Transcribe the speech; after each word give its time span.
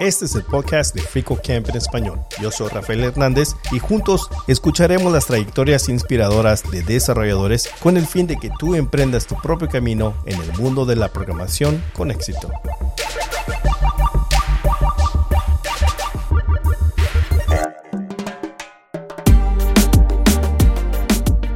Este 0.00 0.24
es 0.24 0.34
el 0.34 0.44
podcast 0.44 0.94
de 0.94 1.02
Frico 1.02 1.36
Camp 1.36 1.68
en 1.68 1.76
español. 1.76 2.20
Yo 2.40 2.50
soy 2.50 2.68
Rafael 2.68 3.04
Hernández 3.04 3.50
y 3.70 3.78
juntos 3.78 4.30
escucharemos 4.48 5.12
las 5.12 5.26
trayectorias 5.26 5.90
inspiradoras 5.90 6.68
de 6.70 6.82
desarrolladores 6.82 7.68
con 7.82 7.98
el 7.98 8.06
fin 8.06 8.26
de 8.26 8.36
que 8.36 8.50
tú 8.58 8.74
emprendas 8.74 9.26
tu 9.26 9.36
propio 9.36 9.68
camino 9.68 10.14
en 10.24 10.40
el 10.40 10.52
mundo 10.54 10.86
de 10.86 10.96
la 10.96 11.08
programación 11.08 11.84
con 11.94 12.10
éxito. 12.10 12.50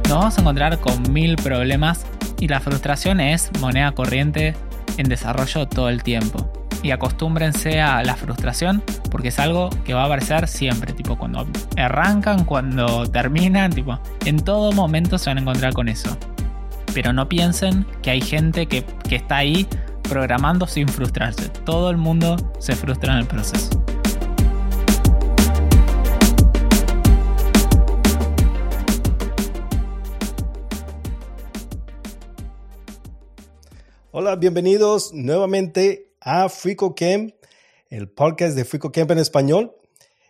Nos 0.03 0.09
vamos 0.09 0.37
a 0.37 0.41
encontrar 0.41 0.79
con 0.79 1.11
mil 1.11 1.35
problemas 1.35 2.05
y 2.39 2.47
la 2.47 2.59
frustración 2.59 3.19
es 3.19 3.51
moneda 3.59 3.91
corriente 3.91 4.55
en 4.97 5.09
desarrollo 5.09 5.67
todo 5.67 5.89
el 5.89 6.03
tiempo 6.03 6.51
y 6.83 6.91
acostúmbrense 6.91 7.81
a 7.81 8.03
la 8.03 8.15
frustración 8.15 8.83
porque 9.09 9.29
es 9.29 9.39
algo 9.39 9.69
que 9.85 9.93
va 9.93 10.03
a 10.03 10.05
aparecer 10.05 10.47
siempre, 10.47 10.93
tipo 10.93 11.17
cuando 11.17 11.47
arrancan, 11.77 12.45
cuando 12.45 13.07
terminan, 13.07 13.71
tipo 13.71 13.99
en 14.25 14.39
todo 14.39 14.71
momento 14.71 15.17
se 15.17 15.29
van 15.29 15.39
a 15.39 15.41
encontrar 15.41 15.73
con 15.73 15.89
eso. 15.89 16.17
Pero 16.93 17.11
no 17.11 17.27
piensen 17.27 17.85
que 18.01 18.11
hay 18.11 18.21
gente 18.21 18.67
que, 18.67 18.85
que 19.07 19.15
está 19.15 19.37
ahí 19.37 19.67
programando 20.03 20.67
sin 20.67 20.87
frustrarse. 20.87 21.49
Todo 21.49 21.89
el 21.89 21.97
mundo 21.97 22.37
se 22.59 22.75
frustra 22.75 23.13
en 23.13 23.19
el 23.19 23.25
proceso. 23.25 23.84
Hola, 34.17 34.37
bienvenidos 34.37 35.13
nuevamente 35.13 36.15
a 36.21 36.47
Camp, 36.95 37.33
el 37.89 38.07
podcast 38.07 38.55
de 38.55 38.79
Camp 38.93 39.11
en 39.11 39.17
español. 39.17 39.75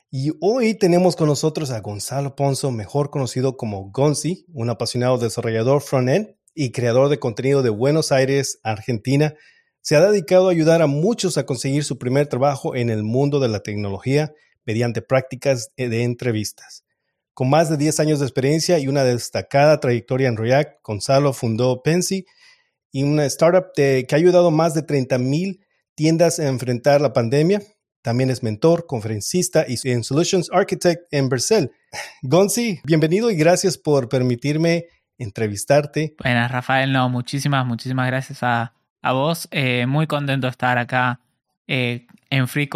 Y 0.09 0.31
hoy 0.41 0.73
tenemos 0.73 1.15
con 1.15 1.27
nosotros 1.27 1.69
a 1.69 1.81
Gonzalo 1.81 2.35
Ponzo, 2.35 2.71
mejor 2.71 3.11
conocido 3.11 3.57
como 3.57 3.91
Gonzi, 3.91 4.47
un 4.51 4.71
apasionado 4.71 5.19
desarrollador 5.19 5.83
front-end 5.83 6.35
y 6.55 6.71
creador 6.71 7.09
de 7.09 7.19
contenido 7.19 7.61
de 7.61 7.69
Buenos 7.69 8.11
Aires, 8.11 8.59
Argentina. 8.63 9.35
Se 9.81 9.95
ha 9.95 10.01
dedicado 10.01 10.47
a 10.47 10.51
ayudar 10.51 10.81
a 10.81 10.87
muchos 10.87 11.37
a 11.37 11.45
conseguir 11.45 11.83
su 11.83 11.99
primer 11.99 12.25
trabajo 12.25 12.75
en 12.75 12.89
el 12.89 13.03
mundo 13.03 13.39
de 13.39 13.49
la 13.49 13.59
tecnología 13.59 14.33
mediante 14.65 15.03
prácticas 15.03 15.73
de 15.77 16.01
entrevistas. 16.01 16.85
Con 17.35 17.51
más 17.51 17.69
de 17.69 17.77
10 17.77 17.99
años 17.99 18.19
de 18.19 18.25
experiencia 18.25 18.79
y 18.79 18.87
una 18.87 19.03
destacada 19.03 19.79
trayectoria 19.79 20.27
en 20.27 20.37
React, 20.37 20.79
Gonzalo 20.83 21.33
fundó 21.33 21.83
Pensy 21.83 22.25
y 22.95 23.03
una 23.03 23.25
startup 23.25 23.73
que 23.75 24.07
ha 24.09 24.15
ayudado 24.15 24.47
a 24.47 24.51
más 24.51 24.73
de 24.73 24.81
30 24.81 25.17
mil 25.17 25.59
tiendas 25.95 26.39
a 26.39 26.47
enfrentar 26.47 27.01
la 27.01 27.11
pandemia. 27.11 27.61
También 28.01 28.29
es 28.29 28.41
mentor, 28.41 28.85
conferencista 28.87 29.65
y 29.67 29.75
en 29.89 30.05
Solutions 30.05 30.49
Architect 30.53 31.01
en 31.11 31.27
Bercel. 31.27 31.71
Gonzi, 32.21 32.79
bienvenido 32.85 33.29
y 33.29 33.35
gracias 33.35 33.77
por 33.77 34.07
permitirme 34.07 34.85
entrevistarte. 35.17 36.15
Buenas, 36.23 36.49
Rafael. 36.49 36.93
No, 36.93 37.09
muchísimas, 37.09 37.65
muchísimas 37.65 38.07
gracias 38.07 38.43
a, 38.43 38.71
vos. 39.03 39.49
Eh, 39.51 39.85
muy 39.87 40.07
contento 40.07 40.47
de 40.47 40.51
estar 40.51 40.77
acá 40.77 41.19
eh, 41.67 42.07
en 42.29 42.47
Free 42.47 42.69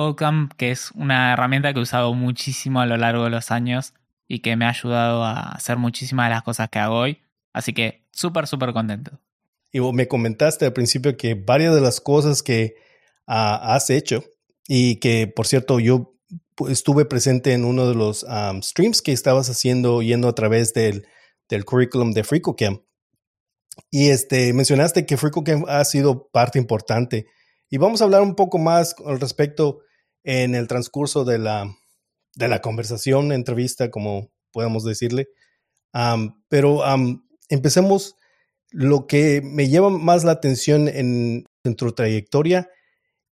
que 0.58 0.72
es 0.72 0.92
una 0.96 1.32
herramienta 1.32 1.72
que 1.72 1.80
he 1.80 1.84
usado 1.84 2.14
muchísimo 2.14 2.82
a 2.82 2.86
lo 2.86 2.98
largo 2.98 3.24
de 3.24 3.30
los 3.30 3.52
años 3.52 3.94
y 4.28 4.40
que 4.40 4.58
me 4.58 4.66
ha 4.66 4.70
ayudado 4.72 5.24
a 5.24 5.52
hacer 5.52 5.78
muchísimas 5.78 6.28
de 6.28 6.36
las 6.36 6.44
cosas 6.44 6.68
que 6.68 6.80
hago 6.80 6.98
hoy. 6.98 7.22
Así 7.54 7.72
que 7.72 8.04
súper, 8.12 8.48
súper 8.48 8.74
contento. 8.74 9.18
Y 9.72 9.80
me 9.80 10.08
comentaste 10.08 10.66
al 10.66 10.74
principio 10.74 11.16
que 11.18 11.36
varias 11.36 11.76
de 11.76 11.82
las 11.82 12.02
cosas 12.02 12.42
que 12.42 12.76
has 13.28 13.90
hecho 13.90 14.24
y 14.68 14.98
que, 14.98 15.28
por 15.28 15.48
cierto, 15.48 15.80
yo 15.80 16.16
estuve 16.68 17.06
presente 17.06 17.54
en 17.54 17.66
uno 17.66 17.88
de 17.88 17.96
los 17.96 18.26
streams 18.62 19.02
que 19.02 19.12
estabas 19.12 19.50
haciendo 19.50 20.02
yendo 20.02 20.28
a 20.28 20.36
través 20.36 20.74
del, 20.74 21.08
del 21.48 21.66
currículum 21.66 22.12
de 22.12 22.24
FricoCamp. 22.24 22.82
Y 23.92 24.10
este, 24.10 24.54
mencionaste 24.54 25.06
que 25.06 25.18
FricoCamp 25.18 25.68
ha 25.70 25.84
sido 25.86 26.30
parte 26.32 26.60
importante. 26.60 27.28
Y 27.70 27.78
vamos 27.78 28.02
a 28.02 28.06
hablar 28.06 28.22
un 28.22 28.36
poco 28.36 28.58
más 28.58 28.96
al 29.06 29.20
respecto 29.20 29.82
en 30.24 30.56
el 30.56 30.68
transcurso 30.68 31.24
de 31.24 31.38
la, 31.38 31.74
de 32.36 32.48
la 32.48 32.62
conversación, 32.62 33.32
entrevista, 33.32 33.90
como 33.90 34.32
podemos 34.52 34.84
decirle. 34.84 35.30
pero 36.50 36.84
empecemos. 37.50 38.16
Lo 38.72 39.08
que 39.08 39.42
me 39.44 39.68
lleva 39.68 39.90
más 39.90 40.24
la 40.24 40.32
atención 40.32 40.88
en, 40.88 41.46
en 41.64 41.76
tu 41.76 41.92
trayectoria 41.92 42.70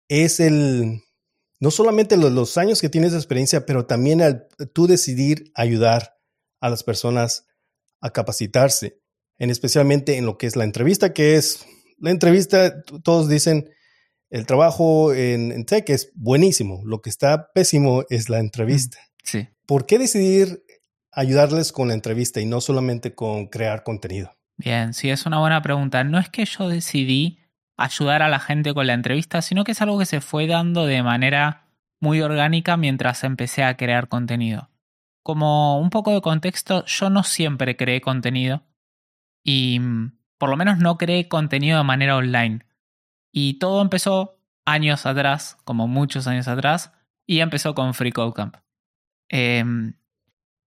es 0.08 0.40
el, 0.40 1.02
no 1.60 1.70
solamente 1.70 2.16
los, 2.16 2.58
años 2.58 2.80
que 2.80 2.88
tienes 2.88 3.12
de 3.12 3.18
experiencia, 3.18 3.66
pero 3.66 3.86
también 3.86 4.22
al 4.22 4.48
tú 4.72 4.86
decidir 4.86 5.50
ayudar 5.54 6.16
a 6.60 6.68
las 6.70 6.82
personas 6.82 7.46
a 8.00 8.10
capacitarse, 8.10 9.00
en 9.38 9.50
especialmente 9.50 10.16
en 10.16 10.26
lo 10.26 10.38
que 10.38 10.46
es 10.46 10.56
la 10.56 10.64
entrevista, 10.64 11.12
que 11.12 11.36
es 11.36 11.64
la 11.98 12.10
entrevista, 12.10 12.82
todos 13.02 13.28
dicen, 13.28 13.70
el 14.28 14.44
trabajo 14.44 15.14
en, 15.14 15.64
tech 15.64 15.88
es 15.88 16.10
buenísimo, 16.14 16.82
lo 16.84 17.00
que 17.00 17.10
está 17.10 17.52
pésimo 17.54 18.04
es 18.10 18.28
la 18.28 18.38
entrevista. 18.38 18.98
Sí. 19.22 19.48
¿Por 19.66 19.86
qué 19.86 19.98
decidir 19.98 20.62
ayudarles 21.10 21.72
con 21.72 21.88
la 21.88 21.94
entrevista 21.94 22.40
y 22.40 22.46
no 22.46 22.60
solamente 22.60 23.14
con 23.14 23.46
crear 23.46 23.82
contenido? 23.82 24.32
Bien, 24.58 24.94
sí, 24.94 25.10
es 25.10 25.26
una 25.26 25.38
buena 25.38 25.60
pregunta. 25.62 26.04
No 26.04 26.18
es 26.18 26.28
que 26.28 26.44
yo 26.44 26.68
decidí 26.68 27.38
ayudar 27.76 28.22
a 28.22 28.28
la 28.28 28.38
gente 28.38 28.72
con 28.72 28.86
la 28.86 28.94
entrevista, 28.94 29.42
sino 29.42 29.64
que 29.64 29.72
es 29.72 29.82
algo 29.82 29.98
que 29.98 30.06
se 30.06 30.20
fue 30.20 30.46
dando 30.46 30.86
de 30.86 31.02
manera 31.02 31.68
muy 32.00 32.20
orgánica 32.20 32.76
mientras 32.76 33.24
empecé 33.24 33.64
a 33.64 33.76
crear 33.76 34.08
contenido. 34.08 34.70
Como 35.22 35.78
un 35.78 35.90
poco 35.90 36.12
de 36.12 36.20
contexto, 36.20 36.84
yo 36.86 37.10
no 37.10 37.22
siempre 37.22 37.76
creé 37.76 38.00
contenido 38.00 38.62
y 39.42 39.78
mm, 39.80 40.18
por 40.38 40.50
lo 40.50 40.56
menos 40.56 40.78
no 40.78 40.96
creé 40.98 41.28
contenido 41.28 41.78
de 41.78 41.84
manera 41.84 42.16
online. 42.16 42.64
Y 43.32 43.58
todo 43.58 43.82
empezó 43.82 44.40
años 44.64 45.06
atrás, 45.06 45.58
como 45.64 45.88
muchos 45.88 46.26
años 46.26 46.48
atrás, 46.48 46.92
y 47.26 47.40
empezó 47.40 47.74
con 47.74 47.94
Free 47.94 48.12
Code 48.12 48.32
Camp. 48.32 48.56
Em, 49.28 49.94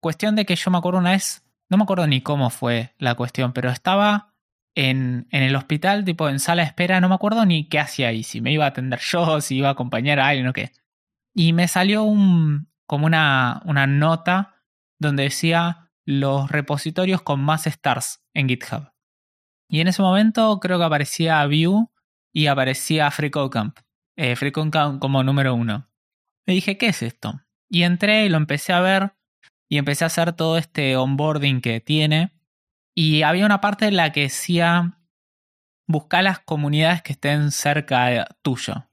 cuestión 0.02 0.36
de 0.36 0.46
que 0.46 0.56
yo 0.56 0.72
me 0.72 0.78
acuerdo 0.78 1.00
una 1.00 1.12
vez, 1.12 1.44
no 1.70 1.78
me 1.78 1.84
acuerdo 1.84 2.08
ni 2.08 2.22
cómo 2.22 2.50
fue 2.50 2.96
la 2.98 3.16
cuestión, 3.16 3.54
pero 3.54 3.70
estaba 3.70 4.34
en, 4.76 5.28
el 5.32 5.56
hospital, 5.56 6.04
tipo 6.06 6.30
en 6.30 6.40
sala 6.40 6.64
de 6.64 6.68
espera, 6.68 7.00
no 7.00 7.10
me 7.10 7.16
acuerdo 7.16 7.46
ni 7.46 7.68
qué 7.70 7.80
hacía 7.80 8.10
ahí, 8.10 8.24
si 8.24 8.42
me 8.42 8.52
iba 8.52 8.66
a 8.66 8.70
atender 8.70 9.00
yo, 9.00 9.42
si 9.42 9.58
iba 9.58 9.70
a 9.70 9.72
acompañar 9.72 10.20
a 10.20 10.28
alguien 10.28 10.48
o 10.48 10.54
qué. 10.54 10.72
Y 11.34 11.54
me 11.54 11.68
salió 11.68 12.04
un, 12.04 12.70
como 12.86 13.06
una, 13.06 13.62
una 13.66 13.88
nota 13.88 14.56
donde 14.98 15.24
decía 15.24 15.92
los 16.06 16.50
repositorios 16.50 17.22
con 17.22 17.40
más 17.40 17.68
stars 17.68 18.24
en 18.34 18.50
GitHub. 18.50 18.92
Y 19.70 19.82
en 19.82 19.88
ese 19.88 20.02
momento 20.02 20.60
creo 20.60 20.80
que 20.80 20.86
aparecía 20.86 21.46
Vue 21.46 21.86
y 22.34 22.48
aparecía 22.48 23.12
FreeCodeCamp. 23.12 23.78
Eh, 24.16 24.36
FreeCodeCamp 24.36 25.00
como 25.00 25.24
número 25.24 25.54
uno. 25.54 25.88
Me 26.48 26.56
dije, 26.56 26.80
¿qué 26.80 26.88
es 26.88 27.04
esto? 27.04 27.42
Y 27.70 27.84
entré 27.84 28.26
y 28.26 28.30
lo 28.30 28.38
empecé 28.38 28.74
a 28.74 28.82
ver 28.82 29.14
y 29.70 29.78
empecé 29.78 30.04
a 30.04 30.08
hacer 30.08 30.34
todo 30.34 30.58
este 30.58 30.98
onboarding 30.98 31.62
que 31.62 31.80
tiene 31.80 32.34
y 32.96 33.22
había 33.22 33.46
una 33.46 33.62
parte 33.62 33.88
en 33.88 33.96
la 33.96 34.12
que 34.12 34.24
decía, 34.24 34.98
buscar 35.88 36.24
las 36.24 36.40
comunidades 36.40 37.02
que 37.02 37.14
estén 37.14 37.52
cerca 37.52 38.28
tuyo. 38.42 38.90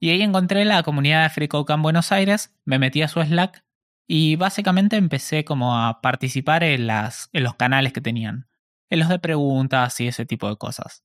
Y 0.00 0.10
ahí 0.10 0.22
encontré 0.22 0.64
la 0.64 0.82
comunidad 0.82 1.24
de 1.24 1.30
FreeCodeCamp 1.30 1.82
Buenos 1.82 2.12
Aires, 2.12 2.56
me 2.64 2.78
metí 2.78 3.02
a 3.02 3.08
su 3.08 3.20
Slack 3.20 3.64
y 4.08 4.36
básicamente 4.36 4.96
empecé 4.96 5.44
como 5.44 5.76
a 5.76 6.00
participar 6.00 6.64
en, 6.64 6.86
las, 6.86 7.28
en 7.32 7.42
los 7.42 7.56
canales 7.56 7.92
que 7.92 8.00
tenían, 8.00 8.48
en 8.90 9.00
los 9.00 9.08
de 9.08 9.18
preguntas 9.18 10.00
y 10.00 10.08
ese 10.08 10.24
tipo 10.24 10.48
de 10.48 10.56
cosas. 10.56 11.04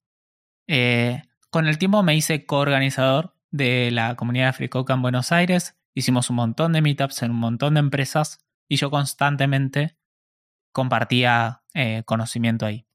Eh, 0.67 1.23
con 1.49 1.67
el 1.67 1.77
tiempo 1.77 2.01
me 2.01 2.15
hice 2.15 2.45
coorganizador 2.45 3.35
de 3.51 3.91
la 3.91 4.15
comunidad 4.15 4.47
de 4.47 4.53
FreeCodeCamp 4.53 5.01
Buenos 5.01 5.31
Aires, 5.31 5.77
hicimos 5.93 6.29
un 6.29 6.37
montón 6.37 6.73
de 6.73 6.81
meetups 6.81 7.23
en 7.23 7.31
un 7.31 7.37
montón 7.37 7.73
de 7.73 7.81
empresas 7.81 8.46
y 8.67 8.77
yo 8.77 8.89
constantemente 8.89 9.97
compartía 10.71 11.63
eh, 11.73 12.03
conocimiento 12.05 12.65
ahí. 12.65 12.87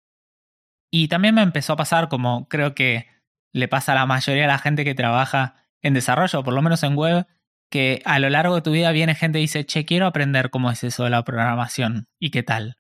Y 0.90 1.08
también 1.08 1.34
me 1.34 1.42
empezó 1.42 1.72
a 1.72 1.76
pasar, 1.76 2.08
como 2.08 2.48
creo 2.48 2.74
que 2.74 3.08
le 3.52 3.68
pasa 3.68 3.92
a 3.92 3.94
la 3.94 4.06
mayoría 4.06 4.42
de 4.42 4.48
la 4.48 4.58
gente 4.58 4.84
que 4.84 4.94
trabaja 4.94 5.66
en 5.80 5.94
desarrollo, 5.94 6.44
por 6.44 6.54
lo 6.54 6.62
menos 6.62 6.82
en 6.82 6.96
web, 6.96 7.26
que 7.70 8.02
a 8.04 8.18
lo 8.18 8.28
largo 8.28 8.54
de 8.54 8.62
tu 8.62 8.70
vida 8.70 8.92
viene 8.92 9.14
gente 9.14 9.38
y 9.38 9.42
dice, 9.42 9.64
che, 9.64 9.84
quiero 9.84 10.06
aprender 10.06 10.50
cómo 10.50 10.70
es 10.70 10.84
eso 10.84 11.04
de 11.04 11.10
la 11.10 11.24
programación 11.24 12.08
y 12.20 12.30
qué 12.30 12.42
tal. 12.42 12.76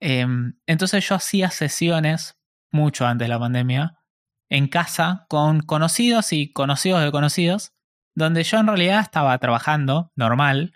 Em, 0.00 0.54
entonces 0.66 1.06
yo 1.08 1.16
hacía 1.16 1.50
sesiones, 1.50 2.38
mucho 2.70 3.06
antes 3.06 3.26
de 3.26 3.28
la 3.28 3.38
pandemia, 3.38 3.98
en 4.48 4.68
casa 4.68 5.26
con 5.28 5.60
conocidos 5.60 6.32
y 6.32 6.52
conocidos 6.52 7.02
de 7.02 7.10
conocidos, 7.10 7.72
donde 8.14 8.44
yo 8.44 8.58
en 8.58 8.66
realidad 8.66 9.00
estaba 9.00 9.36
trabajando 9.38 10.12
normal 10.14 10.72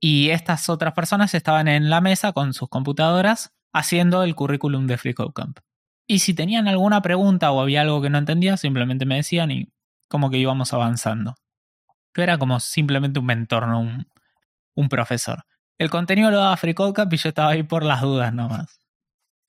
y 0.00 0.30
estas 0.30 0.68
otras 0.68 0.94
personas 0.94 1.34
estaban 1.34 1.68
en 1.68 1.90
la 1.90 2.00
mesa 2.00 2.32
con 2.32 2.54
sus 2.54 2.68
computadoras 2.68 3.52
haciendo 3.72 4.22
el 4.22 4.34
currículum 4.34 4.86
de 4.86 4.96
Free 4.98 5.14
Camp. 5.14 5.60
Y 6.06 6.20
si 6.20 6.34
tenían 6.34 6.66
alguna 6.66 7.02
pregunta 7.02 7.52
o 7.52 7.60
había 7.60 7.82
algo 7.82 8.02
que 8.02 8.10
no 8.10 8.18
entendía, 8.18 8.56
simplemente 8.56 9.06
me 9.06 9.16
decían 9.16 9.50
y 9.50 9.72
como 10.08 10.30
que 10.30 10.38
íbamos 10.38 10.72
avanzando. 10.72 11.36
Yo 12.16 12.22
era 12.22 12.38
como 12.38 12.58
simplemente 12.58 13.20
un 13.20 13.26
mentor, 13.26 13.68
no 13.68 13.80
un, 13.80 14.08
un 14.74 14.88
profesor. 14.88 15.44
El 15.78 15.90
contenido 15.90 16.30
lo 16.30 16.38
daba 16.38 16.56
FreeCodeCamp 16.56 17.12
y 17.12 17.16
yo 17.16 17.28
estaba 17.28 17.50
ahí 17.50 17.62
por 17.62 17.84
las 17.84 18.00
dudas 18.00 18.34
nomás. 18.34 18.80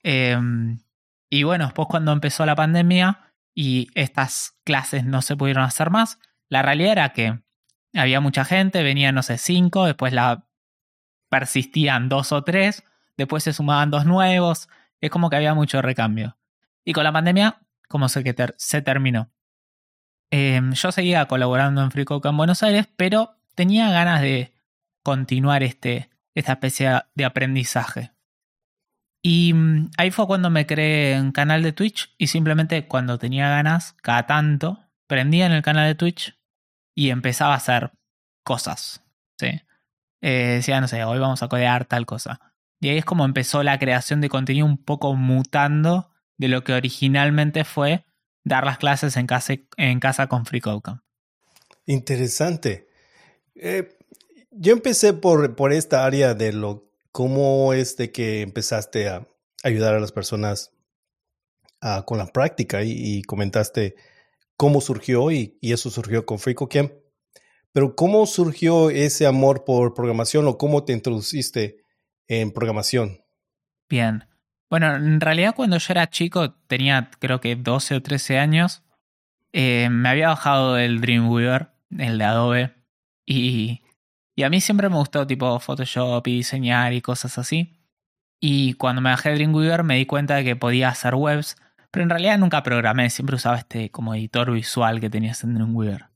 Em, 0.03 0.79
y 1.29 1.43
bueno, 1.43 1.65
después 1.65 1.87
cuando 1.87 2.11
empezó 2.11 2.45
la 2.45 2.55
pandemia 2.55 3.33
y 3.55 3.87
estas 3.95 4.55
clases 4.63 5.05
no 5.05 5.21
se 5.21 5.35
pudieron 5.35 5.63
hacer 5.63 5.89
más, 5.89 6.19
la 6.49 6.61
realidad 6.61 6.91
era 6.91 7.09
que 7.13 7.41
había 7.93 8.21
mucha 8.21 8.45
gente, 8.45 8.83
venían, 8.83 9.15
no 9.15 9.23
sé, 9.23 9.37
cinco, 9.37 9.85
después 9.85 10.13
la 10.13 10.45
persistían 11.29 12.09
dos 12.09 12.31
o 12.31 12.43
tres, 12.43 12.83
después 13.17 13.43
se 13.43 13.53
sumaban 13.53 13.91
dos 13.91 14.05
nuevos, 14.05 14.69
es 14.99 15.09
como 15.09 15.29
que 15.29 15.35
había 15.37 15.53
mucho 15.53 15.81
recambio. 15.81 16.37
Y 16.83 16.93
con 16.93 17.03
la 17.03 17.11
pandemia, 17.11 17.61
como 17.87 18.09
sé 18.09 18.23
que 18.23 18.35
se 18.57 18.81
terminó. 18.81 19.31
Em, 20.31 20.71
yo 20.73 20.91
seguía 20.91 21.25
colaborando 21.25 21.81
en 21.81 21.91
FreeCoca 21.91 22.29
en 22.29 22.37
Buenos 22.37 22.63
Aires, 22.63 22.87
pero 22.95 23.35
tenía 23.55 23.91
ganas 23.91 24.21
de 24.21 24.53
continuar 25.03 25.63
este, 25.63 26.09
esta 26.35 26.53
especie 26.53 27.01
de 27.15 27.25
aprendizaje. 27.25 28.11
Y 29.21 29.53
mm, 29.53 29.91
ahí 29.97 30.11
fue 30.11 30.27
cuando 30.27 30.49
me 30.49 30.65
creé 30.65 31.19
un 31.19 31.31
canal 31.31 31.63
de 31.63 31.73
Twitch 31.73 32.15
y 32.17 32.27
simplemente 32.27 32.87
cuando 32.87 33.17
tenía 33.19 33.49
ganas, 33.49 33.93
cada 34.01 34.25
tanto, 34.25 34.79
prendía 35.07 35.45
en 35.45 35.51
el 35.51 35.61
canal 35.61 35.87
de 35.87 35.95
Twitch 35.95 36.40
y 36.95 37.09
empezaba 37.09 37.53
a 37.53 37.57
hacer 37.57 37.91
cosas. 38.43 39.03
¿sí? 39.39 39.61
Eh, 40.21 40.55
decía, 40.57 40.81
no 40.81 40.87
sé, 40.87 41.03
hoy 41.03 41.19
vamos 41.19 41.43
a 41.43 41.47
codear 41.47 41.85
tal 41.85 42.05
cosa. 42.05 42.39
Y 42.79 42.89
ahí 42.89 42.97
es 42.97 43.05
como 43.05 43.25
empezó 43.25 43.63
la 43.63 43.79
creación 43.79 44.21
de 44.21 44.29
contenido 44.29 44.65
un 44.65 44.77
poco 44.77 45.13
mutando 45.15 46.11
de 46.37 46.47
lo 46.47 46.63
que 46.63 46.73
originalmente 46.73 47.63
fue 47.63 48.05
dar 48.43 48.65
las 48.65 48.77
clases 48.77 49.17
en 49.17 49.27
casa, 49.27 49.53
en 49.77 49.99
casa 49.99 50.27
con 50.27 50.45
FreeCodeCamp. 50.45 51.01
Interesante. 51.85 52.87
Eh, 53.55 53.97
yo 54.51 54.73
empecé 54.73 55.13
por, 55.13 55.55
por 55.55 55.73
esta 55.73 56.05
área 56.05 56.33
de 56.33 56.53
lo 56.53 56.91
cómo 57.11 57.73
es 57.73 57.97
de 57.97 58.11
que 58.11 58.41
empezaste 58.41 59.09
a 59.09 59.27
ayudar 59.63 59.95
a 59.95 59.99
las 59.99 60.11
personas 60.11 60.71
ah, 61.81 62.03
con 62.05 62.17
la 62.17 62.27
práctica 62.27 62.83
y, 62.83 63.21
comentaste 63.23 63.95
cómo 64.61 64.79
surgió 64.79 65.31
y, 65.31 65.57
eso 65.63 65.89
surgió 65.89 66.23
con 66.23 66.37
FreeCodeCamp. 66.37 66.91
Pero 67.71 67.95
¿cómo 67.95 68.27
surgió 68.27 68.91
ese 68.91 69.25
amor 69.25 69.65
por 69.65 69.95
programación 69.95 70.45
o 70.45 70.59
cómo 70.59 70.83
te 70.83 70.93
introduciste 70.93 71.77
en 72.27 72.51
programación? 72.51 73.23
Bien. 73.89 74.25
Bueno, 74.69 74.95
en 74.95 75.19
realidad 75.19 75.55
cuando 75.55 75.79
yo 75.79 75.87
era 75.89 76.11
chico, 76.11 76.53
tenía 76.67 77.09
creo 77.17 77.41
que 77.41 77.55
12 77.55 77.95
o 77.95 78.03
13 78.03 78.37
años, 78.37 78.83
eh, 79.51 79.89
me 79.89 80.09
había 80.09 80.27
bajado 80.27 80.77
el 80.77 81.01
Dreamweaver, 81.01 81.71
el 81.97 82.19
de 82.19 82.23
Adobe, 82.23 82.75
y, 83.25 83.81
y 84.35 84.43
a 84.43 84.51
mí 84.51 84.61
siempre 84.61 84.89
me 84.89 84.97
gustó 84.97 85.25
tipo 85.25 85.59
Photoshop 85.59 86.27
y 86.27 86.35
diseñar 86.35 86.93
y 86.93 87.01
cosas 87.01 87.39
así. 87.39 87.79
Y 88.39 88.73
cuando 88.73 89.01
me 89.01 89.09
bajé 89.09 89.31
Dreamweaver 89.31 89.83
me 89.83 89.95
di 89.95 90.05
cuenta 90.05 90.35
de 90.35 90.43
que 90.43 90.55
podía 90.55 90.89
hacer 90.89 91.15
webs, 91.15 91.57
pero 91.91 92.03
en 92.03 92.09
realidad 92.09 92.39
nunca 92.39 92.63
programé, 92.63 93.09
siempre 93.09 93.35
usaba 93.35 93.57
este 93.57 93.91
como 93.91 94.15
editor 94.15 94.51
visual 94.51 94.99
que 94.99 95.09
tenías 95.09 95.43
en 95.43 95.53
Dreamweaver. 95.55 96.07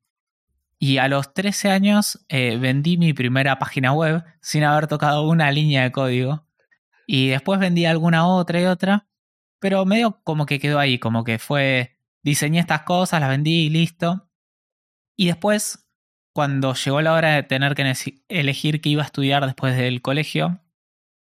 Y 0.80 0.98
a 0.98 1.08
los 1.08 1.34
13 1.34 1.70
años 1.72 2.26
eh, 2.30 2.58
vendí 2.58 2.98
mi 2.98 3.14
primera 3.14 3.60
página 3.60 3.94
web 3.94 4.24
sin 4.42 4.64
haber 4.64 4.88
tocado 4.88 5.28
una 5.28 5.52
línea 5.52 5.84
de 5.84 5.92
código 5.92 6.46
y 7.08 7.30
después 7.30 7.60
vendí 7.60 7.86
alguna 7.86 8.28
otra 8.28 8.62
y 8.62 8.66
otra, 8.66 9.08
pero 9.60 9.86
medio 9.86 10.22
como 10.24 10.46
que 10.46 10.60
quedó 10.60 10.80
ahí, 10.80 11.00
como 11.00 11.24
que 11.24 11.40
fue, 11.40 11.98
diseñé 12.24 12.60
estas 12.60 12.82
cosas, 12.82 13.22
las 13.22 13.30
vendí 13.30 13.66
y 13.66 13.70
listo. 13.70 14.30
Y 15.16 15.28
después, 15.28 15.88
cuando 16.34 16.74
llegó 16.74 17.02
la 17.02 17.14
hora 17.14 17.36
de 17.36 17.44
tener 17.44 17.76
que 17.76 17.94
elegir 18.28 18.82
qué 18.82 18.90
iba 18.90 19.04
a 19.04 19.06
estudiar 19.06 19.46
después 19.46 19.78
del 19.78 20.02
colegio, 20.02 20.62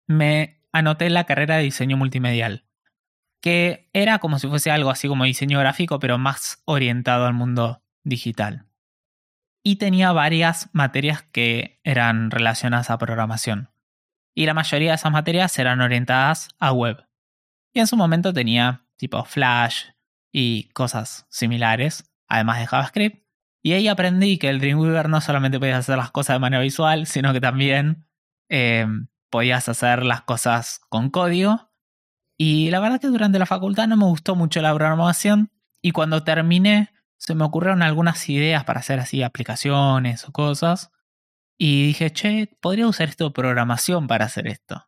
me 0.07 0.61
anoté 0.71 1.07
en 1.07 1.13
la 1.13 1.25
carrera 1.25 1.57
de 1.57 1.63
diseño 1.63 1.97
multimedial, 1.97 2.65
que 3.41 3.89
era 3.93 4.19
como 4.19 4.39
si 4.39 4.47
fuese 4.47 4.71
algo 4.71 4.89
así 4.89 5.07
como 5.07 5.25
diseño 5.25 5.59
gráfico, 5.59 5.99
pero 5.99 6.17
más 6.17 6.61
orientado 6.65 7.25
al 7.25 7.33
mundo 7.33 7.83
digital. 8.03 8.67
Y 9.63 9.75
tenía 9.75 10.11
varias 10.11 10.69
materias 10.73 11.23
que 11.23 11.79
eran 11.83 12.31
relacionadas 12.31 12.89
a 12.89 12.97
programación 12.97 13.71
y 14.33 14.45
la 14.45 14.53
mayoría 14.53 14.91
de 14.91 14.95
esas 14.95 15.11
materias 15.11 15.57
eran 15.59 15.81
orientadas 15.81 16.49
a 16.59 16.71
web. 16.71 17.05
Y 17.73 17.79
en 17.79 17.87
su 17.87 17.97
momento 17.97 18.33
tenía 18.33 18.85
tipo 18.97 19.23
Flash 19.23 19.85
y 20.31 20.69
cosas 20.69 21.25
similares, 21.29 22.11
además 22.27 22.59
de 22.59 22.67
JavaScript. 22.67 23.25
Y 23.63 23.73
ahí 23.73 23.87
aprendí 23.87 24.37
que 24.37 24.49
el 24.49 24.59
Dreamweaver 24.59 25.09
no 25.09 25.21
solamente 25.21 25.59
podías 25.59 25.79
hacer 25.79 25.97
las 25.97 26.11
cosas 26.11 26.35
de 26.35 26.39
manera 26.39 26.63
visual, 26.63 27.05
sino 27.05 27.33
que 27.33 27.41
también 27.41 28.07
eh, 28.49 28.87
podías 29.29 29.69
hacer 29.69 30.03
las 30.03 30.21
cosas 30.21 30.81
con 30.89 31.09
código. 31.09 31.70
Y 32.43 32.71
la 32.71 32.79
verdad 32.79 32.99
que 32.99 33.05
durante 33.05 33.37
la 33.37 33.45
facultad 33.45 33.87
no 33.87 33.97
me 33.97 34.05
gustó 34.05 34.35
mucho 34.35 34.63
la 34.63 34.73
programación 34.73 35.51
y 35.79 35.91
cuando 35.91 36.23
terminé 36.23 36.89
se 37.17 37.35
me 37.35 37.43
ocurrieron 37.43 37.83
algunas 37.83 38.27
ideas 38.29 38.63
para 38.63 38.79
hacer 38.79 38.99
así 38.99 39.21
aplicaciones 39.21 40.27
o 40.27 40.31
cosas. 40.31 40.89
Y 41.59 41.85
dije, 41.85 42.09
che, 42.09 42.57
podría 42.59 42.87
usar 42.87 43.09
esto 43.09 43.25
de 43.25 43.31
programación 43.35 44.07
para 44.07 44.25
hacer 44.25 44.47
esto. 44.47 44.87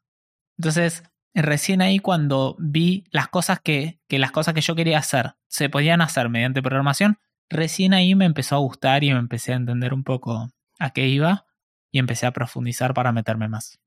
Entonces, 0.58 1.04
recién 1.36 1.84
ahí 1.84 2.00
cuando 2.00 2.56
vi 2.58 3.06
las 3.12 3.28
cosas 3.28 3.60
que, 3.60 4.00
que 4.08 4.18
las 4.18 4.32
cosas 4.32 4.56
que 4.56 4.62
yo 4.62 4.74
quería 4.74 4.98
hacer 4.98 5.36
se 5.48 5.70
podían 5.70 6.02
hacer 6.02 6.30
mediante 6.30 6.64
programación, 6.64 7.20
recién 7.52 7.94
ahí 7.94 8.16
me 8.16 8.26
empezó 8.26 8.56
a 8.56 8.62
gustar 8.62 9.04
y 9.04 9.14
me 9.14 9.20
empecé 9.20 9.54
a 9.54 9.58
entender 9.58 9.94
un 9.94 10.04
poco 10.04 10.50
a 10.80 10.90
qué 10.90 11.08
iba 11.08 11.46
y 11.92 12.00
empecé 12.00 12.26
a 12.26 12.34
profundizar 12.34 12.96
para 12.96 13.12
meterme 13.12 13.48
más. 13.48 13.78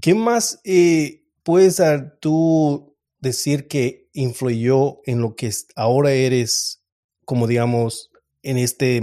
¿Qué 0.00 0.14
más 0.14 0.60
eh, 0.62 1.24
puedes 1.48 1.80
tú 2.20 2.94
decir 3.20 3.68
que 3.68 4.10
influyó 4.12 5.00
en 5.06 5.22
lo 5.22 5.34
que 5.34 5.50
ahora 5.76 6.12
eres, 6.12 6.84
como 7.24 7.46
digamos, 7.46 8.10
en 8.42 8.58
este 8.58 9.00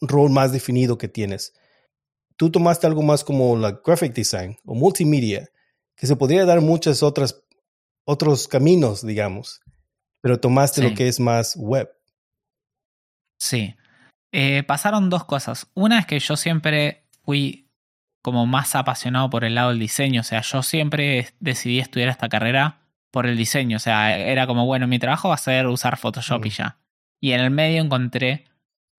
rol 0.00 0.30
más 0.30 0.52
definido 0.52 0.96
que 0.96 1.08
tienes? 1.08 1.54
tú 2.36 2.50
tomaste 2.50 2.86
algo 2.86 3.02
más 3.02 3.24
como 3.24 3.56
la 3.56 3.80
graphic 3.84 4.14
design 4.14 4.56
o 4.64 4.74
multimedia, 4.74 5.48
que 5.96 6.06
se 6.06 6.16
podría 6.16 6.44
dar 6.44 6.60
muchos 6.60 7.02
otras, 7.02 7.40
otros 8.04 8.48
caminos, 8.48 9.06
digamos, 9.06 9.60
pero 10.20 10.40
tomaste 10.40 10.82
lo 10.82 10.94
que 10.94 11.08
es 11.08 11.20
más 11.20 11.56
web. 11.56 11.88
Sí. 13.38 13.74
Eh, 14.32 14.62
pasaron 14.64 15.10
dos 15.10 15.24
cosas. 15.24 15.68
Una 15.74 15.98
es 16.00 16.06
que 16.06 16.18
yo 16.18 16.36
siempre 16.36 17.04
fui 17.22 17.61
como 18.22 18.46
más 18.46 18.74
apasionado 18.74 19.28
por 19.30 19.44
el 19.44 19.54
lado 19.54 19.70
del 19.70 19.78
diseño, 19.78 20.20
o 20.20 20.24
sea, 20.24 20.40
yo 20.42 20.62
siempre 20.62 21.28
decidí 21.40 21.80
estudiar 21.80 22.08
esta 22.08 22.28
carrera 22.28 22.78
por 23.10 23.26
el 23.26 23.36
diseño, 23.36 23.76
o 23.76 23.80
sea, 23.80 24.16
era 24.16 24.46
como, 24.46 24.64
bueno, 24.64 24.86
mi 24.86 24.98
trabajo 24.98 25.28
va 25.28 25.34
a 25.34 25.38
ser 25.38 25.66
usar 25.66 25.98
Photoshop 25.98 26.46
y 26.46 26.50
ya. 26.50 26.78
Y 27.20 27.32
en 27.32 27.40
el 27.40 27.50
medio 27.50 27.82
encontré 27.82 28.46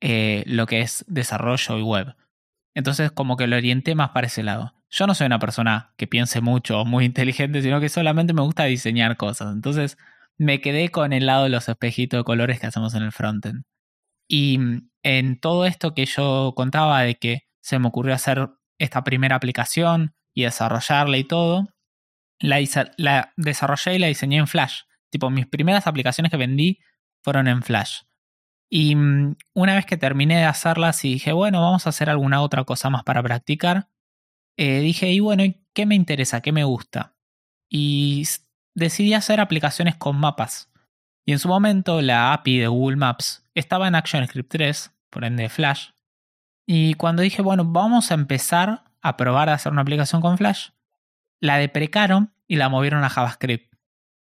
eh, 0.01 0.43
lo 0.45 0.67
que 0.67 0.81
es 0.81 1.05
desarrollo 1.07 1.79
y 1.79 1.81
web. 1.81 2.15
Entonces 2.75 3.11
como 3.11 3.37
que 3.37 3.47
lo 3.47 3.55
orienté 3.55 3.95
más 3.95 4.09
para 4.09 4.27
ese 4.27 4.43
lado. 4.43 4.73
Yo 4.89 5.07
no 5.07 5.15
soy 5.15 5.27
una 5.27 5.39
persona 5.39 5.93
que 5.97 6.07
piense 6.07 6.41
mucho 6.41 6.81
o 6.81 6.85
muy 6.85 7.05
inteligente, 7.05 7.61
sino 7.61 7.79
que 7.79 7.89
solamente 7.89 8.33
me 8.33 8.41
gusta 8.41 8.65
diseñar 8.65 9.17
cosas. 9.17 9.53
Entonces 9.53 9.97
me 10.37 10.61
quedé 10.61 10.89
con 10.89 11.13
el 11.13 11.25
lado 11.25 11.45
de 11.45 11.49
los 11.49 11.69
espejitos 11.69 12.19
de 12.19 12.23
colores 12.23 12.59
que 12.59 12.67
hacemos 12.67 12.93
en 12.95 13.03
el 13.03 13.11
frontend. 13.11 13.63
Y 14.27 14.57
mm, 14.57 14.89
en 15.03 15.39
todo 15.39 15.65
esto 15.65 15.93
que 15.93 16.05
yo 16.05 16.53
contaba 16.55 17.01
de 17.01 17.15
que 17.15 17.47
se 17.61 17.79
me 17.79 17.87
ocurrió 17.87 18.13
hacer 18.13 18.49
esta 18.83 19.03
primera 19.03 19.35
aplicación 19.35 20.13
y 20.33 20.43
desarrollarla 20.43 21.17
y 21.17 21.23
todo, 21.23 21.69
la, 22.39 23.33
desarrollé 23.37 23.95
y 23.95 23.99
la 23.99 24.07
diseñé 24.07 24.37
en 24.37 24.47
Flash. 24.47 24.81
Tipo, 25.09 25.29
mis 25.29 25.47
primeras 25.47 25.87
aplicaciones 25.87 26.31
que 26.31 26.37
vendí 26.37 26.79
fueron 27.21 27.47
en 27.47 27.63
Flash. 27.63 28.01
Y 28.69 28.95
mm, 28.95 29.35
una 29.53 29.75
vez 29.75 29.85
que 29.85 29.97
terminé 29.97 30.37
de 30.37 30.45
hacerlas 30.45 31.05
y 31.05 31.13
dije, 31.13 31.31
bueno, 31.31 31.61
vamos 31.61 31.85
a 31.85 31.89
hacer 31.89 32.09
alguna 32.09 32.41
otra 32.41 32.63
cosa 32.63 32.89
más 32.89 33.03
para 33.03 33.23
practicar, 33.23 33.87
eh, 34.57 34.79
dije, 34.79 35.11
y 35.11 35.19
bueno, 35.19 35.43
¿qué 35.73 35.85
me 35.85 35.95
interesa? 35.95 36.41
¿Qué 36.41 36.51
me 36.51 36.63
gusta? 36.63 37.15
Y 37.69 38.27
decidí 38.75 39.13
hacer 39.13 39.39
aplicaciones 39.39 39.95
con 39.95 40.17
mapas. 40.17 40.71
Y 41.25 41.31
en 41.31 41.39
su 41.39 41.47
momento 41.47 42.01
la 42.01 42.33
API 42.33 42.59
de 42.59 42.67
Google 42.67 42.97
Maps 42.97 43.47
estaba 43.53 43.87
en 43.87 43.95
ActionScript 43.95 44.51
3, 44.51 44.91
por 45.09 45.23
ende 45.23 45.49
Flash. 45.49 45.89
Y 46.65 46.93
cuando 46.95 47.21
dije, 47.21 47.41
bueno, 47.41 47.65
vamos 47.65 48.11
a 48.11 48.13
empezar 48.13 48.83
a 49.01 49.17
probar 49.17 49.49
a 49.49 49.53
hacer 49.53 49.71
una 49.71 49.81
aplicación 49.81 50.21
con 50.21 50.37
Flash, 50.37 50.69
la 51.39 51.57
deprecaron 51.57 52.33
y 52.47 52.55
la 52.55 52.69
movieron 52.69 53.03
a 53.03 53.09
JavaScript. 53.09 53.73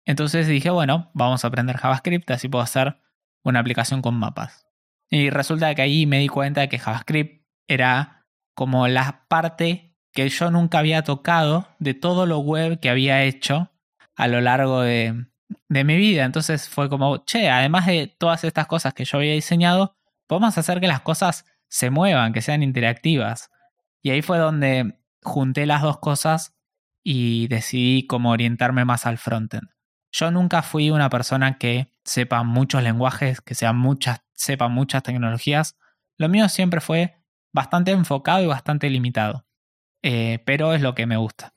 Entonces 0.06 0.48
dije, 0.48 0.70
bueno, 0.70 1.12
vamos 1.14 1.44
a 1.44 1.48
aprender 1.48 1.78
JavaScript, 1.78 2.30
así 2.32 2.50
puedo 2.50 2.64
hacer 2.64 3.00
una 3.44 3.60
aplicación 3.60 4.02
con 4.02 4.16
mapas. 4.16 4.66
Y 5.10 5.30
resulta 5.30 5.74
que 5.76 5.84
ahí 5.84 6.06
me 6.06 6.20
di 6.20 6.28
cuenta 6.28 6.62
de 6.62 6.70
que 6.70 6.80
JavaScript 6.80 7.46
era 7.68 8.26
como 8.56 8.88
la 8.88 9.26
parte 9.28 9.96
que 10.12 10.28
yo 10.30 10.52
nunca 10.52 10.80
había 10.80 11.04
tocado 11.04 11.68
de 11.80 11.94
todo 11.94 12.26
lo 12.26 12.40
web 12.40 12.80
que 12.80 12.90
había 12.90 13.24
hecho 13.24 13.72
a 14.16 14.28
lo 14.28 14.42
largo 14.42 14.82
de, 14.82 15.28
de 15.70 15.84
mi 15.84 15.98
vida. 15.98 16.26
Entonces 16.26 16.70
fue 16.70 16.90
como, 16.90 17.18
che, 17.26 17.50
además 17.50 17.86
de 17.86 18.08
todas 18.08 18.44
estas 18.44 18.68
cosas 18.68 18.94
que 18.94 19.06
yo 19.06 19.18
había 19.18 19.34
diseñado, 19.34 19.96
podemos 20.28 20.58
hacer 20.58 20.80
que 20.80 20.88
las 20.88 21.02
cosas 21.02 21.46
se 21.74 21.90
muevan, 21.90 22.34
que 22.34 22.44
sean 22.44 22.62
interactivas. 22.62 23.50
Y 24.04 24.12
ahí 24.12 24.22
fue 24.22 24.38
donde 24.38 25.00
junté 25.24 25.66
las 25.66 25.82
dos 25.82 25.98
cosas 25.98 26.54
y 27.04 27.48
decidí 27.48 28.06
cómo 28.06 28.30
orientarme 28.30 28.86
más 28.86 29.08
al 29.08 29.18
frontend. 29.18 29.70
Yo 30.12 30.30
nunca 30.30 30.62
fui 30.62 30.92
una 30.92 31.10
persona 31.10 31.58
que 31.58 31.92
sepa 32.04 32.44
muchos 32.44 32.84
lenguajes, 32.84 33.42
que 33.42 33.56
sea 33.56 33.74
muchas, 33.74 34.20
sepa 34.36 34.68
muchas 34.68 35.02
tecnologías. 35.02 35.76
Lo 36.16 36.30
mío 36.30 36.48
siempre 36.48 36.80
fue 36.80 37.16
bastante 37.52 37.90
enfocado 37.90 38.44
y 38.44 38.48
bastante 38.48 38.88
limitado. 38.92 39.48
Eh, 40.04 40.44
pero 40.46 40.76
es 40.76 40.82
lo 40.84 40.94
que 40.94 41.08
me 41.08 41.18
gusta. 41.18 41.56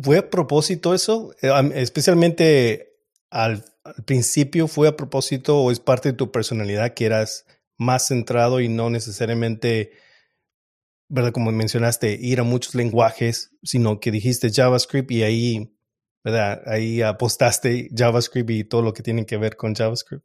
¿Fue 0.00 0.18
a 0.18 0.30
propósito 0.30 0.94
eso? 0.94 1.34
Eh, 1.42 1.50
especialmente 1.74 2.92
al, 3.30 3.64
principio, 4.06 4.68
¿fue 4.68 4.86
a 4.86 4.96
propósito 4.96 5.58
o 5.58 5.72
es 5.72 5.80
parte 5.80 6.10
de 6.10 6.16
tu 6.16 6.30
personalidad 6.30 6.94
que 6.94 7.06
eras 7.06 7.46
más 7.78 8.08
centrado 8.08 8.60
y 8.60 8.68
no 8.68 8.90
necesariamente, 8.90 9.92
¿verdad? 11.08 11.32
Como 11.32 11.50
mencionaste, 11.52 12.18
ir 12.20 12.40
a 12.40 12.42
muchos 12.42 12.74
lenguajes, 12.74 13.56
sino 13.62 14.00
que 14.00 14.10
dijiste 14.10 14.50
JavaScript 14.52 15.10
y 15.12 15.22
ahí, 15.22 15.78
¿verdad? 16.24 16.60
Ahí 16.66 17.00
apostaste 17.00 17.88
JavaScript 17.96 18.50
y 18.50 18.64
todo 18.64 18.82
lo 18.82 18.92
que 18.92 19.02
tiene 19.02 19.24
que 19.24 19.36
ver 19.36 19.56
con 19.56 19.74
JavaScript. 19.74 20.24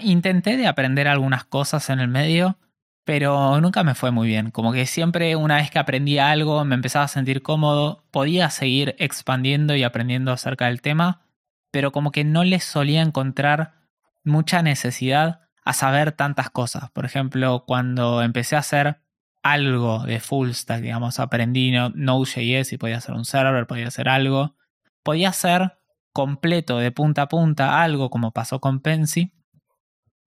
Intenté 0.00 0.56
de 0.56 0.68
aprender 0.68 1.08
algunas 1.08 1.44
cosas 1.44 1.90
en 1.90 1.98
el 1.98 2.06
medio, 2.06 2.56
pero 3.04 3.60
nunca 3.60 3.82
me 3.82 3.96
fue 3.96 4.12
muy 4.12 4.28
bien. 4.28 4.52
Como 4.52 4.72
que 4.72 4.86
siempre 4.86 5.34
una 5.34 5.56
vez 5.56 5.72
que 5.72 5.80
aprendía 5.80 6.30
algo 6.30 6.64
me 6.64 6.76
empezaba 6.76 7.06
a 7.06 7.08
sentir 7.08 7.42
cómodo, 7.42 8.04
podía 8.12 8.48
seguir 8.50 8.94
expandiendo 8.98 9.74
y 9.74 9.82
aprendiendo 9.82 10.30
acerca 10.30 10.66
del 10.66 10.80
tema, 10.80 11.26
pero 11.72 11.90
como 11.90 12.12
que 12.12 12.22
no 12.22 12.44
le 12.44 12.60
solía 12.60 13.02
encontrar 13.02 13.74
mucha 14.22 14.62
necesidad 14.62 15.40
a 15.64 15.72
saber 15.72 16.12
tantas 16.12 16.50
cosas. 16.50 16.90
Por 16.90 17.04
ejemplo, 17.04 17.64
cuando 17.66 18.22
empecé 18.22 18.56
a 18.56 18.60
hacer 18.60 19.00
algo 19.42 20.04
de 20.04 20.20
full 20.20 20.50
stack, 20.50 20.82
digamos, 20.82 21.20
aprendí 21.20 21.72
Node.js 21.72 22.72
y 22.72 22.78
podía 22.78 22.98
hacer 22.98 23.14
un 23.14 23.24
server, 23.24 23.66
podía 23.66 23.88
hacer 23.88 24.08
algo, 24.08 24.56
podía 25.02 25.32
ser 25.32 25.78
completo 26.12 26.78
de 26.78 26.90
punta 26.92 27.22
a 27.22 27.28
punta 27.28 27.82
algo 27.82 28.10
como 28.10 28.32
pasó 28.32 28.60
con 28.60 28.80
Pensy, 28.80 29.32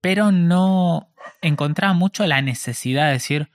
pero 0.01 0.31
no 0.31 1.13
encontraba 1.41 1.93
mucho 1.93 2.25
la 2.27 2.41
necesidad 2.41 3.07
de 3.07 3.13
decir, 3.13 3.51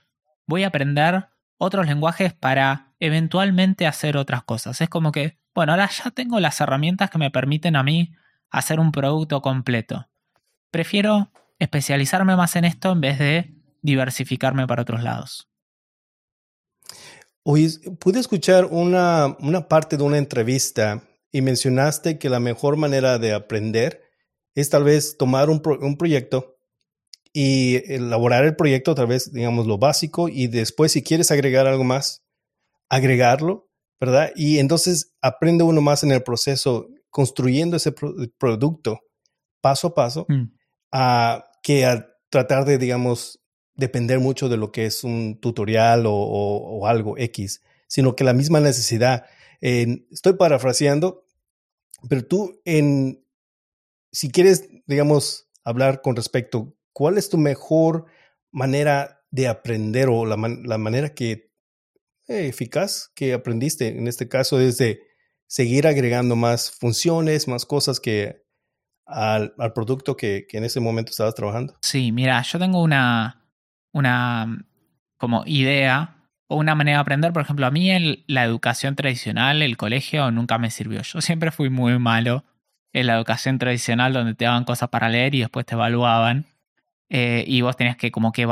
voy 0.47 0.63
a 0.63 0.67
aprender 0.67 1.29
otros 1.57 1.85
lenguajes 1.87 2.33
para 2.33 2.93
eventualmente 2.99 3.87
hacer 3.87 4.17
otras 4.17 4.43
cosas. 4.43 4.81
Es 4.81 4.89
como 4.89 5.11
que, 5.11 5.39
bueno, 5.53 5.73
ahora 5.73 5.89
ya 5.89 6.11
tengo 6.11 6.39
las 6.39 6.59
herramientas 6.59 7.09
que 7.09 7.17
me 7.17 7.31
permiten 7.31 7.75
a 7.75 7.83
mí 7.83 8.13
hacer 8.49 8.79
un 8.79 8.91
producto 8.91 9.41
completo. 9.41 10.07
Prefiero 10.71 11.31
especializarme 11.61 12.35
más 12.35 12.55
en 12.55 12.65
esto 12.65 12.91
en 12.91 13.01
vez 13.01 13.19
de 13.19 13.53
diversificarme 13.83 14.65
para 14.65 14.81
otros 14.81 15.03
lados. 15.03 15.47
Pude 17.43 18.19
escuchar 18.19 18.65
una, 18.65 19.37
una 19.39 19.67
parte 19.67 19.95
de 19.95 20.03
una 20.03 20.17
entrevista 20.17 21.03
y 21.31 21.41
mencionaste 21.41 22.17
que 22.17 22.29
la 22.29 22.39
mejor 22.39 22.77
manera 22.77 23.19
de 23.19 23.33
aprender 23.33 24.01
es 24.55 24.69
tal 24.71 24.83
vez 24.83 25.17
tomar 25.17 25.49
un, 25.51 25.61
proyecto 25.97 26.57
y 27.31 27.93
elaborar 27.93 28.43
el 28.43 28.55
proyecto 28.55 28.91
otra 28.91 29.05
vez, 29.05 29.31
digamos, 29.31 29.67
lo 29.67 29.77
básico 29.77 30.29
y 30.29 30.47
después 30.47 30.91
si 30.91 31.03
quieres 31.03 31.29
agregar 31.29 31.67
algo 31.67 31.83
más, 31.83 32.23
agregarlo, 32.89 33.69
¿verdad? 33.99 34.31
Y 34.35 34.57
entonces 34.57 35.13
aprende 35.21 35.63
uno 35.63 35.79
más 35.79 36.03
en 36.03 36.11
el 36.11 36.23
proceso 36.23 36.87
construyendo 37.11 37.77
ese 37.77 37.93
producto 38.39 38.99
paso 39.61 39.87
a 39.87 39.93
paso 39.93 40.25
mm. 40.27 40.43
a, 40.91 41.45
que 41.61 41.85
a 41.85 42.15
tratar 42.29 42.65
de, 42.65 42.77
digamos, 42.77 43.41
depender 43.75 44.19
mucho 44.19 44.49
de 44.49 44.57
lo 44.57 44.71
que 44.71 44.85
es 44.85 45.03
un 45.03 45.39
tutorial 45.39 46.03
o, 46.05 46.87
algo 46.87 47.17
X, 47.17 47.61
sino 47.87 48.15
que 48.15 48.23
la 48.23 48.33
misma 48.33 48.59
necesidad. 48.59 49.25
estoy 49.59 50.33
parafraseando, 50.33 51.25
pero 52.09 52.25
tú 52.25 52.61
en, 52.65 53.25
si 54.11 54.31
quieres, 54.31 54.69
digamos, 54.87 55.49
hablar 55.63 56.01
con 56.01 56.15
respecto, 56.15 56.75
¿cuál 56.93 57.17
es 57.17 57.29
tu 57.29 57.37
mejor 57.37 58.05
manera 58.51 59.23
de 59.31 59.47
aprender 59.47 60.09
o 60.09 60.25
la, 60.25 60.37
manera 60.37 61.13
que 61.13 61.51
eh, 62.27 62.47
eficaz 62.47 63.11
que 63.15 63.33
aprendiste? 63.33 63.87
En 63.87 64.07
este 64.07 64.27
caso 64.27 64.59
es 64.59 64.77
de 64.77 65.01
seguir 65.47 65.87
agregando 65.87 66.35
más 66.35 66.71
funciones, 66.71 67.47
más 67.47 67.65
cosas 67.65 67.99
que 67.99 68.40
al, 69.11 69.53
producto 69.73 70.15
que, 70.15 70.47
en 70.51 70.63
ese 70.63 70.79
momento 70.79 71.11
estabas 71.11 71.35
trabajando. 71.35 71.75
Sí, 71.81 72.11
mira, 72.11 72.41
yo 72.41 72.59
tengo 72.59 72.81
una, 72.81 73.41
una 73.91 74.65
como 75.17 75.43
idea 75.45 76.15
o 76.47 76.57
una 76.57 76.75
manera 76.75 76.97
de 76.97 77.01
aprender. 77.01 77.33
Por 77.33 77.41
ejemplo, 77.41 77.65
a 77.65 77.71
mí 77.71 78.23
la 78.27 78.43
educación 78.43 78.95
tradicional, 78.95 79.61
el 79.61 79.77
colegio, 79.77 80.31
nunca 80.31 80.57
me 80.57 80.71
sirvió. 80.71 81.01
Yo 81.01 81.21
siempre 81.21 81.51
fui 81.51 81.69
muy 81.69 81.97
malo 81.99 82.43
en 82.93 83.07
la 83.07 83.15
educación 83.15 83.57
tradicional 83.57 84.13
donde 84.13 84.35
te 84.35 84.45
daban 84.45 84.65
cosas 84.65 84.89
para 84.89 85.09
leer 85.09 85.35
y 85.35 85.39
después 85.39 85.65
te 85.65 85.75
evaluaban. 85.75 86.45
Eh, 87.09 87.43
y 87.47 87.61
vos 87.61 87.75
tenías 87.75 87.97
que 87.97 88.11
como 88.11 88.31
que 88.31 88.47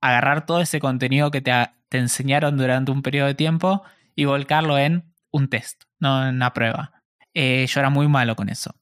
agarrar 0.00 0.46
todo 0.46 0.60
ese 0.60 0.80
contenido 0.80 1.30
que 1.30 1.40
te, 1.40 1.52
te, 1.88 1.98
enseñaron 1.98 2.56
durante 2.56 2.90
un 2.90 3.02
periodo 3.02 3.28
de 3.28 3.34
tiempo 3.34 3.82
y 4.16 4.24
volcarlo 4.24 4.78
en 4.78 5.04
un 5.30 5.48
test, 5.48 5.84
no 5.98 6.26
en 6.26 6.34
una 6.36 6.52
prueba. 6.52 6.92
Eh, 7.34 7.66
yo 7.68 7.80
era 7.80 7.90
muy 7.90 8.08
malo 8.08 8.34
con 8.36 8.48
eso. 8.48 8.74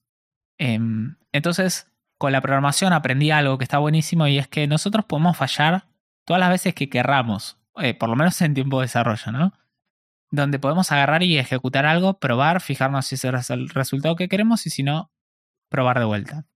Em, 0.59 1.17
entonces, 1.33 1.91
con 2.19 2.33
la 2.33 2.41
programación 2.41 2.93
aprendí 2.93 3.31
algo 3.31 3.59
que 3.59 3.65
está 3.65 3.79
buenísimo 3.79 4.27
y 4.27 4.39
es 4.39 4.49
que 4.49 4.67
nosotros 4.67 5.05
podemos 5.05 5.37
fallar 5.37 5.87
todas 6.25 6.41
las 6.41 6.51
veces 6.51 6.75
que 6.75 6.91
querramos, 6.91 7.59
eh, 7.77 7.95
por 7.95 8.09
lo 8.09 8.17
menos 8.17 8.41
en 8.43 8.55
tiempo 8.55 8.81
de 8.81 8.85
desarrollo, 8.85 9.33
¿no? 9.33 9.53
donde 10.31 10.59
podemos 10.59 10.93
agarrar 10.93 11.23
y 11.23 11.39
ejecutar 11.39 11.87
algo, 11.87 12.19
probar, 12.19 12.61
fijarnos 12.61 13.07
si 13.07 13.15
ese 13.15 13.29
es 13.29 13.51
el 13.51 13.69
resultado 13.71 14.17
que 14.17 14.29
queremos 14.29 14.67
y 14.67 14.71
si 14.71 14.83
no, 14.83 15.11
probar 15.69 15.99
de 15.99 16.05
vuelta. 16.05 16.47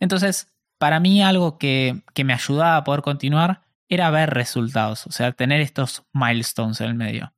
Entonces, 0.00 0.52
para 0.78 1.00
mí 1.00 1.22
algo 1.22 1.58
que, 1.58 2.02
que 2.14 2.24
me 2.24 2.32
ayudaba 2.32 2.76
a 2.76 2.84
poder 2.84 3.02
continuar 3.02 3.62
era 3.88 4.10
ver 4.10 4.30
resultados, 4.30 5.06
o 5.06 5.12
sea, 5.12 5.32
tener 5.32 5.60
estos 5.60 6.04
milestones 6.12 6.80
en 6.80 6.88
el 6.88 6.94
medio. 6.94 7.32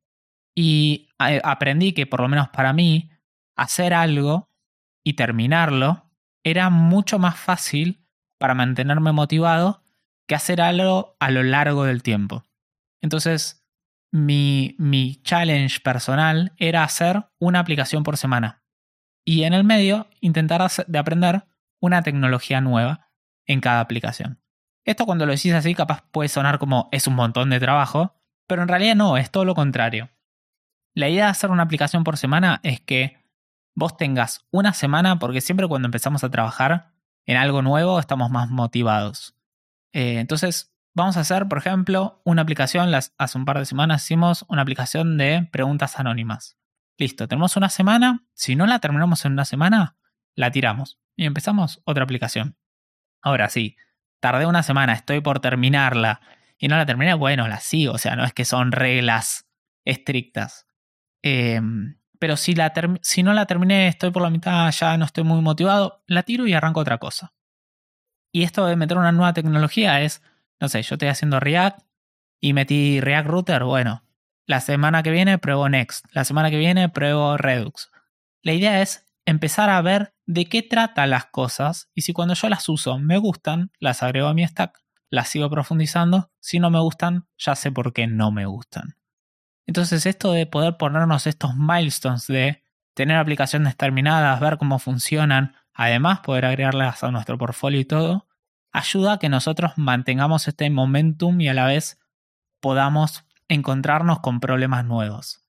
Y 0.55 1.09
eh, 1.19 1.41
aprendí 1.43 1.93
que, 1.93 2.07
por 2.07 2.21
lo 2.21 2.27
menos 2.27 2.49
para 2.49 2.73
mí, 2.73 3.09
hacer 3.55 3.93
algo 3.93 4.48
y 5.09 5.13
terminarlo 5.13 6.05
era 6.43 6.69
mucho 6.69 7.17
más 7.17 7.35
fácil 7.35 8.05
para 8.37 8.53
mantenerme 8.53 9.11
motivado 9.11 9.83
que 10.27 10.35
hacer 10.35 10.61
algo 10.61 11.17
a 11.19 11.31
lo 11.31 11.41
largo 11.41 11.83
del 11.83 12.03
tiempo. 12.03 12.43
Entonces, 13.01 13.67
mi, 14.11 14.75
mi 14.77 15.19
challenge 15.23 15.79
personal 15.79 16.53
era 16.57 16.83
hacer 16.83 17.25
una 17.39 17.59
aplicación 17.59 18.03
por 18.03 18.17
semana. 18.17 18.63
Y 19.25 19.45
en 19.45 19.53
el 19.53 19.63
medio, 19.63 20.07
intentar 20.21 20.69
de 20.85 20.99
aprender 20.99 21.45
una 21.81 22.03
tecnología 22.03 22.61
nueva 22.61 23.09
en 23.47 23.61
cada 23.61 23.79
aplicación. 23.79 24.43
Esto 24.85 25.07
cuando 25.07 25.25
lo 25.25 25.31
decís 25.31 25.53
así, 25.53 25.73
capaz 25.73 26.03
puede 26.11 26.29
sonar 26.29 26.59
como 26.59 26.87
es 26.91 27.07
un 27.07 27.15
montón 27.15 27.49
de 27.49 27.59
trabajo, 27.59 28.15
pero 28.47 28.61
en 28.61 28.67
realidad 28.67 28.95
no, 28.95 29.17
es 29.17 29.31
todo 29.31 29.43
lo 29.43 29.55
contrario. 29.55 30.09
La 30.93 31.09
idea 31.09 31.25
de 31.25 31.31
hacer 31.31 31.49
una 31.49 31.63
aplicación 31.63 32.03
por 32.03 32.17
semana 32.17 32.59
es 32.61 32.79
que 32.79 33.17
vos 33.79 33.97
tengas 33.97 34.45
una 34.51 34.73
semana, 34.73 35.17
porque 35.17 35.41
siempre 35.41 35.67
cuando 35.67 35.87
empezamos 35.87 36.23
a 36.23 36.29
trabajar 36.29 36.91
en 37.25 37.37
algo 37.37 37.61
nuevo 37.61 37.99
estamos 37.99 38.29
más 38.29 38.49
motivados. 38.49 39.35
Eh, 39.93 40.19
entonces, 40.19 40.71
Vamos 40.99 41.17
a 41.17 41.21
hacer, 41.21 41.47
por 41.47 41.59
ejemplo, 41.59 42.21
una 42.25 42.41
aplicación, 42.41 42.93
hace 42.93 43.37
un 43.37 43.45
par 43.45 43.59
de 43.59 43.65
semanas 43.65 44.03
hicimos 44.03 44.43
una 44.49 44.63
aplicación 44.63 45.17
de 45.17 45.47
preguntas 45.51 45.99
anónimas. 45.99 46.57
Listo, 46.97 47.27
tenemos 47.27 47.55
una 47.55 47.69
semana, 47.69 48.25
si 48.33 48.55
no 48.55 48.65
la 48.65 48.79
terminamos 48.79 49.23
en 49.23 49.33
una 49.33 49.45
semana, 49.45 49.95
la 50.35 50.51
tiramos 50.51 50.99
y 51.15 51.25
empezamos 51.25 51.81
otra 51.85 52.03
aplicación. 52.03 52.57
Ahora 53.21 53.49
sí, 53.49 53.77
tardé 54.19 54.45
una 54.45 54.63
semana, 54.63 54.93
estoy 54.93 55.21
por 55.21 55.39
terminarla 55.39 56.21
y 56.57 56.67
no 56.67 56.75
la 56.75 56.85
terminé, 56.85 57.13
bueno, 57.13 57.47
la 57.47 57.59
sigo, 57.59 57.93
o 57.93 57.97
sea, 57.97 58.15
no 58.15 58.25
es 58.25 58.33
que 58.33 58.43
son 58.43 58.71
reglas 58.71 59.47
estrictas. 59.85 60.67
Em, 61.21 61.98
pero 62.19 62.37
si, 62.37 62.53
la 62.53 62.71
no 63.23 63.33
la 63.33 63.45
terminé, 63.45 63.87
estoy 63.87 64.11
por 64.11 64.21
la 64.21 64.29
mitad, 64.29 64.71
ya 64.71 64.97
no 64.97 65.05
estoy 65.05 65.23
muy 65.23 65.41
motivado, 65.41 66.03
la 66.05 66.23
tiro 66.23 66.45
y 66.45 66.53
arranco 66.53 66.81
otra 66.81 66.97
cosa. 66.97 67.33
Y 68.31 68.43
esto 68.43 68.65
de 68.67 68.75
meter 68.75 68.97
una 68.97 69.11
nueva 69.11 69.33
tecnología 69.33 70.01
es 70.01 70.21
no 70.59 70.67
sé, 70.67 70.81
yo 70.81 70.95
estoy 70.95 71.07
haciendo 71.07 71.39
React 71.39 71.79
y 72.41 72.53
metí 72.53 72.99
React 72.99 73.27
Router, 73.27 73.63
bueno, 73.63 74.03
la 74.45 74.59
semana 74.59 75.03
que 75.03 75.11
viene 75.11 75.37
pruebo 75.37 75.69
Next, 75.69 76.05
la 76.11 76.25
semana 76.25 76.49
que 76.49 76.57
viene 76.57 76.89
pruebo 76.89 77.37
Redux. 77.37 77.91
La 78.41 78.53
idea 78.53 78.81
es 78.81 79.05
empezar 79.25 79.69
a 79.69 79.81
ver 79.81 80.13
de 80.25 80.45
qué 80.45 80.61
tratan 80.61 81.11
las 81.11 81.25
cosas 81.25 81.89
y 81.93 82.01
si 82.01 82.13
cuando 82.13 82.33
yo 82.33 82.49
las 82.49 82.67
uso 82.67 82.97
me 82.99 83.17
gustan, 83.17 83.71
las 83.79 84.03
agrego 84.03 84.27
a 84.27 84.33
mi 84.33 84.45
stack, 84.45 84.79
las 85.09 85.29
sigo 85.29 85.49
profundizando, 85.49 86.31
si 86.39 86.59
no 86.59 86.69
me 86.69 86.79
gustan, 86.79 87.27
ya 87.37 87.55
sé 87.55 87.71
por 87.71 87.93
qué 87.93 88.07
no 88.07 88.31
me 88.31 88.45
gustan. 88.45 88.95
Entonces 89.69 90.07
esto 90.07 90.31
de 90.31 90.47
poder 90.47 90.77
ponernos 90.77 91.27
estos 91.27 91.55
milestones 91.55 92.25
de 92.25 92.63
tener 92.95 93.17
aplicaciones 93.17 93.77
terminadas, 93.77 94.39
ver 94.39 94.57
cómo 94.57 94.79
funcionan, 94.79 95.53
además 95.75 96.21
poder 96.21 96.45
agregarlas 96.45 97.03
a 97.03 97.11
nuestro 97.11 97.37
portfolio 97.37 97.79
y 97.79 97.85
todo, 97.85 98.27
ayuda 98.71 99.13
a 99.13 99.19
que 99.19 99.29
nosotros 99.29 99.73
mantengamos 99.75 100.47
este 100.47 100.67
momentum 100.71 101.39
y 101.39 101.49
a 101.49 101.53
la 101.53 101.67
vez 101.67 101.99
podamos 102.59 103.25
encontrarnos 103.47 104.21
con 104.21 104.39
problemas 104.39 104.85
nuevos. 104.85 105.45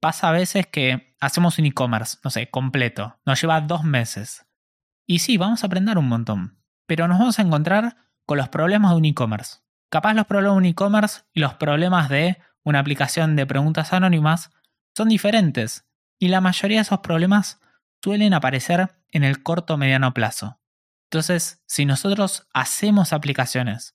Pasa 0.00 0.28
a 0.28 0.32
veces 0.32 0.66
que 0.66 1.16
hacemos 1.18 1.58
un 1.58 1.64
e-commerce, 1.64 2.18
no 2.22 2.28
sé, 2.28 2.50
completo, 2.50 3.18
nos 3.24 3.40
lleva 3.40 3.62
dos 3.62 3.84
meses. 3.84 4.44
Y 5.06 5.20
sí, 5.20 5.38
vamos 5.38 5.64
a 5.64 5.68
aprender 5.68 5.96
un 5.96 6.08
montón, 6.08 6.60
pero 6.84 7.08
nos 7.08 7.18
vamos 7.18 7.38
a 7.38 7.42
encontrar 7.42 7.96
con 8.26 8.36
los 8.36 8.50
problemas 8.50 8.90
de 8.90 8.96
un 8.98 9.06
e-commerce. 9.06 9.60
Capaz 9.88 10.12
los 10.12 10.26
problemas 10.26 10.56
de 10.56 10.58
un 10.58 10.64
e-commerce 10.66 11.22
y 11.32 11.40
los 11.40 11.54
problemas 11.54 12.10
de 12.10 12.36
una 12.66 12.80
aplicación 12.80 13.36
de 13.36 13.46
preguntas 13.46 13.92
anónimas 13.92 14.50
son 14.94 15.08
diferentes 15.08 15.86
y 16.18 16.28
la 16.28 16.40
mayoría 16.40 16.78
de 16.78 16.82
esos 16.82 16.98
problemas 16.98 17.60
suelen 18.02 18.34
aparecer 18.34 18.90
en 19.12 19.22
el 19.22 19.44
corto 19.44 19.74
o 19.74 19.76
mediano 19.76 20.12
plazo. 20.12 20.58
Entonces, 21.04 21.62
si 21.66 21.86
nosotros 21.86 22.48
hacemos 22.52 23.12
aplicaciones 23.12 23.94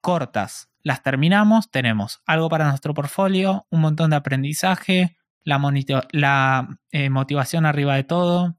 cortas, 0.00 0.70
las 0.84 1.02
terminamos, 1.02 1.70
tenemos 1.70 2.22
algo 2.26 2.48
para 2.48 2.68
nuestro 2.68 2.94
portfolio, 2.94 3.66
un 3.70 3.80
montón 3.80 4.10
de 4.10 4.16
aprendizaje, 4.16 5.16
la, 5.42 6.78
eh, 6.92 7.10
motivación 7.10 7.66
arriba 7.66 7.96
de 7.96 8.04
todo. 8.04 8.56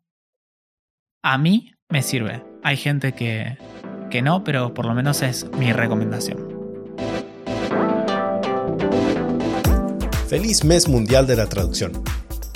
A 1.24 1.38
mí 1.38 1.72
me 1.88 2.02
sirve. 2.02 2.44
Hay 2.64 2.76
gente 2.76 3.14
que, 3.14 3.58
que 4.12 4.22
no, 4.22 4.44
pero 4.44 4.74
por 4.74 4.86
lo 4.86 4.94
menos 4.94 5.22
es 5.22 5.50
mi 5.52 5.72
recomendación. 5.72 6.55
Feliz 10.36 10.66
mes 10.66 10.90
mundial 10.90 11.28
de 11.28 11.38
la 11.38 11.48
traducción. 11.48 11.94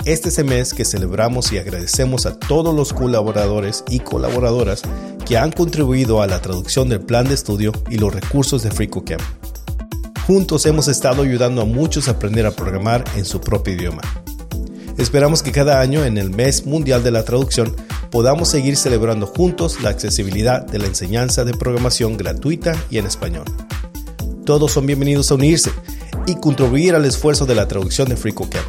Este 0.04 0.28
es 0.28 0.38
el 0.38 0.44
mes 0.44 0.74
que 0.74 0.84
celebramos 0.84 1.50
y 1.50 1.56
agradecemos 1.56 2.26
a 2.26 2.38
todos 2.38 2.74
los 2.74 2.92
colaboradores 2.92 3.84
y 3.88 4.00
colaboradoras 4.00 4.82
que 5.24 5.38
han 5.38 5.50
contribuido 5.50 6.20
a 6.20 6.26
la 6.26 6.42
traducción 6.42 6.90
del 6.90 7.00
plan 7.00 7.26
de 7.26 7.32
estudio 7.32 7.72
y 7.88 7.96
los 7.96 8.12
recursos 8.12 8.62
de 8.62 8.70
FreeCodeCamp. 8.70 9.22
Juntos 10.26 10.66
hemos 10.66 10.88
estado 10.88 11.22
ayudando 11.22 11.62
a 11.62 11.64
muchos 11.64 12.08
a 12.08 12.10
aprender 12.10 12.44
a 12.44 12.50
programar 12.50 13.02
en 13.16 13.24
su 13.24 13.40
propio 13.40 13.72
idioma. 13.72 14.02
Esperamos 14.98 15.42
que 15.42 15.50
cada 15.50 15.80
año 15.80 16.04
en 16.04 16.18
el 16.18 16.28
mes 16.28 16.66
mundial 16.66 17.02
de 17.02 17.12
la 17.12 17.24
traducción 17.24 17.74
podamos 18.10 18.48
seguir 18.50 18.76
celebrando 18.76 19.26
juntos 19.26 19.80
la 19.80 19.88
accesibilidad 19.88 20.66
de 20.66 20.80
la 20.80 20.86
enseñanza 20.86 21.46
de 21.46 21.54
programación 21.54 22.18
gratuita 22.18 22.76
y 22.90 22.98
en 22.98 23.06
español. 23.06 23.46
Todos 24.44 24.70
son 24.70 24.84
bienvenidos 24.84 25.30
a 25.30 25.36
unirse 25.36 25.70
y 26.26 26.34
contribuir 26.36 26.94
al 26.94 27.04
esfuerzo 27.04 27.46
de 27.46 27.54
la 27.54 27.68
traducción 27.68 28.08
de 28.08 28.16
FreeCodeCamp. 28.16 28.66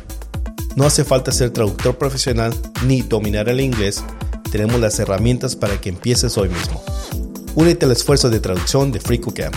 No 0.75 0.85
hace 0.85 1.03
falta 1.03 1.31
ser 1.31 1.51
traductor 1.51 1.97
profesional 1.97 2.53
ni 2.85 3.01
dominar 3.01 3.49
el 3.49 3.59
inglés, 3.59 4.03
tenemos 4.51 4.79
las 4.81 4.99
herramientas 4.99 5.55
para 5.55 5.79
que 5.79 5.89
empieces 5.89 6.37
hoy 6.37 6.49
mismo. 6.49 6.83
Únete 7.55 7.85
al 7.85 7.91
esfuerzo 7.91 8.29
de 8.29 8.39
traducción 8.39 8.91
de 8.91 8.99
FreeCodeCamp. 8.99 9.55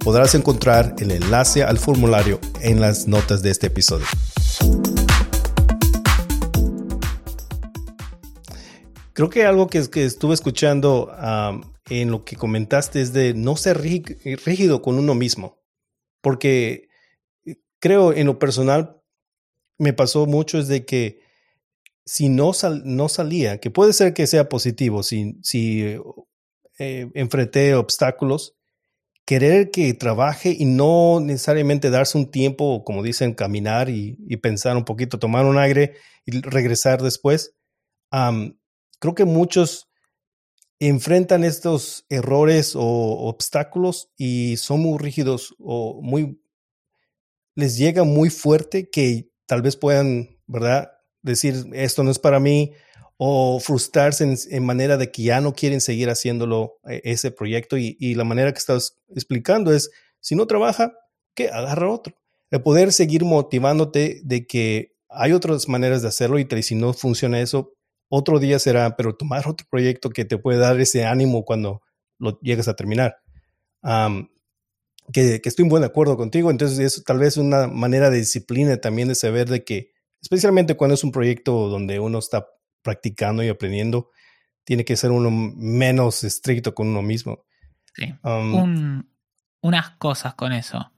Podrás 0.00 0.34
encontrar 0.34 0.94
el 0.98 1.12
enlace 1.12 1.62
al 1.62 1.78
formulario 1.78 2.40
en 2.60 2.80
las 2.80 3.06
notas 3.06 3.42
de 3.42 3.50
este 3.50 3.68
episodio. 3.68 4.06
Creo 9.12 9.30
que 9.30 9.46
algo 9.46 9.68
que, 9.68 9.88
que 9.88 10.04
estuve 10.04 10.34
escuchando 10.34 11.10
en 11.88 12.10
lo 12.10 12.24
que 12.24 12.36
comentaste 12.36 13.00
es 13.00 13.12
de 13.12 13.32
no 13.32 13.56
ser 13.56 13.80
rígido 13.80 14.82
con 14.82 14.98
uno 14.98 15.14
mismo, 15.14 15.58
porque 16.20 16.85
creo 17.80 18.12
en 18.12 18.26
lo 18.26 18.38
personal 18.38 19.00
me 19.78 19.92
pasó 19.92 20.26
mucho 20.26 20.58
es 20.58 20.68
de 20.68 20.84
que 20.84 21.20
si 22.04 22.28
no, 22.28 22.52
no 22.84 23.08
salía, 23.08 23.58
que 23.58 23.70
puede 23.70 23.92
ser 23.92 24.14
que 24.14 24.26
sea 24.26 24.48
positivo, 24.48 25.02
si, 25.02 25.38
si 25.42 25.98
eh, 26.78 27.10
enfrenté 27.14 27.74
obstáculos, 27.74 28.54
querer 29.24 29.72
que 29.72 29.92
trabaje 29.92 30.54
y 30.56 30.64
no 30.66 31.18
necesariamente 31.20 31.90
darse 31.90 32.16
un 32.16 32.30
tiempo, 32.30 32.84
como 32.84 33.02
dicen, 33.02 33.34
caminar 33.34 33.90
y, 33.90 34.14
pensar 34.40 34.76
un 34.76 34.84
poquito, 34.84 35.18
tomar 35.18 35.44
un 35.46 35.58
aire 35.58 35.94
y 36.24 36.40
regresar 36.40 37.02
después. 37.02 37.54
creo 39.00 39.14
que 39.14 39.24
muchos 39.24 39.88
enfrentan 40.78 41.42
estos 41.42 42.04
errores 42.08 42.76
o 42.76 42.82
obstáculos 42.82 44.10
y 44.16 44.56
son 44.58 44.80
muy 44.80 44.98
rígidos 44.98 45.56
o 45.58 46.00
muy 46.02 46.40
les 47.56 47.76
llega 47.76 48.04
muy 48.04 48.30
fuerte 48.30 48.88
que 48.88 49.30
tal 49.46 49.62
vez 49.62 49.76
puedan, 49.76 50.38
¿verdad? 50.46 50.92
Decir, 51.22 51.64
esto 51.72 52.04
no 52.04 52.10
es 52.10 52.18
para 52.20 52.38
mí, 52.38 52.72
o 53.16 53.58
frustrarse 53.60 54.36
en, 54.50 54.64
manera 54.64 54.98
de 54.98 55.10
que 55.10 55.22
ya 55.22 55.40
no 55.40 55.54
quieren 55.54 55.80
seguir 55.80 56.10
haciéndolo, 56.10 56.78
e, 56.86 57.00
ese 57.04 57.30
proyecto. 57.30 57.76
Y, 57.78 58.14
la 58.14 58.24
manera 58.24 58.52
que 58.52 58.58
estás 58.58 58.98
explicando 59.08 59.72
es, 59.72 59.90
si 60.20 60.36
no 60.36 60.46
trabaja, 60.46 60.92
¿qué? 61.34 61.48
Agarra 61.48 61.90
otro. 61.90 62.14
El 62.50 62.62
poder 62.62 62.92
seguir 62.92 63.24
motivándote 63.24 64.20
de 64.22 64.46
que 64.46 64.92
hay 65.08 65.32
otras 65.32 65.66
maneras 65.66 66.02
de 66.02 66.08
hacerlo 66.08 66.38
y, 66.38 66.46
si 66.62 66.74
no 66.74 66.92
funciona 66.92 67.40
eso, 67.40 67.72
otro 68.08 68.38
día 68.38 68.58
será, 68.58 68.96
pero 68.96 69.16
tomar 69.16 69.48
otro 69.48 69.66
proyecto 69.70 70.10
que 70.10 70.26
te 70.26 70.38
puede 70.38 70.58
dar 70.58 70.78
ese 70.78 71.06
ánimo 71.06 71.44
cuando 71.44 71.80
lo 72.18 72.38
llegas 72.40 72.68
a 72.68 72.76
terminar 72.76 73.16
que, 75.12 75.40
estoy 75.44 75.64
en 75.64 75.68
buen 75.68 75.84
acuerdo 75.84 76.16
contigo. 76.16 76.50
Entonces, 76.50 76.78
es 76.78 77.04
tal 77.04 77.18
vez 77.18 77.36
una 77.36 77.66
manera 77.66 78.10
de 78.10 78.18
disciplina 78.18 78.76
también 78.78 79.08
de 79.08 79.14
saber 79.14 79.48
de 79.48 79.64
que, 79.64 79.92
especialmente 80.20 80.76
cuando 80.76 80.94
es 80.94 81.04
un 81.04 81.12
proyecto 81.12 81.68
donde 81.68 82.00
uno 82.00 82.18
está 82.18 82.46
practicando 82.82 83.42
y 83.42 83.48
aprendiendo, 83.48 84.10
tiene 84.64 84.84
que 84.84 84.96
ser 84.96 85.10
uno 85.10 85.30
menos 85.30 86.24
estricto 86.24 86.74
con 86.74 86.88
uno 86.88 87.02
mismo. 87.02 87.44
Sí. 87.94 88.14
Um, 88.22 89.04
unas 89.60 89.90
cosas 89.90 90.34
con 90.34 90.52
eso. 90.52 90.92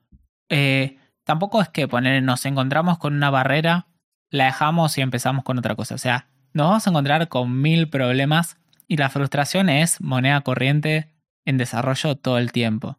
Eh, 0.48 0.98
tampoco 1.24 1.60
es 1.60 1.68
que 1.68 1.86
poner, 1.86 2.22
nos 2.22 2.44
encontramos 2.46 2.98
con 2.98 3.14
una 3.14 3.30
barrera, 3.30 3.88
la 4.30 4.46
dejamos 4.46 4.96
y 4.98 5.02
empezamos 5.02 5.44
con 5.44 5.58
otra 5.58 5.76
cosa. 5.76 5.94
O 5.94 5.98
sea, 5.98 6.28
nos 6.52 6.68
vamos 6.68 6.86
a 6.86 6.90
encontrar 6.90 7.28
con 7.28 7.60
mil 7.60 7.88
problemas 7.90 8.58
y 8.86 8.96
la 8.96 9.10
frustración 9.10 9.68
es 9.68 10.00
moneda 10.00 10.40
corriente 10.40 11.14
en 11.44 11.58
desarrollo 11.58 12.16
todo 12.16 12.38
el 12.38 12.52
tiempo. 12.52 12.98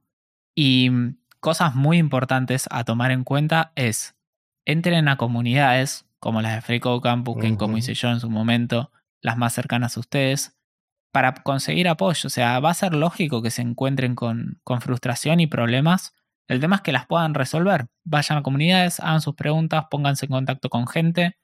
Y 0.62 0.92
cosas 1.40 1.74
muy 1.74 2.00
importantes 2.00 2.68
a 2.70 2.84
tomar 2.84 3.12
en 3.12 3.24
cuenta 3.24 3.72
es, 3.76 4.18
entren 4.66 5.08
a 5.08 5.16
comunidades 5.16 6.06
como 6.20 6.42
las 6.42 6.54
de 6.54 6.62
Freecode 6.62 7.00
Campus, 7.00 7.38
que 7.40 7.56
como 7.56 7.78
hice 7.78 7.94
yo 7.94 8.10
en 8.10 8.20
su 8.20 8.30
momento, 8.30 8.92
las 9.22 9.38
más 9.38 9.54
cercanas 9.54 9.96
a 9.96 10.02
ustedes, 10.02 10.60
para 11.14 11.34
conseguir 11.34 11.88
apoyo. 11.88 12.28
O 12.28 12.30
sea, 12.30 12.60
va 12.60 12.72
a 12.72 12.74
ser 12.74 12.94
lógico 12.94 13.42
que 13.42 13.52
se 13.52 13.62
encuentren 13.62 14.16
con, 14.16 14.60
con 14.66 14.82
frustración 14.82 15.40
y 15.40 15.48
problemas. 15.48 16.14
El 16.50 16.60
tema 16.60 16.76
es 16.76 16.82
que 16.82 16.92
las 16.92 17.06
puedan 17.06 17.36
resolver. 17.36 17.88
Vayan 18.04 18.40
a 18.40 18.44
comunidades, 18.44 19.00
hagan 19.00 19.22
sus 19.22 19.36
preguntas, 19.36 19.86
pónganse 19.90 20.26
en 20.26 20.32
contacto 20.34 20.70
con 20.70 20.88
gente 20.88 21.38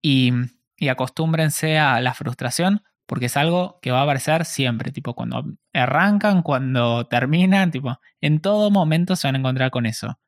y, 0.00 0.30
y 0.76 0.90
acostúmbrense 0.90 1.80
a 1.80 2.00
la 2.00 2.14
frustración 2.14 2.84
porque 3.06 3.26
es 3.26 3.36
algo 3.36 3.78
que 3.82 3.90
va 3.90 4.00
a 4.00 4.02
aparecer 4.04 4.44
siempre, 4.44 4.90
tipo 4.90 5.14
cuando 5.14 5.44
arrancan, 5.72 6.42
cuando 6.42 7.06
terminan, 7.06 7.70
tipo, 7.70 7.98
en 8.20 8.40
todo 8.40 8.70
momento 8.70 9.16
se 9.16 9.28
van 9.28 9.34
a 9.36 9.38
encontrar 9.38 9.70
con 9.70 9.86
eso. 9.86 10.18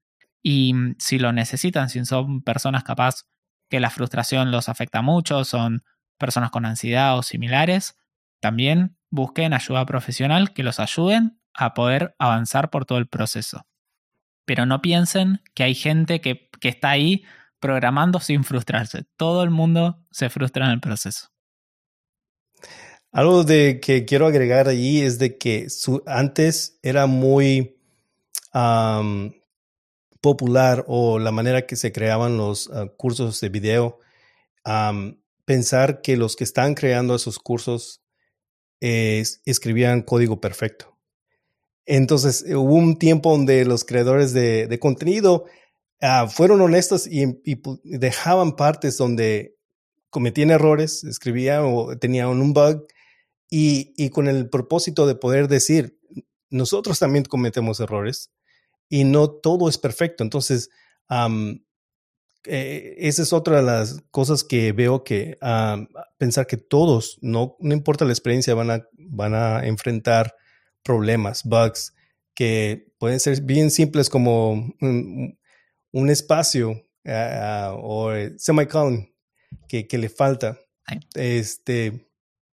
Y 0.43 0.75
mm, 0.75 0.97
si 0.99 1.19
lo 1.19 1.33
necesitan, 1.33 1.89
si 1.89 2.05
son 2.05 2.43
personas 2.43 2.85
capaz 2.85 3.25
que 3.69 3.81
la 3.81 3.91
frustración 3.91 4.51
los 4.51 4.69
afecta 4.69 5.03
mucho, 5.03 5.45
son 5.45 5.83
personas 6.19 6.51
con 6.51 6.67
ansiedad 6.67 7.19
o 7.19 7.23
similares, 7.23 7.97
también 8.41 8.97
busquen 9.11 9.55
ayuda 9.55 9.87
profesional 9.87 10.53
que 10.53 10.63
los 10.63 10.79
ayuden 10.81 11.41
a 11.55 11.75
poder 11.75 12.15
avanzar 12.19 12.71
por 12.71 12.85
todo 12.85 12.99
el 12.99 13.09
proceso. 13.09 13.67
Pero 14.45 14.67
no 14.67 14.83
piensen 14.83 15.43
que 15.55 15.65
hay 15.65 15.75
gente 15.75 16.21
que, 16.21 16.49
que 16.61 16.69
está 16.69 16.91
ahí 16.91 17.25
programando 17.59 18.21
sin 18.21 18.45
frustrarse. 18.45 19.07
Todo 19.17 19.43
el 19.43 19.51
mundo 19.51 20.05
se 20.11 20.29
frustra 20.31 20.67
en 20.67 20.73
el 20.73 20.81
proceso. 20.81 21.36
Algo 23.17 23.45
de 23.45 23.81
que 23.81 24.05
quiero 24.05 24.27
agregar 24.27 24.69
allí 24.69 25.01
es 25.01 25.19
de 25.19 25.39
que 25.39 25.69
antes 26.05 26.79
era 26.83 27.07
muy 27.07 27.79
popular 30.21 30.85
o 30.87 31.19
la 31.19 31.33
manera 31.33 31.65
que 31.65 31.77
se 31.77 31.93
creaban 31.93 32.37
los 32.37 32.69
ah, 32.71 32.89
cursos 32.99 33.41
de 33.41 33.49
video, 33.49 34.01
pensar 35.47 36.03
que 36.03 36.19
los 36.19 36.37
que 36.37 36.45
están 36.45 36.75
creando 36.75 37.15
esos 37.15 37.39
cursos 37.39 38.03
escribían 38.81 40.03
código 40.03 40.39
perfecto. 40.39 40.95
Entonces 41.87 42.45
hubo 42.47 42.75
un 42.75 42.99
tiempo 42.99 43.31
donde 43.31 43.65
los 43.65 43.87
creadores 43.87 44.35
de, 44.35 44.79
contenido 44.79 45.47
ah, 46.03 46.29
fueron 46.29 46.61
honestos 46.61 47.07
y, 47.07 47.35
dejaban 47.83 48.57
partes 48.57 48.99
donde 48.99 49.57
cometían 50.11 50.51
errores, 50.51 51.03
escribían 51.03 51.63
o 51.65 51.97
tenían 51.97 52.29
un 52.29 52.53
bug 52.53 52.87
y, 53.51 54.11
con 54.11 54.29
el 54.29 54.49
propósito 54.49 55.07
de 55.07 55.15
poder 55.15 55.49
decir, 55.49 55.99
nosotros 56.51 56.99
también 56.99 57.25
cometemos 57.25 57.81
errores 57.81 58.33
y 58.89 59.05
no 59.05 59.31
todo 59.31 59.69
es 59.69 59.79
perfecto. 59.79 60.25
Entonces, 60.25 60.71
eh, 62.45 62.95
esa 62.99 63.23
es 63.23 63.33
otra 63.33 63.57
de 63.57 63.63
las 63.63 64.03
cosas 64.11 64.45
que 64.45 64.73
veo 64.73 65.05
que 65.05 65.39
pensar 66.19 66.47
que 66.47 66.57
todos, 66.57 67.19
no, 67.21 67.57
no 67.61 67.75
importa 67.75 68.05
la 68.05 68.13
experiencia, 68.13 68.55
van 68.55 68.71
a, 68.71 68.89
van 68.93 69.35
a 69.35 69.67
enfrentar 69.67 70.35
problemas, 70.83 71.43
bugs, 71.45 71.95
que 72.35 72.93
pueden 72.99 73.21
ser 73.21 73.41
bien 73.43 73.71
simples 73.71 74.09
como 74.09 74.75
un, 74.81 76.11
espacio 76.11 76.87
o 77.05 78.13
semicolon 78.37 79.09
que, 79.69 79.87
que 79.87 79.99
le 79.99 80.09
falta. 80.09 80.59
Este, 81.15 82.06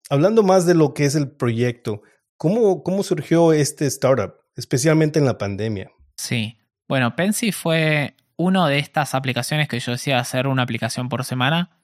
hablando 0.10 0.44
más 0.44 0.66
de 0.66 0.76
lo 0.76 0.94
que 0.94 1.06
es 1.06 1.16
el 1.16 1.32
proyecto, 1.32 2.02
¿cómo, 2.38 2.84
¿cómo 2.84 3.04
surgió 3.04 3.54
este 3.54 3.86
startup, 3.86 4.34
especialmente 4.56 5.20
en 5.20 5.26
la 5.26 5.38
pandemia? 5.38 5.92
Sí, 6.18 6.60
bueno, 6.88 7.16
Pensy 7.16 7.52
fue 7.52 8.16
una 8.36 8.68
de 8.68 8.80
estas 8.80 9.16
aplicaciones 9.16 9.68
que 9.68 9.80
yo 9.80 9.92
decía 9.94 10.20
hacer 10.20 10.48
una 10.48 10.64
aplicación 10.64 11.08
por 11.08 11.24
semana. 11.24 11.78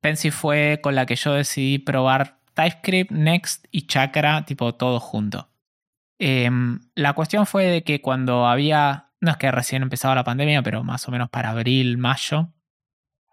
Pensy 0.00 0.30
fue 0.30 0.80
con 0.82 0.94
la 0.94 1.06
que 1.06 1.16
yo 1.16 1.34
decidí 1.34 1.78
probar 1.78 2.40
TypeScript, 2.54 3.10
Next 3.12 3.66
y 3.70 3.86
Chakra, 3.86 4.44
tipo 4.44 4.74
todo 4.74 4.98
junto. 4.98 5.48
Em, 6.18 6.80
la 6.94 7.14
cuestión 7.14 7.46
fue 7.46 7.66
de 7.66 7.82
que 7.84 8.02
cuando 8.02 8.46
había, 8.46 9.12
no 9.20 9.30
es 9.30 9.36
que 9.36 9.50
recién 9.50 9.82
empezaba 9.82 10.14
la 10.14 10.24
pandemia, 10.24 10.62
pero 10.62 10.82
más 10.84 11.06
o 11.08 11.10
menos 11.10 11.30
para 11.30 11.50
abril, 11.50 11.96
mayo, 11.96 12.52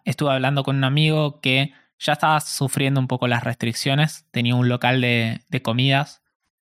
estuve 0.06 0.32
hablando 0.32 0.63
con 0.63 0.78
un 0.78 0.84
amigo 0.84 1.41
que 1.41 1.73
ya 2.00 2.14
estaba 2.14 2.40
sufriendo 2.40 3.00
un 3.00 3.08
poco 3.08 3.28
las 3.28 3.44
restricciones, 3.44 4.26
tenía 4.32 4.56
un 4.56 4.70
local 4.70 5.02
de 5.02 5.62
comidas, 5.64 6.22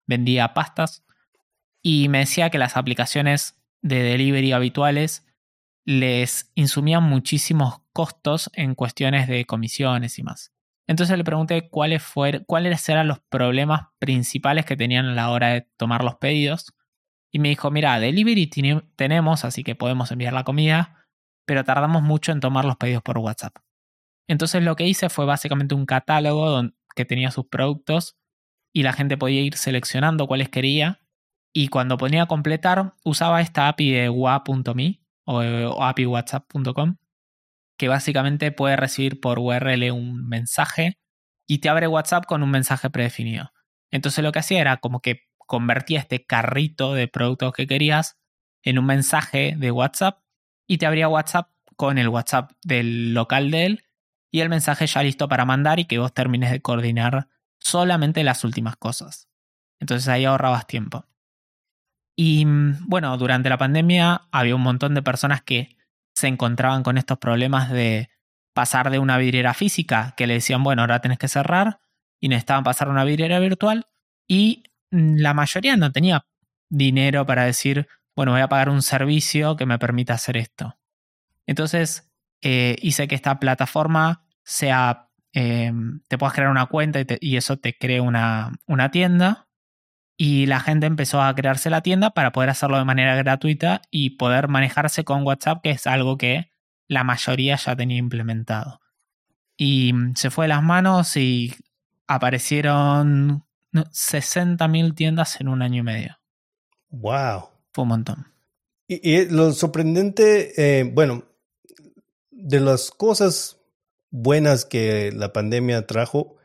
vendía 0.07 0.55
pastas 0.55 1.05
y 1.83 2.09
me 2.09 2.19
decía 2.19 2.51
que 2.51 2.59
las 2.59 2.77
aplicaciones 2.77 3.57
de 3.83 4.03
delivery 4.03 4.53
habituales 4.53 5.25
les 5.85 6.51
insumían 6.55 7.03
muchísimos 7.03 7.81
costos 7.93 8.51
en 8.55 8.75
cuestiones 8.75 9.29
de 9.29 9.45
comisiones 9.47 10.19
y 10.19 10.23
más. 10.23 10.53
Entonces 10.87 11.16
le 11.16 11.25
pregunté 11.25 11.69
cuáles, 11.69 12.03
cuáles 12.47 12.88
eran 12.88 13.09
los 13.09 13.21
problemas 13.21 13.88
principales 13.99 14.64
que 14.66 14.77
tenían 14.77 15.07
a 15.07 15.14
la 15.14 15.31
hora 15.31 15.49
de 15.49 15.62
tomar 15.77 16.03
los 16.05 16.16
pedidos. 16.16 16.75
Y 17.31 17.38
me 17.38 17.49
dijo, 17.49 17.71
mira, 17.71 18.01
delivery 18.01 18.51
tenemos, 18.97 19.45
así 19.45 19.62
que 19.62 19.77
podemos 19.77 20.11
enviar 20.11 20.33
la 20.33 20.43
comida, 20.43 21.07
pero 21.45 21.64
tardamos 21.64 22.03
mucho 22.03 22.33
en 22.33 22.40
tomar 22.40 22.64
los 22.64 22.77
pedidos 22.77 23.03
por 23.03 23.19
WhatsApp. 23.19 23.57
Entonces 24.31 24.62
lo 24.62 24.77
que 24.77 24.87
hice 24.87 25.09
fue 25.09 25.25
básicamente 25.25 25.75
un 25.75 25.87
catálogo 25.87 26.62
que 26.95 27.05
tenía 27.05 27.33
sus 27.33 27.47
productos 27.47 28.16
y 28.73 28.85
la 28.85 28.93
gente 28.93 29.16
podía 29.16 29.40
ir 29.40 29.57
seleccionando 29.57 30.29
cuáles 30.29 30.49
quería 30.49 31.01
y 31.53 31.66
cuando 31.66 31.99
ponía 31.99 32.23
a 32.23 32.29
completar, 32.29 32.95
usaba 33.05 33.40
esta 33.40 33.66
API 33.66 33.90
de 33.90 34.09
wa.me 34.09 35.01
o, 35.25 35.40
o 35.40 35.83
apiwhatsapp.com, 35.83 36.99
que 37.77 37.88
básicamente 37.88 38.53
puede 38.53 38.77
recibir 38.77 39.19
por 39.19 39.40
URL 39.40 39.90
un 39.90 40.29
mensaje 40.29 41.01
y 41.49 41.59
te 41.59 41.69
abre 41.69 41.88
WhatsApp 41.88 42.25
con 42.25 42.45
un 42.45 42.53
mensaje 42.53 42.88
predefinido. 42.88 43.51
Entonces 43.90 44.23
lo 44.23 44.31
que 44.31 44.38
hacía 44.38 44.61
era 44.61 44.77
como 44.77 45.01
que 45.01 45.23
convertía 45.38 45.99
este 45.99 46.25
carrito 46.25 46.95
de 46.95 47.09
productos 47.09 47.53
que 47.53 47.66
querías 47.66 48.16
en 48.62 48.79
un 48.79 48.87
mensaje 48.87 49.57
de 49.59 49.73
WhatsApp 49.73 50.21
y 50.69 50.79
te 50.79 50.87
abría 50.87 51.09
WhatsApp 51.09 51.51
con 51.75 51.99
el 51.99 52.07
WhatsApp 52.07 52.53
del 52.62 53.12
local 53.12 53.51
de 53.51 53.66
él 53.66 53.85
y 54.31 54.40
el 54.40 54.49
mensaje 54.49 54.87
ya 54.87 55.03
listo 55.03 55.29
para 55.29 55.45
mandar 55.45 55.81
y 55.81 55.85
que 55.85 55.99
vos 55.99 56.12
termines 56.12 56.51
de 56.51 56.61
coordinar 56.61 57.29
solamente 57.59 58.25
las 58.25 58.45
últimas 58.45 58.77
cosas. 58.77 59.29
Entonces 59.81 60.09
ahí 60.09 60.25
ahorrabas 60.25 60.66
tiempo. 60.66 61.07
Y 62.16 62.45
mm, 62.45 62.87
bueno, 62.87 63.16
durante 63.16 63.49
la 63.49 63.59
pandemia 63.59 64.23
había 64.31 64.55
un 64.55 64.62
montón 64.62 64.95
de 64.95 65.03
personas 65.03 65.43
que 65.43 65.77
se 66.14 66.29
encontraban 66.29 66.83
con 66.83 66.99
estos 66.99 67.19
problemas 67.19 67.71
de 67.71 68.11
pasar 68.53 68.90
de 68.90 68.99
una 68.99 69.16
vidriera 69.16 69.55
física, 69.55 70.14
que 70.16 70.27
le 70.27 70.35
decían, 70.35 70.62
bueno, 70.62 70.83
ahora 70.83 71.01
tenés 71.01 71.19
que 71.19 71.29
cerrar, 71.29 71.81
y 72.21 72.29
necesitaban 72.29 72.64
pasar 72.64 72.88
a 72.88 72.90
una 72.90 73.05
vidriera 73.05 73.38
virtual, 73.38 73.87
y 74.29 74.64
mm, 74.90 75.16
la 75.16 75.35
mayoría 75.35 75.77
no 75.77 75.93
tenía 75.93 76.27
dinero 76.69 77.25
para 77.27 77.45
decir, 77.45 77.88
bueno, 78.14 78.33
voy 78.33 78.43
a 78.43 78.49
pagar 78.49 78.69
un 78.69 78.83
servicio 78.83 79.57
que 79.57 79.66
me 79.66 79.79
permita 79.79 80.14
hacer 80.14 80.37
esto. 80.37 80.77
Entonces, 81.47 82.10
eh, 82.42 82.76
hice 82.83 83.09
que 83.09 83.14
esta 83.14 83.38
plataforma 83.38 84.24
sea, 84.44 85.09
em, 85.33 86.00
te 86.09 86.18
puedas 86.18 86.35
crear 86.35 86.50
una 86.50 86.66
cuenta 86.66 87.00
y, 87.00 87.07
y 87.20 87.37
eso 87.37 87.59
te 87.59 87.76
cree 87.76 88.00
una, 88.00 88.53
una 88.66 88.90
tienda 88.90 89.48
y 90.22 90.44
la 90.44 90.61
gente 90.61 90.87
empezó 90.87 91.22
a 91.22 91.35
crearse 91.35 91.70
la 91.70 91.81
tienda 91.81 92.11
para 92.11 92.31
poder 92.31 92.50
hacerlo 92.50 92.76
de 92.76 92.85
manera 92.85 93.16
gratuita 93.16 93.81
y 93.90 94.11
poder 94.11 94.48
manejarse 94.48 95.03
con 95.03 95.26
WhatsApp, 95.26 95.62
que 95.62 95.70
es 95.70 95.87
algo 95.87 96.18
que 96.18 96.53
la 96.88 97.05
mayoría 97.05 97.57
ya 97.57 97.74
tenía 97.74 97.96
implementado. 97.96 98.81
Y 99.57 99.94
mm, 99.94 100.16
se 100.16 100.31
fue 100.31 100.44
de 100.44 100.50
las 100.50 100.62
manos 100.62 101.16
y 101.16 101.55
aparecieron 102.07 103.46
60.000 103.72 104.94
tiendas 104.94 105.40
en 105.40 105.48
un 105.48 105.62
año 105.62 105.79
y 105.79 105.85
medio. 105.85 106.18
¡Wow! 106.90 107.48
Fue 107.72 107.83
un 107.85 107.88
montón. 107.88 108.26
Y, 108.88 109.24
lo 109.26 109.53
sorprendente, 109.53 110.81
eh, 110.81 110.85
bueno, 110.85 111.30
de 112.42 112.61
las 112.61 112.90
cosas 112.90 113.59
buenas 114.11 114.64
que 114.64 115.12
la 115.12 115.33
pandemia 115.33 115.87
trajo 115.87 116.37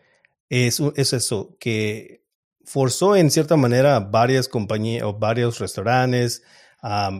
es, 0.49 0.81
es 0.95 1.13
eso, 1.13 1.57
que 1.59 2.23
forzó 2.63 3.15
en 3.15 3.31
cierta 3.31 3.55
manera 3.55 3.95
a 3.95 3.99
varias 3.99 4.47
compañías 4.47 5.03
o 5.03 5.13
varios 5.13 5.59
restaurantes 5.59 6.43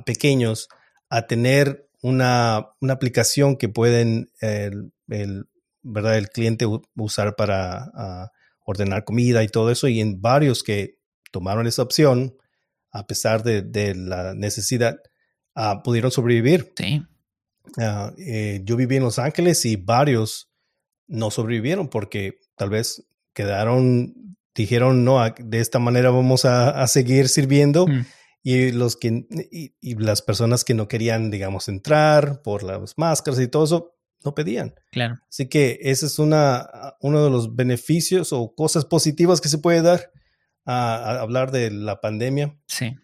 pequeños 0.05 0.69
a 1.09 1.27
tener 1.27 1.89
una, 2.01 2.69
una 2.81 2.93
aplicación 2.93 3.57
que 3.57 3.69
pueden 3.69 4.29
el, 4.39 4.91
¿verdad? 5.81 6.17
el 6.17 6.29
cliente 6.29 6.65
usar 6.95 7.35
para 7.35 8.31
ordenar 8.63 9.05
comida 9.05 9.43
y 9.43 9.47
todo 9.47 9.71
eso. 9.71 9.87
Y 9.87 10.01
en 10.01 10.21
varios 10.21 10.63
que 10.63 10.99
tomaron 11.31 11.67
esa 11.67 11.83
opción, 11.83 12.35
a 12.91 13.07
pesar 13.07 13.43
de, 13.43 13.95
la 13.95 14.33
necesidad, 14.35 14.99
ah, 15.53 15.81
pudieron 15.83 16.11
sobrevivir. 16.11 16.73
Sí. 16.75 17.03
Ah, 17.77 18.13
eh, 18.17 18.61
yo 18.63 18.75
viví 18.75 18.95
en 18.97 19.03
Los 19.03 19.19
Ángeles 19.19 19.65
y 19.65 19.75
varios 19.75 20.51
no 21.07 21.31
sobrevivieron 21.31 21.89
porque 21.89 22.39
tal 22.55 22.69
vez 22.69 23.07
quedaron 23.33 24.25
dijeron, 24.55 25.03
no, 25.03 25.21
de 25.37 25.59
esta 25.59 25.79
manera 25.79 26.09
vamos 26.09 26.45
a, 26.45 26.87
seguir 26.87 27.27
sirviendo. 27.27 27.87
Mm. 27.87 28.05
Y, 28.41 28.71
los 28.71 28.95
que, 28.95 29.25
y, 29.51 29.95
las 29.95 30.21
personas 30.21 30.63
que 30.63 30.75
no 30.75 30.87
querían, 30.87 31.31
digamos, 31.31 31.67
entrar 31.67 32.41
por 32.43 32.63
las 32.63 32.93
máscaras 32.95 33.39
y 33.39 33.47
todo 33.47 33.65
eso, 33.65 33.95
no 34.23 34.33
pedían. 34.33 34.75
Claro. 34.91 35.19
Así 35.29 35.49
que 35.49 35.79
ese 35.81 36.05
es 36.05 36.19
una, 36.19 36.67
uno 37.01 37.23
de 37.23 37.29
los 37.29 37.55
beneficios 37.55 38.33
o 38.33 38.53
cosas 38.55 38.85
positivas 38.85 39.41
que 39.41 39.49
se 39.49 39.57
puede 39.57 39.81
dar 39.81 40.11
a, 40.63 41.19
hablar 41.19 41.51
de 41.51 41.71
la 41.71 42.01
pandemia. 42.01 42.57
Sí. 42.67 42.95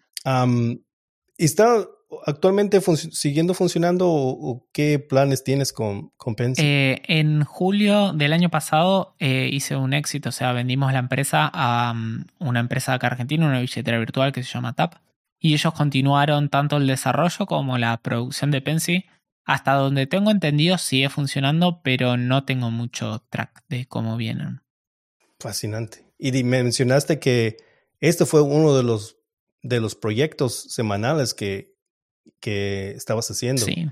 está 1.38 1.86
actualmente 2.26 2.80
siguiendo 2.80 3.54
funcionando 3.54 4.08
o, 4.08 4.66
qué 4.72 4.98
planes 4.98 5.44
tienes 5.44 5.72
con, 5.72 6.10
con 6.16 6.34
eh, 6.58 7.02
en 7.06 7.44
julio 7.44 8.12
del 8.12 8.32
año 8.32 8.50
pasado 8.50 9.14
eh, 9.18 9.48
hice 9.52 9.76
un 9.76 9.92
éxito, 9.92 10.28
o 10.28 10.32
sea, 10.32 10.52
vendimos 10.52 10.92
la 10.92 10.98
empresa 10.98 11.50
a 11.52 11.94
mm, 11.94 12.26
una 12.40 12.60
empresa 12.60 12.94
acá 12.94 13.08
argentina, 13.08 13.46
una 13.46 13.60
billetera 13.60 13.98
virtual 13.98 14.32
que 14.32 14.42
se 14.42 14.52
llama 14.52 14.74
TAP, 14.74 14.94
y 15.40 15.54
ellos 15.54 15.72
continuaron 15.74 16.48
tanto 16.48 16.76
el 16.76 16.86
desarrollo 16.86 17.46
como 17.46 17.78
la 17.78 17.96
producción 17.98 18.50
de 18.50 18.60
Pensy. 18.60 19.04
Hasta 19.44 19.72
donde 19.72 20.06
tengo 20.06 20.30
entendido 20.30 20.78
sigue 20.78 21.08
funcionando, 21.08 21.80
pero 21.82 22.16
no 22.16 22.44
tengo 22.44 22.70
mucho 22.70 23.24
track 23.28 23.64
de 23.68 23.86
cómo 23.86 24.16
vienen. 24.16 24.60
Fascinante. 25.40 26.06
Y 26.16 26.44
mencionaste 26.44 27.18
que 27.18 27.56
este 27.98 28.24
fue 28.24 28.40
uno 28.40 28.76
de 28.76 28.84
los, 28.84 29.18
de 29.62 29.80
los 29.80 29.96
proyectos 29.96 30.72
semanales 30.72 31.34
que, 31.34 31.71
que 32.40 32.90
estabas 32.92 33.30
haciendo. 33.30 33.64
Sí. 33.64 33.88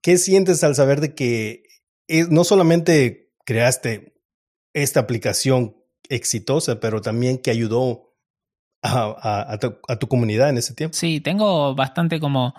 ¿Qué 0.00 0.18
sientes 0.18 0.62
al 0.64 0.74
saber 0.74 1.00
de 1.00 1.14
que 1.14 1.64
no 2.30 2.44
solamente 2.44 3.32
creaste 3.44 4.14
esta 4.72 5.00
aplicación 5.00 5.76
exitosa, 6.08 6.80
pero 6.80 7.00
también 7.00 7.38
que 7.38 7.50
ayudó 7.50 8.14
a, 8.82 9.58
tu, 9.98 10.08
comunidad 10.08 10.50
en 10.50 10.58
ese 10.58 10.74
tiempo? 10.74 10.96
Sí, 10.96 11.20
tengo 11.20 11.74
bastante 11.74 12.20
como 12.20 12.54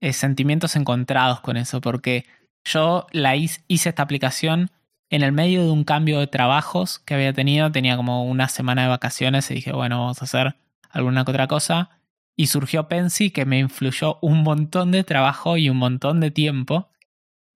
eh, 0.00 0.12
sentimientos 0.12 0.76
encontrados 0.76 1.40
con 1.40 1.56
eso, 1.56 1.80
porque 1.80 2.24
yo 2.64 3.06
la 3.12 3.36
hice, 3.36 3.60
hice 3.68 3.90
esta 3.90 4.02
aplicación 4.02 4.70
en 5.10 5.22
el 5.22 5.32
medio 5.32 5.64
de 5.64 5.70
un 5.70 5.84
cambio 5.84 6.18
de 6.18 6.26
trabajos 6.26 6.98
que 7.00 7.14
había 7.14 7.32
tenido, 7.32 7.70
tenía 7.70 7.96
como 7.96 8.24
una 8.24 8.48
semana 8.48 8.82
de 8.82 8.88
vacaciones 8.88 9.50
y 9.50 9.54
dije, 9.54 9.72
bueno, 9.72 10.00
vamos 10.00 10.20
a 10.20 10.24
hacer 10.24 10.56
alguna 10.90 11.24
que 11.24 11.30
otra 11.30 11.46
cosa 11.46 11.90
y 12.36 12.48
surgió 12.48 12.88
Pensy 12.88 13.30
que 13.30 13.46
me 13.46 13.58
influyó 13.58 14.18
un 14.22 14.42
montón 14.42 14.92
de 14.92 15.04
trabajo 15.04 15.56
y 15.56 15.70
un 15.70 15.78
montón 15.78 16.20
de 16.20 16.30
tiempo. 16.30 16.90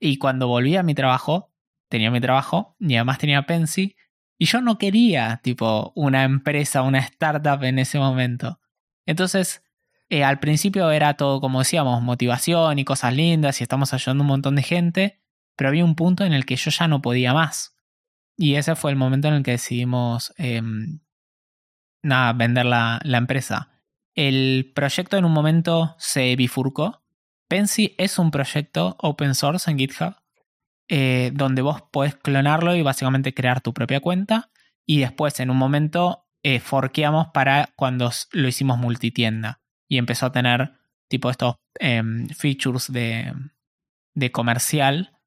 Y 0.00 0.18
cuando 0.18 0.48
volví 0.48 0.76
a 0.76 0.82
mi 0.82 0.94
trabajo, 0.94 1.52
tenía 1.88 2.10
mi 2.10 2.20
trabajo 2.20 2.76
y 2.80 2.96
además 2.96 3.18
tenía 3.18 3.46
Pensy 3.46 3.96
y 4.38 4.46
yo 4.46 4.62
no 4.62 4.78
quería 4.78 5.40
tipo 5.42 5.92
una 5.94 6.24
empresa, 6.24 6.82
una 6.82 7.00
startup 7.00 7.62
en 7.64 7.78
ese 7.78 7.98
momento. 7.98 8.60
Entonces 9.06 9.62
Eh, 10.10 10.24
al 10.24 10.40
principio 10.40 10.90
era 10.90 11.14
todo, 11.14 11.40
como 11.40 11.60
decíamos, 11.60 12.02
motivación 12.02 12.78
y 12.80 12.84
cosas 12.84 13.14
lindas 13.14 13.60
y 13.60 13.62
estamos 13.64 13.94
ayudando 13.94 14.22
un 14.22 14.28
montón 14.28 14.56
de 14.56 14.62
gente, 14.64 15.20
pero 15.56 15.68
había 15.68 15.84
un 15.84 15.94
punto 15.94 16.24
en 16.24 16.32
el 16.32 16.44
que 16.46 16.56
yo 16.56 16.70
ya 16.72 16.88
no 16.88 17.00
podía 17.00 17.32
más. 17.32 17.76
Y 18.36 18.56
ese 18.56 18.74
fue 18.74 18.90
el 18.90 18.96
momento 18.96 19.28
en 19.28 19.34
el 19.34 19.42
que 19.44 19.52
decidimos 19.52 20.34
em, 20.36 21.00
nada, 22.02 22.32
vender 22.32 22.66
la, 22.66 23.00
la, 23.04 23.18
empresa. 23.18 23.70
El 24.20 24.72
proyecto 24.74 25.16
en 25.16 25.24
un 25.24 25.32
momento 25.32 25.94
se 25.98 26.36
bifurcó. 26.36 27.02
Pensy 27.48 27.94
es 27.96 28.18
un 28.18 28.30
proyecto 28.30 28.96
open 28.98 29.34
source 29.34 29.70
en 29.70 29.78
GitHub 29.78 30.14
eh, 30.88 31.30
donde 31.32 31.62
vos 31.62 31.82
podés 31.90 32.16
clonarlo 32.16 32.76
y 32.76 32.82
básicamente 32.82 33.32
crear 33.32 33.60
tu 33.60 33.72
propia 33.72 34.00
cuenta. 34.00 34.50
Y 34.84 35.00
después 35.00 35.40
en 35.40 35.48
un 35.48 35.56
momento 35.56 36.26
eh, 36.42 36.60
forqueamos 36.60 37.28
para 37.32 37.70
cuando 37.76 38.10
lo 38.32 38.48
hicimos 38.48 38.78
multitienda. 38.78 39.62
Y 39.88 39.96
empezó 39.96 40.26
a 40.26 40.32
tener 40.32 40.72
tipo 41.08 41.30
estos 41.30 41.56
em, 41.78 42.28
features 42.28 42.92
de, 42.92 43.32
de 44.14 44.32
comercial 44.32 45.20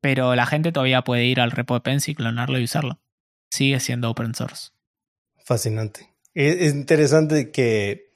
pero 0.00 0.34
la 0.34 0.46
gente 0.46 0.72
todavía 0.72 1.02
puede 1.02 1.26
ir 1.26 1.40
al 1.40 1.50
repo 1.50 1.74
de 1.74 1.80
Pensy, 1.80 2.14
clonarlo 2.14 2.58
y 2.58 2.64
usarlo. 2.64 3.00
Sigue 3.50 3.80
siendo 3.80 4.10
open 4.10 4.34
source. 4.34 4.70
Fascinante. 5.44 6.08
Es, 6.32 6.72
interesante 6.74 7.50
que 7.50 8.09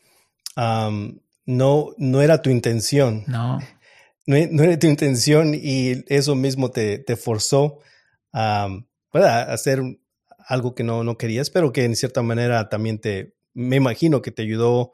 no, 0.56 1.88
no 1.96 2.22
era 2.22 2.42
tu 2.42 2.50
intención. 2.50 3.24
No. 3.26 3.60
no. 4.26 4.36
era 4.36 4.78
tu 4.78 4.86
intención 4.86 5.54
y 5.54 6.04
eso 6.08 6.34
mismo 6.34 6.70
te, 6.70 6.98
te 6.98 7.16
forzó 7.16 7.78
a 8.32 8.68
hacer 9.48 9.82
algo 10.46 10.74
que 10.74 10.84
no, 10.84 11.04
no 11.04 11.16
querías, 11.16 11.50
pero 11.50 11.72
que 11.72 11.84
en 11.84 11.96
cierta 11.96 12.22
manera 12.22 12.68
también 12.68 12.98
te, 12.98 13.34
me 13.54 13.76
imagino 13.76 14.22
que 14.22 14.30
te 14.30 14.42
ayudó 14.42 14.92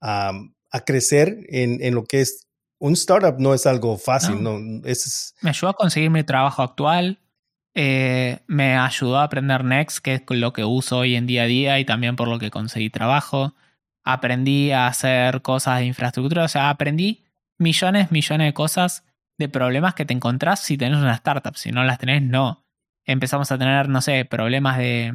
a, 0.00 0.32
a 0.70 0.80
crecer 0.84 1.38
en, 1.48 1.82
en, 1.82 1.94
lo 1.94 2.04
que 2.04 2.20
es 2.20 2.48
un 2.78 2.94
startup 2.94 3.38
no 3.38 3.54
es 3.54 3.66
algo 3.66 3.96
fácil, 3.96 4.42
no. 4.42 4.58
Es... 4.84 5.34
Me 5.40 5.50
ayudó 5.50 5.70
a 5.70 5.74
conseguir 5.74 6.10
mi 6.10 6.24
trabajo 6.24 6.62
actual, 6.62 7.20
eh, 7.74 8.40
me 8.46 8.76
ayudó 8.76 9.18
a 9.18 9.24
aprender 9.24 9.64
Next, 9.64 9.98
que 9.98 10.14
es 10.14 10.22
lo 10.28 10.52
que 10.52 10.64
uso 10.64 10.98
hoy 10.98 11.14
en 11.14 11.26
día 11.26 11.44
a 11.44 11.46
día 11.46 11.78
y 11.78 11.84
también 11.84 12.16
por 12.16 12.28
lo 12.28 12.38
que 12.38 12.50
conseguí 12.50 12.90
trabajo. 12.90 13.54
Aprendí 14.04 14.72
a 14.72 14.86
hacer 14.86 15.42
cosas 15.42 15.78
de 15.78 15.86
infraestructura, 15.86 16.44
o 16.44 16.48
sea, 16.48 16.70
aprendí 16.70 17.24
millones, 17.58 18.10
millones 18.10 18.48
de 18.48 18.54
cosas 18.54 19.04
de 19.38 19.48
problemas 19.48 19.94
que 19.94 20.04
te 20.04 20.14
encontrás 20.14 20.60
si 20.60 20.76
tenés 20.76 20.98
una 20.98 21.14
startup. 21.14 21.56
Si 21.56 21.72
no 21.72 21.84
las 21.84 21.98
tenés, 21.98 22.22
no. 22.22 22.64
Empezamos 23.04 23.50
a 23.52 23.58
tener, 23.58 23.88
no 23.88 24.00
sé, 24.00 24.24
problemas 24.24 24.78
de, 24.78 25.12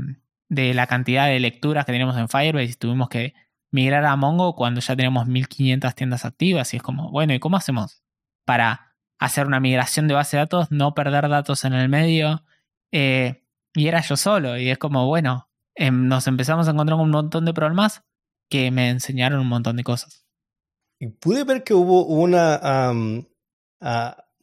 de 0.49 0.73
la 0.73 0.87
cantidad 0.87 1.27
de 1.27 1.39
lecturas 1.39 1.85
que 1.85 1.91
teníamos 1.91 2.17
en 2.17 2.29
Firebase 2.29 2.71
y 2.71 2.73
tuvimos 2.73 3.09
que 3.09 3.33
migrar 3.71 4.05
a 4.05 4.15
Mongo 4.15 4.55
cuando 4.55 4.81
ya 4.81 4.95
tenemos 4.95 5.27
1500 5.27 5.95
tiendas 5.95 6.25
activas 6.25 6.73
y 6.73 6.77
es 6.77 6.83
como, 6.83 7.11
bueno, 7.11 7.33
¿y 7.33 7.39
cómo 7.39 7.57
hacemos 7.57 8.03
para 8.45 8.95
hacer 9.19 9.47
una 9.47 9.59
migración 9.59 10.07
de 10.07 10.13
base 10.13 10.37
de 10.37 10.43
datos, 10.43 10.71
no 10.71 10.93
perder 10.93 11.27
datos 11.29 11.65
en 11.65 11.73
el 11.73 11.89
medio? 11.89 12.43
Eh, 12.91 13.43
y 13.73 13.87
era 13.87 14.01
yo 14.01 14.15
solo 14.17 14.57
y 14.57 14.69
es 14.69 14.77
como, 14.77 15.05
bueno, 15.05 15.49
em, 15.75 16.07
nos 16.07 16.27
empezamos 16.27 16.67
a 16.67 16.71
encontrar 16.71 16.97
con 16.97 17.05
un 17.05 17.11
montón 17.11 17.45
de 17.45 17.53
problemas 17.53 18.03
que 18.49 18.71
me 18.71 18.89
enseñaron 18.89 19.39
un 19.39 19.47
montón 19.47 19.77
de 19.77 19.83
cosas. 19.83 20.25
Y 20.99 21.07
pude 21.07 21.43
ver 21.43 21.63
que 21.63 21.73
hubo 21.73 22.05
una, 22.05 22.91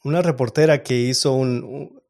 una 0.05 0.23
reportera 0.23 0.83
que 0.83 1.01
hizo 1.01 1.33
un, 1.33 2.01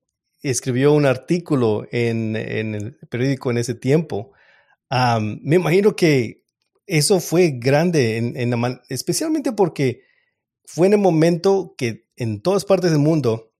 escribió 0.42 0.92
un 0.92 1.06
artículo 1.06 1.86
en, 1.90 2.36
el 2.36 2.98
periódico 3.08 3.50
en 3.50 3.58
ese 3.58 3.74
tiempo. 3.74 4.32
me 4.90 5.56
imagino 5.56 5.96
que 5.96 6.44
eso 6.86 7.20
fue 7.20 7.52
grande, 7.56 8.18
en, 8.18 8.80
especialmente 8.90 9.52
porque 9.52 10.02
fue 10.66 10.86
en 10.86 10.94
el 10.94 10.98
momento 10.98 11.74
que 11.78 12.06
en 12.16 12.42
todas 12.42 12.64
partes 12.64 12.90
del 12.90 13.00
mundo 13.00 13.52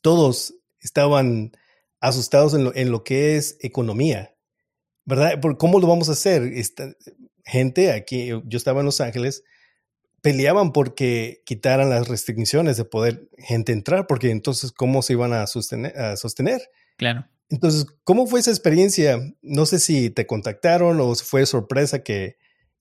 todos 0.00 0.54
estaban 0.80 1.52
asustados 2.00 2.54
en 2.54 2.90
lo, 2.92 3.04
que 3.04 3.36
es 3.36 3.56
economía, 3.60 4.33
¿verdad? 5.04 5.40
Por 5.40 5.58
¿Cómo 5.58 5.80
lo 5.80 5.86
vamos 5.86 6.08
a 6.08 6.12
hacer? 6.12 6.42
Esta, 6.42 6.94
gente 7.44 7.92
aquí, 7.92 8.28
yo 8.28 8.56
estaba 8.56 8.80
en 8.80 8.86
Los 8.86 9.00
Ángeles, 9.00 9.44
peleaban 10.22 10.72
porque 10.72 11.42
quitaran 11.44 11.90
las 11.90 12.08
restricciones 12.08 12.76
de 12.76 12.84
poder 12.84 13.28
gente 13.36 13.72
entrar, 13.72 14.06
porque 14.06 14.30
entonces, 14.30 14.72
¿cómo 14.72 15.02
se 15.02 15.12
iban 15.12 15.32
a 15.32 15.46
sostener? 15.46 15.98
A 15.98 16.16
sostener? 16.16 16.62
Claro. 16.96 17.26
Entonces, 17.50 17.86
¿cómo 18.04 18.26
fue 18.26 18.40
esa 18.40 18.50
experiencia? 18.50 19.20
No 19.42 19.66
sé 19.66 19.78
si 19.78 20.10
te 20.10 20.26
contactaron 20.26 20.98
o 21.00 21.14
fue 21.14 21.44
sorpresa 21.44 22.02
que, 22.02 22.38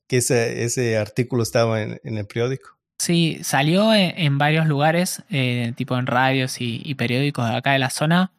que 0.07 0.17
ese, 0.17 0.63
ese, 0.63 0.97
artículo 0.97 1.43
estaba 1.43 1.81
en, 1.81 1.99
el 2.03 2.25
periódico. 2.25 2.77
Sí, 2.97 3.39
salió 3.43 3.93
en, 3.93 4.37
varios 4.37 4.65
lugares, 4.65 5.23
eh, 5.29 5.73
tipo 5.75 5.97
en 5.97 6.07
radios 6.07 6.55
y, 6.59 6.95
periódicos 6.95 7.49
de 7.49 7.57
acá 7.57 7.73
de 7.73 7.79
la 7.79 7.89
zona. 7.89 8.31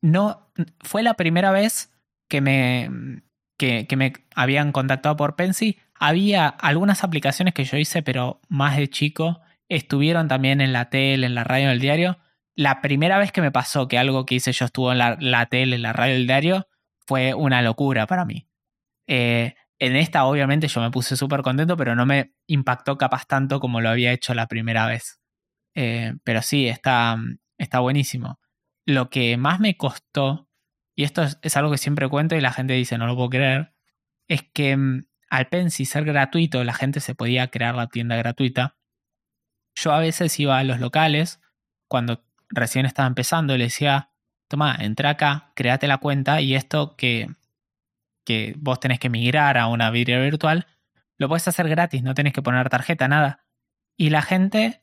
No, 0.00 0.50
fue 0.80 1.02
la 1.02 1.14
primera 1.14 1.50
vez 1.50 1.90
que 2.28 2.40
me, 2.40 3.22
que, 3.56 3.86
que 3.86 3.96
me 3.96 4.12
habían 4.34 4.72
contactado 4.72 5.16
por 5.16 5.36
Pensy. 5.36 5.78
Había 5.94 6.48
algunas 6.48 7.04
aplicaciones 7.04 7.54
que 7.54 7.64
yo 7.64 7.76
hice, 7.76 8.02
pero 8.02 8.40
más 8.48 8.76
de 8.76 8.88
chico, 8.88 9.40
estuvieron 9.68 10.28
también 10.28 10.60
en 10.60 10.72
la 10.72 10.90
tele, 10.90 11.26
en 11.26 11.34
la 11.34 11.44
radio, 11.44 11.66
en 11.66 11.72
el 11.72 11.80
diario 11.80 12.18
la 12.58 12.80
primera 12.80 13.18
vez 13.18 13.30
que 13.30 13.40
me 13.40 13.52
pasó 13.52 13.86
que 13.86 13.98
algo 13.98 14.26
que 14.26 14.34
hice 14.34 14.50
yo 14.50 14.64
estuvo 14.64 14.90
en 14.90 14.98
la, 14.98 15.46
tele, 15.46 15.76
en 15.76 15.82
la 15.82 15.92
radio 15.92 16.14
del 16.14 16.26
diario, 16.26 16.66
fue 17.06 17.32
una 17.32 17.62
locura 17.62 18.08
para 18.08 18.24
mí. 18.24 18.48
Eh, 19.06 19.54
en 19.78 19.94
esta, 19.94 20.24
obviamente, 20.24 20.66
yo 20.66 20.80
me 20.80 20.90
puse 20.90 21.16
súper 21.16 21.42
contento, 21.42 21.76
pero 21.76 21.94
no 21.94 22.04
me 22.04 22.34
impactó 22.48 22.98
capaz 22.98 23.26
tanto 23.26 23.60
como 23.60 23.80
lo 23.80 23.88
había 23.88 24.12
hecho 24.12 24.34
la 24.34 24.48
primera 24.48 24.88
vez. 24.88 25.20
Eh, 25.76 26.14
pero 26.24 26.42
sí, 26.42 26.66
está, 26.66 27.16
está 27.58 27.78
buenísimo. 27.78 28.40
Lo 28.84 29.08
que 29.08 29.36
más 29.36 29.60
me 29.60 29.76
costó, 29.76 30.47
y 30.98 31.04
esto 31.04 31.22
es, 31.22 31.56
algo 31.56 31.70
que 31.70 31.78
siempre 31.78 32.08
cuento 32.08 32.34
y 32.34 32.40
la 32.40 32.52
gente 32.52 32.72
dice, 32.72 32.98
no 32.98 33.06
lo 33.06 33.14
puedo 33.14 33.30
creer, 33.30 33.72
es 34.26 34.42
que 34.52 34.76
mm, 34.76 35.06
al 35.30 35.46
Pensi 35.46 35.84
ser 35.84 36.04
gratuito, 36.04 36.64
la 36.64 36.74
gente 36.74 36.98
se 36.98 37.14
podía 37.14 37.52
crear 37.52 37.76
la 37.76 37.86
tienda 37.86 38.16
gratuita. 38.16 38.76
Yo 39.76 39.92
a 39.92 40.00
veces 40.00 40.40
iba 40.40 40.58
a 40.58 40.64
los 40.64 40.80
locales, 40.80 41.40
cuando 41.86 42.24
recién 42.48 42.84
estaba 42.84 43.06
empezando, 43.06 43.56
le 43.56 43.66
decía, 43.66 44.10
toma, 44.48 44.76
entra 44.80 45.10
acá, 45.10 45.52
créate 45.54 45.86
la 45.86 45.98
cuenta 45.98 46.40
y 46.40 46.56
esto 46.56 46.96
que, 46.96 47.28
que 48.24 48.54
vos 48.58 48.80
tenés 48.80 48.98
que 48.98 49.08
migrar 49.08 49.56
a 49.56 49.68
una 49.68 49.92
vidriera 49.92 50.24
virtual, 50.24 50.66
lo 51.16 51.28
puedes 51.28 51.46
hacer 51.46 51.68
gratis, 51.68 52.02
no 52.02 52.14
tenés 52.14 52.32
que 52.32 52.42
poner 52.42 52.68
tarjeta, 52.70 53.06
nada. 53.06 53.44
Y 53.96 54.10
la 54.10 54.22
gente 54.22 54.82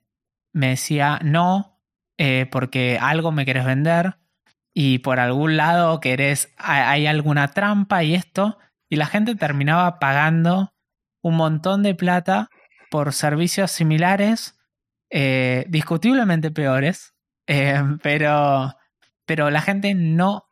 me 0.53 0.69
decía, 0.69 1.19
no, 1.21 1.81
eh, 2.17 2.47
porque 2.49 2.99
algo 3.01 3.33
me 3.33 3.45
querés 3.45 3.65
vender 3.65 4.15
y 4.77 4.99
por 4.99 5.21
algún 5.21 5.55
lado 5.55 6.01
querés, 6.01 6.53
hay 6.57 7.07
alguna 7.07 7.47
trampa 7.47 8.03
y 8.03 8.13
esto, 8.13 8.59
y 8.89 8.97
la 8.97 9.05
gente 9.05 9.35
terminaba 9.35 9.99
pagando 9.99 10.73
un 11.21 11.37
montón 11.37 11.81
de 11.81 11.95
plata 11.95 12.49
por 12.91 13.13
servicios 13.13 13.71
similares, 13.71 14.59
eh, 15.09 15.65
discutiblemente 15.69 16.51
peores, 16.51 17.15
eh, 17.47 17.81
pero, 18.03 18.75
pero 19.25 19.49
la 19.49 19.61
gente 19.61 19.93
no, 19.95 20.49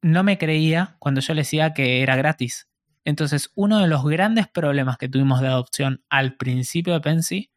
no 0.00 0.24
me 0.24 0.38
creía 0.38 0.96
cuando 0.98 1.20
yo 1.20 1.34
le 1.34 1.42
decía 1.42 1.74
que 1.74 2.02
era 2.02 2.16
gratis. 2.16 2.70
Entonces, 3.04 3.52
uno 3.54 3.78
de 3.80 3.88
los 3.88 4.04
grandes 4.04 4.48
problemas 4.48 4.96
que 4.96 5.10
tuvimos 5.10 5.42
de 5.42 5.48
adopción 5.48 6.02
al 6.08 6.36
principio 6.36 6.94
de 6.94 7.00
Pensy 7.02 7.52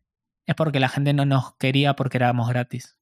es 0.45 0.55
porque 0.55 0.81
la 0.81 0.89
gente 0.89 1.13
no 1.13 1.25
nos 1.25 1.55
quería 1.55 1.95
porque 1.95 2.17
éramos 2.17 2.49
gratis. 2.49 2.98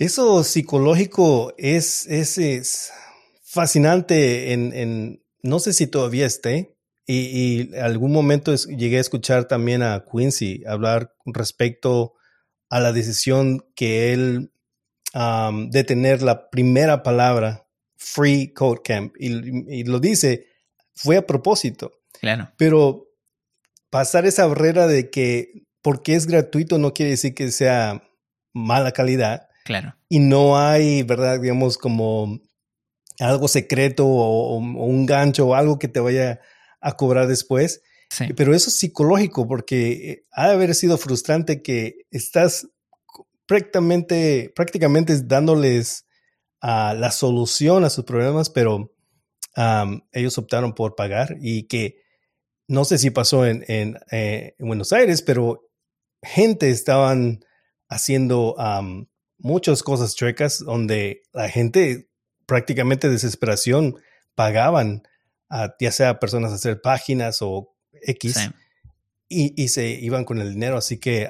Eso 0.00 0.42
psicológico 0.42 1.54
es, 1.58 2.06
es, 2.06 2.38
es 2.38 2.92
fascinante 3.42 4.52
en, 4.52 4.72
en, 4.72 5.24
no 5.42 5.60
sé 5.60 5.72
si 5.72 5.86
todavía 5.86 6.26
esté, 6.26 6.76
y, 7.06 7.70
y 7.72 7.76
algún 7.76 8.12
momento 8.12 8.54
llegué 8.54 8.98
a 8.98 9.00
escuchar 9.00 9.46
también 9.46 9.82
a 9.82 10.04
Quincy 10.10 10.64
hablar 10.66 11.14
respecto 11.24 12.14
a 12.68 12.80
la 12.80 12.92
decisión 12.92 13.64
que 13.74 14.12
él 14.12 14.52
de 15.12 15.84
tener 15.84 16.22
la 16.22 16.50
primera 16.50 17.02
palabra 17.02 17.66
Free 17.96 18.52
Code 18.52 18.80
Camp. 18.84 19.14
Y, 19.18 19.84
lo 19.84 20.00
dice, 20.00 20.46
fue 20.94 21.16
a 21.16 21.26
propósito. 21.26 21.92
Claro. 22.20 22.50
Pero 22.56 23.08
pasar 23.90 24.26
esa 24.26 24.46
barrera 24.46 24.86
de 24.86 25.10
que 25.10 25.66
porque 25.82 26.14
es 26.14 26.26
gratuito 26.26 26.78
no 26.78 26.92
quiere 26.92 27.10
decir 27.10 27.34
que 27.34 27.50
sea 27.50 28.08
mala 28.52 28.92
calidad. 28.92 29.48
Claro. 29.64 29.94
Y 30.08 30.18
no 30.18 30.58
hay, 30.58 31.02
¿verdad? 31.02 31.40
Digamos, 31.40 31.78
como 31.78 32.40
algo 33.18 33.48
secreto 33.48 34.06
o, 34.06 34.56
un 34.56 35.06
gancho 35.06 35.48
o 35.48 35.54
algo 35.54 35.78
que 35.78 35.88
te 35.88 36.00
vaya 36.00 36.40
a 36.80 36.96
cobrar 36.96 37.26
después. 37.26 37.82
Sí. 38.10 38.32
Pero 38.34 38.54
eso 38.54 38.70
es 38.70 38.78
psicológico 38.78 39.46
porque 39.46 39.90
eh, 39.92 40.26
ha 40.32 40.48
de 40.48 40.54
haber 40.54 40.74
sido 40.74 40.98
frustrante 40.98 41.62
que 41.62 42.06
estás 42.10 42.66
prácticamente, 43.46 44.52
prácticamente 44.54 45.20
dándoles 45.22 46.06
uh, 46.62 46.94
la 46.94 47.10
solución 47.10 47.84
a 47.84 47.90
sus 47.90 48.04
problemas, 48.04 48.50
pero 48.50 48.92
ellos 50.12 50.38
optaron 50.38 50.74
por 50.74 50.94
pagar 50.94 51.36
y 51.40 51.64
que 51.64 51.96
no 52.68 52.84
sé 52.84 52.98
si 52.98 53.10
pasó 53.10 53.44
en, 53.44 53.64
en, 53.66 53.98
eh, 54.12 54.54
Buenos 54.60 54.92
Aires, 54.92 55.22
pero 55.22 55.68
gente 56.22 56.70
estaban 56.70 57.44
haciendo 57.88 58.54
muchas 59.40 59.82
cosas 59.82 60.14
chuecas 60.14 60.60
donde 60.64 61.22
la 61.32 61.48
gente 61.48 62.10
prácticamente 62.46 63.08
de 63.08 63.14
desesperación 63.14 63.96
pagaban 64.34 65.02
a 65.48 65.74
ya 65.80 65.90
sea 65.90 66.18
personas 66.18 66.52
a 66.52 66.56
hacer 66.56 66.80
páginas 66.80 67.38
o 67.42 67.74
X 68.02 68.50
y, 69.28 69.62
y, 69.62 69.68
se 69.68 69.88
iban 69.88 70.24
con 70.24 70.40
el 70.40 70.50
dinero. 70.50 70.76
Así 70.76 70.98
que... 70.98 71.28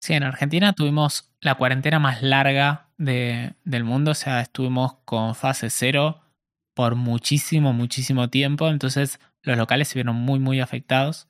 sí, 0.00 0.14
en 0.14 0.22
Argentina 0.22 0.72
tuvimos 0.72 1.32
la 1.40 1.56
cuarentena 1.56 1.98
más 1.98 2.22
larga 2.22 2.90
de, 2.98 3.54
del 3.64 3.84
mundo, 3.84 4.12
o 4.12 4.14
sea, 4.14 4.40
estuvimos 4.40 4.98
con 5.04 5.34
fase 5.34 5.70
cero 5.70 6.22
por 6.74 6.94
muchísimo, 6.94 7.72
muchísimo 7.72 8.28
tiempo, 8.30 8.68
entonces 8.68 9.18
los 9.42 9.56
locales 9.56 9.88
se 9.88 9.94
vieron 9.94 10.16
muy, 10.16 10.38
muy 10.38 10.60
afectados. 10.60 11.28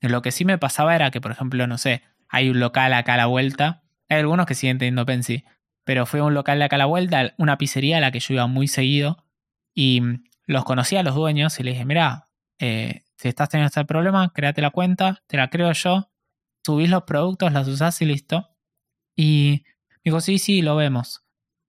Lo 0.00 0.22
que 0.22 0.32
sí 0.32 0.44
me 0.44 0.58
pasaba 0.58 0.94
era 0.94 1.10
que, 1.10 1.20
por 1.20 1.30
ejemplo, 1.30 1.66
no 1.66 1.78
sé, 1.78 2.02
hay 2.28 2.48
un 2.48 2.60
local 2.60 2.92
acá 2.92 3.14
a 3.14 3.18
la 3.18 3.26
vuelta, 3.26 3.82
hay 4.08 4.18
algunos 4.18 4.46
que 4.46 4.54
siguen 4.54 4.78
teniendo 4.78 5.06
Pensi, 5.06 5.44
pero 5.84 6.06
fue 6.06 6.20
un 6.22 6.34
local 6.34 6.58
de 6.58 6.64
acá 6.64 6.76
a 6.76 6.78
la 6.78 6.86
vuelta, 6.86 7.34
una 7.38 7.58
pizzería 7.58 7.98
a 7.98 8.00
la 8.00 8.10
que 8.10 8.20
yo 8.20 8.34
iba 8.34 8.46
muy 8.46 8.68
seguido, 8.68 9.24
y 9.74 10.02
los 10.46 10.64
conocí 10.64 10.96
a 10.96 11.02
los 11.02 11.14
dueños 11.14 11.60
y 11.60 11.62
les 11.62 11.74
dije, 11.74 11.84
mira, 11.84 12.28
eh, 12.58 13.02
si 13.16 13.28
estás 13.28 13.48
teniendo 13.48 13.68
este 13.68 13.84
problema, 13.84 14.32
créate 14.32 14.62
la 14.62 14.70
cuenta, 14.70 15.22
te 15.26 15.36
la 15.36 15.50
creo 15.50 15.72
yo, 15.72 16.10
subís 16.64 16.90
los 16.90 17.04
productos, 17.04 17.52
las 17.52 17.68
usás 17.68 18.00
y 18.02 18.06
listo. 18.06 18.48
Y 19.16 19.64
dijo, 20.04 20.20
sí, 20.20 20.38
sí, 20.38 20.62
lo 20.62 20.76
vemos. 20.76 21.24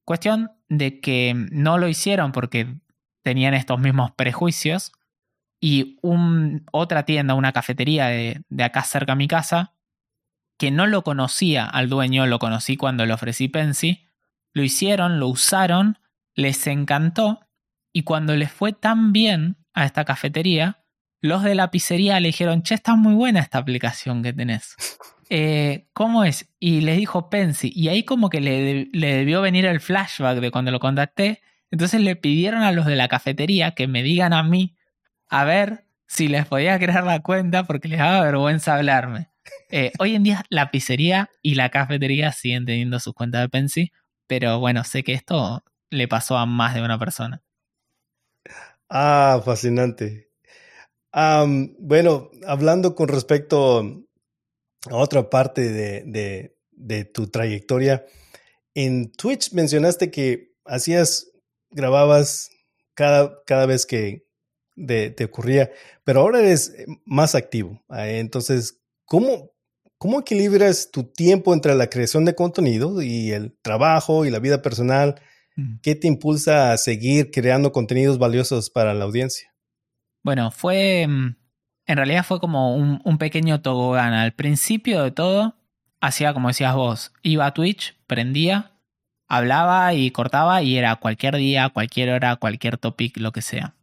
Cuestión 0.06 0.52
de 0.70 1.00
que 1.00 1.34
no 1.52 1.78
lo 1.78 1.88
hicieron 1.88 2.32
porque 2.32 2.76
tenían 3.24 3.54
estos 3.54 3.80
mismos 3.80 4.12
prejuicios 4.12 4.92
y 5.62 5.98
un, 6.02 6.66
otra 6.72 7.04
tienda, 7.04 7.34
una 7.34 7.52
cafetería 7.52 8.08
de, 8.08 8.42
de, 8.48 8.64
acá 8.64 8.84
cerca 8.84 9.14
a 9.14 9.16
mi 9.16 9.28
casa, 9.28 9.74
que 10.58 10.72
no 10.72 10.88
lo 10.88 11.04
conocía 11.04 11.66
al 11.66 11.90
dueño, 11.90 12.26
lo 12.26 12.40
conocí 12.40 12.78
cuando 12.78 13.06
le 13.06 13.14
ofrecí 13.14 13.48
Pensi, 13.48 14.08
lo 14.54 14.64
hicieron, 14.64 15.20
lo 15.20 15.28
usaron, 15.28 16.00
les 16.34 16.66
encantó 16.68 17.42
y 17.94 18.04
cuando 18.04 18.36
les 18.36 18.52
fue 18.52 18.74
tan 18.74 19.12
bien 19.12 19.58
a 19.74 19.86
esta 19.86 20.06
cafetería, 20.06 20.84
los 21.22 21.44
de 21.44 21.56
la 21.56 21.72
pizzería 21.72 22.20
le 22.20 22.28
dijeron, 22.28 22.64
che, 22.64 22.76
está 22.76 22.96
muy 22.96 23.14
buena 23.14 23.40
esta 23.40 23.58
aplicación 23.58 24.24
que 24.24 24.34
tenés. 24.34 24.76
Eh, 25.30 25.90
¿Cómo 25.92 26.24
es? 26.24 26.50
Y 26.58 26.80
les 26.80 26.96
dijo 26.96 27.30
Pensi. 27.30 27.70
Y 27.76 27.90
ahí 27.90 28.04
como 28.04 28.30
que 28.30 28.40
le, 28.40 28.88
le, 28.94 29.14
debió 29.14 29.42
venir 29.42 29.66
el 29.66 29.82
flashback 29.82 30.40
de 30.40 30.52
cuando 30.52 30.72
lo 30.72 30.80
contacté. 30.80 31.42
Entonces 31.70 32.00
le 32.00 32.16
pidieron 32.16 32.62
a 32.62 32.72
los 32.72 32.86
de 32.86 32.96
la 32.96 33.10
cafetería 33.10 33.72
que 33.72 33.90
me 33.90 34.04
digan 34.04 34.32
a 34.32 34.42
mí 34.42 34.78
a 35.28 35.44
ver 35.44 35.86
si 36.08 36.30
les 36.30 36.46
podía 36.46 36.80
crear 36.80 37.04
la 37.04 37.20
cuenta 37.20 37.66
porque 37.66 37.90
les 37.90 38.00
daba 38.00 38.22
vergüenza 38.22 38.76
hablarme. 38.76 39.28
Eh, 39.70 39.92
hoy 40.00 40.16
en 40.16 40.24
día 40.24 40.46
la 40.50 40.72
pizzería 40.72 41.30
y 41.42 41.56
la 41.56 41.70
cafetería 41.70 42.32
siguen 42.32 42.66
teniendo 42.66 43.00
sus 43.00 43.14
cuentas 43.14 43.42
de 43.42 43.50
Pensi, 43.50 43.92
pero 44.28 44.60
bueno, 44.60 44.84
sé 44.84 45.04
que 45.04 45.14
esto 45.14 45.64
le 45.90 46.08
pasó 46.08 46.38
a 46.38 46.46
más 46.46 46.76
de 46.76 46.82
una 46.82 47.00
persona. 47.00 47.42
Ah, 48.90 49.42
fascinante. 49.44 50.30
bueno, 51.12 52.32
hablando 52.46 52.96
con 52.96 53.10
respecto 53.10 53.80
a 54.90 54.96
otra 54.96 55.30
parte 55.30 55.70
de, 55.72 56.54
de, 56.72 57.06
tu 57.06 57.28
trayectoria, 57.28 58.06
en 58.74 59.12
Twitch 59.12 59.52
mencionaste 59.54 60.12
que 60.12 60.54
hacías, 60.66 61.32
grababas 61.70 62.50
cada, 62.94 63.44
cada 63.46 63.66
vez 63.66 63.86
que 63.86 64.28
te 64.86 65.24
ocurría, 65.26 65.72
pero 66.04 66.22
ahora 66.22 66.40
eres 66.40 66.74
más 67.06 67.36
activo. 67.36 67.84
Eh, 67.90 68.20
entonces, 68.20 68.77
¿cómo, 69.08 69.52
¿cómo 69.98 70.20
equilibras 70.20 70.92
tu 70.92 71.04
tiempo 71.04 71.54
entre 71.54 71.74
la 71.74 71.90
creación 71.90 72.26
de 72.26 72.36
contenido 72.36 73.02
y 73.02 73.32
el 73.32 73.58
trabajo 73.64 74.26
y 74.26 74.30
la 74.30 74.40
vida 74.40 74.62
personal? 74.62 75.20
Mm. 75.56 75.78
¿Qué 75.82 75.96
te 75.96 76.08
impulsa 76.08 76.72
a 76.72 76.78
seguir 76.78 77.32
creando 77.32 77.72
contenidos 77.72 78.20
valiosos 78.20 78.70
para 78.70 78.94
la 78.94 79.06
audiencia? 79.06 79.52
Bueno, 80.24 80.52
fue, 80.52 81.08
mm, 81.08 81.36
en 81.88 81.98
realidad 81.98 82.24
fue 82.24 82.40
como 82.40 82.76
un, 82.76 83.02
un 83.04 83.18
pequeño 83.18 83.62
tobogán. 83.62 84.14
Al 84.14 84.34
principio 84.34 85.02
de 85.02 85.12
todo, 85.12 85.56
hacía 86.00 86.34
como 86.34 86.50
decías 86.50 86.76
vos, 86.76 87.14
iba 87.24 87.48
a 87.48 87.54
Twitch, 87.54 87.98
prendía, 88.06 88.74
hablaba 89.28 89.94
y 89.94 90.12
cortaba 90.12 90.62
y 90.62 90.78
era 90.78 90.96
cualquier 90.98 91.38
día, 91.38 91.70
cualquier 91.70 92.10
hora, 92.12 92.36
cualquier 92.36 92.78
topic, 92.78 93.18
lo 93.18 93.32
que 93.32 93.42
sea. 93.42 93.74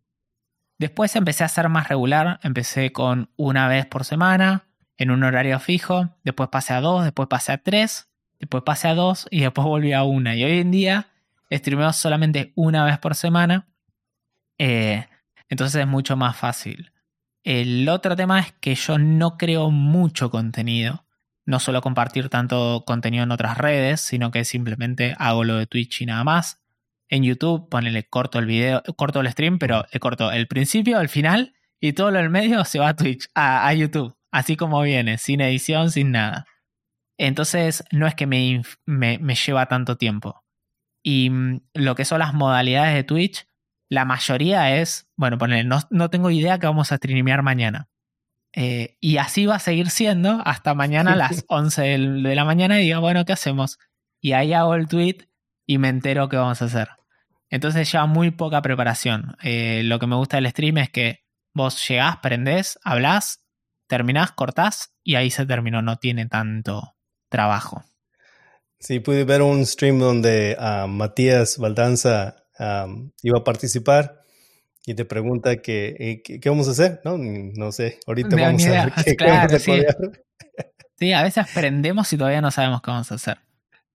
Después 0.79 1.17
empecé 1.17 1.45
a 1.45 1.49
ser 1.49 1.69
más 1.69 1.89
regular, 1.89 2.41
empecé 2.43 2.93
con 2.93 3.31
una 3.37 3.69
vez 3.69 3.87
por 3.87 4.05
semana, 4.05 4.67
en 4.99 5.11
un 5.11 5.25
horario 5.25 5.59
fijo, 5.61 6.11
después 6.25 6.49
pasé 6.51 6.75
a 6.75 6.81
dos, 6.81 7.05
después 7.05 7.29
pasé 7.29 7.53
a 7.53 7.59
tres, 7.59 8.09
después 8.39 8.63
pasé 8.65 8.89
a 8.89 8.95
dos 8.95 9.27
y 9.31 9.41
después 9.41 9.67
volví 9.67 9.93
a 9.93 10.05
una. 10.05 10.37
Y 10.37 10.45
hoy 10.45 10.59
en 10.59 10.71
día 10.71 11.09
streameo 11.51 11.93
solamente 11.93 12.53
una 12.55 12.85
vez 12.85 12.99
por 12.99 13.15
semana, 13.15 13.67
eh, 14.59 15.07
entonces 15.49 15.81
es 15.81 15.87
mucho 15.87 16.17
más 16.17 16.37
fácil. 16.37 16.93
El 17.43 17.89
otro 17.89 18.17
tema 18.17 18.41
es 18.41 18.53
que 18.53 18.75
yo 18.75 18.99
no 18.99 19.37
creo 19.37 19.71
mucho 19.71 20.31
contenido. 20.31 21.05
No 21.47 21.61
suelo 21.61 21.83
compartir 21.83 22.31
tanto 22.31 22.85
contenido 22.87 23.25
en 23.25 23.31
otras 23.31 23.59
redes, 23.59 24.01
sino 24.01 24.31
que 24.31 24.45
simplemente 24.45 25.15
hago 25.19 25.45
lo 25.45 25.57
de 25.57 25.67
Twitch 25.67 26.01
y 26.01 26.07
nada 26.07 26.25
más 26.25 26.63
en 27.09 27.23
YouTube, 27.23 27.69
ponele 27.69 28.05
corto 28.05 28.39
el 28.39 28.47
video, 28.47 28.83
corto 28.97 29.21
el 29.21 29.31
stream, 29.31 29.59
pero 29.59 29.85
le 29.93 30.01
corto 30.01 30.33
el 30.33 30.47
principio, 30.47 31.01
el 31.01 31.11
final 31.11 31.55
y 31.81 31.93
todo 31.93 32.11
lo 32.11 32.19
del 32.19 32.31
medio 32.31 32.65
se 32.65 32.79
va 32.79 32.89
a 32.89 32.97
Twitch, 32.97 33.29
a, 33.35 33.73
YouTube, 33.75 34.17
así 34.35 34.57
como 34.57 34.83
viene, 34.83 35.17
sin 35.17 35.41
edición, 35.41 35.93
sin 35.93 36.11
nada. 36.11 36.45
Entonces 37.17 37.85
no 37.93 38.09
es 38.09 38.17
que 38.17 38.27
me, 38.27 38.63
me, 38.85 39.35
lleva 39.37 39.67
tanto 39.67 39.97
tiempo. 39.97 40.43
Y 41.05 41.31
mm, 41.31 41.61
lo 41.75 41.95
que 41.95 42.05
son 42.05 42.19
las 42.19 42.35
modalidades 42.35 42.95
de 42.95 43.05
Twitch, 43.05 43.47
la 43.89 44.05
mayoría 44.05 44.77
es, 44.77 45.09
bueno, 45.17 45.39
ponele, 45.39 45.63
no, 45.63 45.79
no 45.91 46.11
tengo 46.11 46.31
idea 46.31 46.59
que 46.59 46.67
vamos 46.67 46.91
a 46.91 46.97
streamear 46.97 47.43
mañana. 47.43 47.89
Eh, 48.57 48.97
y 49.01 49.19
así 49.19 49.47
va 49.47 49.57
a 49.57 49.61
seguir 49.61 49.89
siendo 49.89 50.43
hasta 50.45 50.75
mañana 50.75 51.13
a 51.13 51.17
las 51.17 51.45
11 51.49 51.83
de 51.83 52.35
la 52.35 52.45
mañana 52.45 52.81
y 52.81 52.87
digo, 52.87 53.01
bueno, 53.01 53.25
¿qué 53.25 53.35
hacemos? 53.35 53.79
Y 54.21 54.33
ahí 54.33 54.53
hago 54.53 54.75
el 54.75 54.89
tweet 54.89 55.29
y 55.65 55.79
me 55.79 55.91
entero 55.91 56.29
qué 56.29 56.39
vamos 56.39 56.61
a 56.61 56.65
hacer. 56.65 56.89
Entonces 57.51 57.93
ya 57.93 58.07
muy 58.07 58.33
poca 58.33 58.63
preparación. 58.63 59.37
Eh, 59.45 59.83
lo 59.85 60.01
que 60.01 60.09
me 60.09 60.17
gusta 60.17 60.39
del 60.39 60.51
stream 60.51 60.79
es 60.79 60.91
que 60.91 61.21
vos 61.55 61.89
llegás, 61.89 62.17
prendés, 62.17 62.81
hablás, 62.83 63.44
terminás, 63.95 64.33
cortás 64.33 64.93
y 65.05 65.15
ahí 65.15 65.31
se 65.31 65.47
terminó. 65.47 65.83
No 65.83 65.99
tiene 65.99 66.27
tanto 66.27 66.97
trabajo. 67.29 67.85
Sí, 68.81 68.99
pude 68.99 69.25
ver 69.25 69.41
un 69.43 69.65
stream 69.65 70.01
donde 70.01 70.57
ah, 70.59 70.87
Matías 70.89 71.59
Valdanza 71.59 72.37
iba 73.23 73.39
a 73.39 73.45
participar 73.45 74.25
y 74.85 74.95
te 74.95 75.05
pregunta 75.05 75.57
que, 75.63 75.97
eh, 75.99 76.23
qué, 76.41 76.51
vamos 76.51 76.69
a 76.69 76.73
hacer. 76.73 77.01
No, 77.05 77.17
no 77.17 77.73
sé, 77.73 78.01
ahorita 78.07 78.37
vamos 78.37 78.67
a 78.67 78.71
ver 78.71 78.93
qué, 79.05 79.17
claro, 79.17 79.59
sí. 79.59 79.83
sí. 80.99 81.13
a 81.13 81.23
veces 81.23 81.47
aprendemos 81.51 82.13
y 82.13 82.19
todavía 82.19 82.41
no 82.41 82.51
sabemos 82.51 82.83
qué 82.83 82.91
vamos 82.91 83.11
a 83.13 83.15
hacer. 83.15 83.39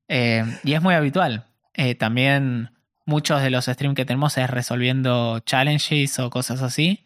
Eh, 0.07 0.43
y 0.63 0.73
es 0.73 0.81
muy 0.81 0.95
habitual. 0.95 1.45
Eh, 1.73 1.95
también 1.95 2.71
muchos 3.05 3.41
de 3.41 3.49
los 3.49 3.65
streams 3.65 3.95
que 3.95 4.05
tenemos 4.05 4.37
es 4.37 4.49
resolviendo 4.49 5.39
challenges 5.41 6.17
o 6.19 6.29
cosas 6.29 6.61
así. 6.61 7.05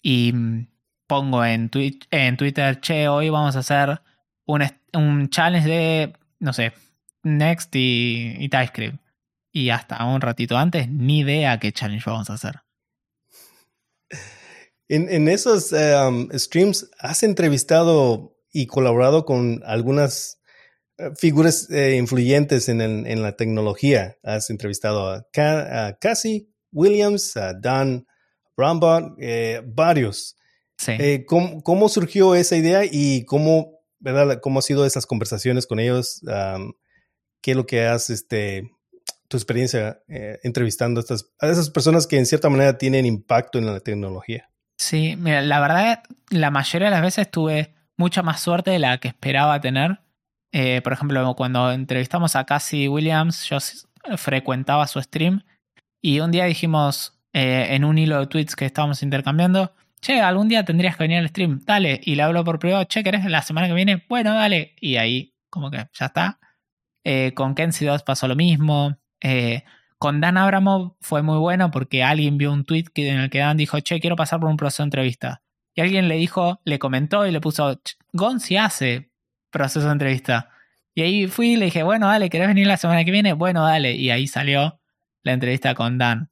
Y 0.00 0.32
mm, 0.32 0.68
pongo 1.08 1.44
en, 1.44 1.68
Twitter, 1.70 2.80
che, 2.80 3.08
hoy 3.08 3.30
vamos 3.30 3.56
a 3.56 3.60
hacer 3.60 4.00
un, 4.46 4.62
un 4.92 5.28
challenge 5.28 5.68
de, 5.68 6.12
no 6.38 6.52
sé, 6.52 6.72
Next 7.24 7.74
y, 7.74 8.48
TypeScript. 8.48 9.00
Y 9.50 9.70
hasta 9.70 10.04
un 10.04 10.20
ratito 10.20 10.56
antes, 10.56 10.88
ni 10.88 11.20
idea 11.20 11.58
qué 11.58 11.72
challenge 11.72 12.04
vamos 12.06 12.30
a 12.30 12.34
hacer. 12.34 12.60
En, 14.88 15.28
esos 15.28 15.72
eh, 15.72 15.96
um, 15.96 16.28
streams, 16.32 16.88
¿has 17.00 17.24
entrevistado 17.24 18.36
y 18.52 18.66
colaborado 18.66 19.24
con 19.24 19.62
algunas 19.66 20.38
figuras 21.16 21.70
eh, 21.70 21.96
influyentes 21.96 22.68
en, 22.68 22.80
en, 22.80 23.22
la 23.22 23.36
tecnología. 23.36 24.16
Has 24.22 24.50
entrevistado 24.50 25.10
a, 25.10 25.26
Cassie 26.00 26.48
Williams, 26.72 27.36
a 27.36 27.54
Dan 27.54 28.06
Brambot, 28.56 29.14
eh, 29.20 29.62
varios. 29.64 30.36
Sí. 30.78 30.92
Eh, 30.92 31.26
¿cómo, 31.26 31.88
surgió 31.88 32.34
esa 32.34 32.56
idea 32.56 32.82
y 32.90 33.24
cómo, 33.24 33.80
¿verdad? 33.98 34.40
cómo 34.40 34.60
han 34.60 34.62
sido 34.62 34.86
esas 34.86 35.06
conversaciones 35.06 35.66
con 35.66 35.80
ellos? 35.80 36.22
¿Qué 37.42 37.50
es 37.50 37.56
lo 37.56 37.66
que 37.66 37.84
has, 37.84 38.10
este, 38.10 38.70
tu 39.28 39.36
experiencia 39.36 40.00
entrevistando 40.08 41.00
a, 41.00 41.02
estas, 41.02 41.26
a 41.40 41.48
esas 41.48 41.70
personas 41.70 42.06
que 42.06 42.18
en 42.18 42.26
cierta 42.26 42.48
manera 42.48 42.78
tienen 42.78 43.06
impacto 43.06 43.58
en 43.58 43.66
la 43.66 43.80
tecnología? 43.80 44.50
Sí, 44.76 45.16
mira, 45.16 45.42
la 45.42 45.60
verdad, 45.60 46.02
la 46.30 46.50
mayoría 46.50 46.86
de 46.86 46.94
las 46.94 47.02
veces 47.02 47.30
tuve 47.30 47.74
mucha 47.96 48.22
más 48.22 48.40
suerte 48.40 48.70
de 48.70 48.78
la 48.78 48.98
que 48.98 49.08
esperaba 49.08 49.60
tener 49.60 49.98
eh, 50.52 50.80
por 50.82 50.92
ejemplo, 50.92 51.34
cuando 51.34 51.72
entrevistamos 51.72 52.36
a 52.36 52.44
Cassie 52.44 52.88
Williams, 52.88 53.44
yo 53.48 53.58
frecuentaba 54.16 54.86
su 54.86 55.00
stream 55.00 55.42
y 56.00 56.20
un 56.20 56.30
día 56.30 56.44
dijimos 56.44 57.18
eh, 57.32 57.68
en 57.70 57.84
un 57.84 57.98
hilo 57.98 58.20
de 58.20 58.26
tweets 58.26 58.56
que 58.56 58.64
estábamos 58.64 59.02
intercambiando, 59.02 59.72
che, 60.00 60.20
algún 60.20 60.48
día 60.48 60.64
tendrías 60.64 60.96
que 60.96 61.04
venir 61.04 61.18
al 61.18 61.28
stream, 61.28 61.60
dale. 61.64 62.00
Y 62.04 62.14
le 62.14 62.22
hablo 62.22 62.44
por 62.44 62.58
privado, 62.58 62.84
che, 62.84 63.02
¿querés 63.02 63.24
la 63.24 63.42
semana 63.42 63.68
que 63.68 63.74
viene? 63.74 64.04
Bueno, 64.08 64.34
dale. 64.34 64.74
Y 64.80 64.96
ahí, 64.96 65.34
como 65.50 65.70
que 65.70 65.78
ya 65.92 66.06
está. 66.06 66.38
Eh, 67.04 67.32
con 67.34 67.54
Kenzie 67.54 67.88
2 67.88 68.02
pasó 68.02 68.28
lo 68.28 68.36
mismo. 68.36 68.96
Eh, 69.20 69.64
con 69.98 70.20
Dan 70.20 70.36
Abramov 70.36 70.96
fue 71.00 71.22
muy 71.22 71.38
bueno 71.38 71.70
porque 71.70 72.02
alguien 72.04 72.38
vio 72.38 72.52
un 72.52 72.64
tweet 72.64 72.86
en 72.94 73.18
el 73.18 73.30
que 73.30 73.38
Dan 73.38 73.56
dijo, 73.56 73.80
che, 73.80 74.00
quiero 74.00 74.16
pasar 74.16 74.40
por 74.40 74.48
un 74.48 74.56
proceso 74.56 74.82
de 74.82 74.88
entrevista. 74.88 75.42
Y 75.74 75.80
alguien 75.80 76.08
le 76.08 76.16
dijo, 76.16 76.60
le 76.64 76.78
comentó 76.78 77.26
y 77.26 77.30
le 77.32 77.40
puso, 77.40 77.80
Gonzi 78.12 78.56
hace 78.56 79.10
proceso 79.50 79.86
de 79.86 79.92
entrevista. 79.92 80.50
Y 80.94 81.02
ahí 81.02 81.26
fui 81.28 81.52
y 81.52 81.56
le 81.56 81.66
dije, 81.66 81.82
bueno, 81.82 82.08
dale, 82.08 82.28
¿querés 82.30 82.48
venir 82.48 82.66
la 82.66 82.76
semana 82.76 83.04
que 83.04 83.10
viene? 83.12 83.32
Bueno, 83.32 83.64
dale. 83.64 83.92
Y 83.94 84.10
ahí 84.10 84.26
salió 84.26 84.80
la 85.22 85.32
entrevista 85.32 85.74
con 85.74 85.98
Dan. 85.98 86.30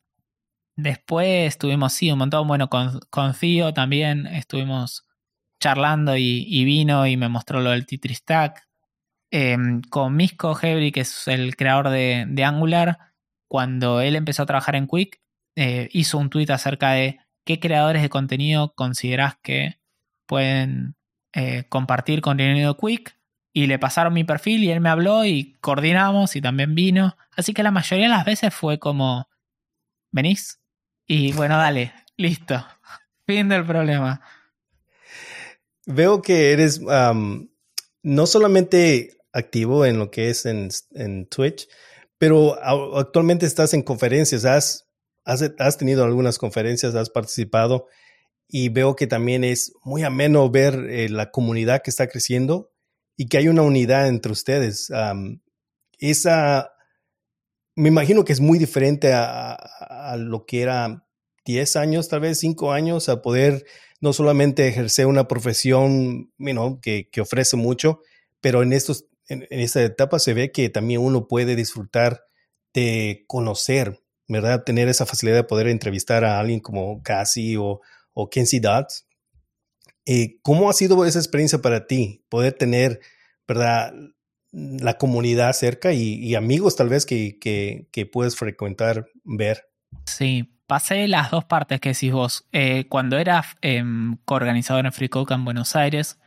Después 0.77 1.57
tuvimos, 1.57 1.93
sí, 1.95 2.11
un 2.13 2.19
montón. 2.19 2.47
Bueno, 2.47 2.69
con, 2.69 3.01
con 3.11 3.35
también 3.75 4.27
estuvimos 4.27 5.07
charlando 5.59 6.17
y, 6.17 6.65
vino 6.65 7.07
y 7.07 7.17
me 7.17 7.29
mostró 7.29 7.61
lo 7.61 7.71
del 7.71 7.87
Tetris 7.87 8.19
Stack. 8.19 8.67
Em, 9.31 9.83
con 9.83 10.15
Misko 10.17 10.57
Hebri, 10.61 10.93
que 10.93 11.01
es 11.01 11.29
el 11.29 11.57
creador 11.57 11.89
de, 11.91 12.45
Angular, 12.45 12.99
cuando 13.49 14.01
él 14.01 14.17
empezó 14.17 14.43
a 14.43 14.47
trabajar 14.47 14.77
en 14.77 14.87
Quick, 14.87 15.21
eh, 15.57 15.89
hizo 15.93 16.19
un 16.19 16.31
tweet 16.31 16.51
acerca 16.51 16.93
de 16.93 17.21
qué 17.45 17.59
creadores 17.61 18.03
de 18.03 18.11
contenido 18.11 18.75
consideras 18.75 19.37
que 19.43 19.79
pueden 20.27 20.97
eh, 21.35 21.65
compartir 21.69 22.21
contenido 22.21 22.77
Quick. 22.77 23.17
Y 23.53 23.67
le 23.67 23.79
pasaron 23.79 24.13
mi 24.13 24.25
perfil 24.25 24.65
y 24.65 24.71
él 24.71 24.81
me 24.81 24.91
habló 24.91 25.25
y 25.25 25.55
coordinamos 25.63 26.37
y 26.37 26.43
también 26.43 26.75
vino. 26.75 27.17
Así 27.37 27.55
que 27.55 27.63
la 27.63 27.71
mayoría 27.71 28.05
de 28.05 28.11
las 28.11 28.27
veces 28.27 28.55
fue 28.55 28.79
como, 28.79 29.31
¿venís? 30.13 30.61
Y 31.07 31.33
bueno, 31.33 31.57
dale, 31.57 31.93
listo. 32.17 32.65
Fin 33.27 33.49
del 33.49 33.65
problema. 33.65 34.21
Veo 35.87 36.21
que 36.21 36.53
eres 36.53 36.81
no 36.81 38.27
solamente 38.27 39.19
activo 39.33 39.85
en 39.85 39.99
lo 39.99 40.11
que 40.11 40.31
es 40.31 40.47
en, 40.47 41.27
Twitch, 41.27 41.69
pero 42.19 42.57
actualmente 42.97 43.47
estás 43.47 43.75
en 43.75 43.83
conferencias, 43.83 44.45
has, 44.45 44.87
has, 45.25 45.79
tenido 45.79 46.05
algunas 46.05 46.39
conferencias, 46.39 46.95
has 46.95 47.11
participado 47.11 47.87
y 48.49 48.69
veo 48.69 48.97
que 48.97 49.07
también 49.07 49.45
es 49.45 49.73
muy 49.85 50.05
ameno 50.05 50.49
ver 50.51 50.75
eh, 50.89 51.09
la 51.09 51.31
comunidad 51.31 51.83
que 51.83 51.91
está 51.91 52.09
creciendo 52.09 52.73
y 53.17 53.27
que 53.27 53.39
hay 53.39 53.49
una 53.49 53.63
unidad 53.63 54.09
entre 54.09 54.33
ustedes. 54.33 54.91
esa, 55.99 56.71
me 57.77 57.89
imagino 57.89 58.25
que 58.25 58.33
es 58.33 58.41
muy 58.41 58.59
diferente 58.59 59.13
a 59.13 60.17
lo 60.19 60.47
que 60.47 60.63
era 60.63 61.07
10 61.47 61.77
años, 61.77 62.09
tal 62.09 62.21
vez 62.21 62.39
5 62.41 62.73
años, 62.73 63.09
a 63.09 63.23
poder 63.23 63.65
no 64.01 64.13
solamente 64.13 64.69
ejercer 64.69 65.07
una 65.07 65.29
profesión 65.29 66.31
que, 66.83 67.21
ofrece 67.21 67.57
mucho, 67.57 68.01
pero 68.41 68.63
en, 68.63 68.73
estos, 68.73 69.07
en, 69.29 69.47
esta 69.51 69.83
etapa 69.83 70.19
se 70.19 70.35
ve 70.35 70.53
que 70.53 70.69
también 70.69 71.01
uno 71.01 71.29
puede 71.29 71.57
disfrutar 71.57 72.25
de 72.75 73.25
conocer, 73.27 74.03
¿verdad? 74.29 74.65
Tener 74.65 74.89
esa 74.89 75.07
facilidad 75.07 75.39
de 75.39 75.45
poder 75.45 75.69
entrevistar 75.69 76.25
a 76.25 76.39
alguien 76.39 76.61
como 76.61 77.03
Cassie 77.03 77.57
o, 77.57 77.81
o 78.13 78.29
Kenzie 78.29 78.61
Dodds. 78.61 79.07
Eh, 80.05 80.39
¿Cómo 80.43 80.69
ha 80.69 80.73
sido 80.73 81.05
esa 81.05 81.19
experiencia 81.19 81.63
para 81.63 81.87
ti? 81.87 82.25
Poder 82.29 82.53
tener, 82.53 83.01
¿verdad? 83.49 83.95
La 84.53 84.97
comunidad 84.97 85.53
cerca 85.53 85.93
y, 85.93 86.35
amigos 86.35 86.77
tal 86.77 86.89
vez 86.89 87.05
que, 87.05 87.39
que, 87.41 88.07
puedes 88.07 88.37
frecuentar, 88.37 89.07
ver. 89.25 89.69
Sí, 90.07 90.57
pasé 90.67 91.09
las 91.09 91.31
dos 91.31 91.45
partes 91.45 91.81
que 91.81 91.91
decís 91.91 92.13
vos. 92.13 92.47
Eh, 92.53 92.87
cuando 92.89 93.19
era 93.19 93.45
em, 93.61 94.17
coorganizador 94.25 94.87
en 94.87 94.93
Free 94.93 95.11
en 95.31 95.45
Buenos 95.45 95.77
Aires, 95.77 96.19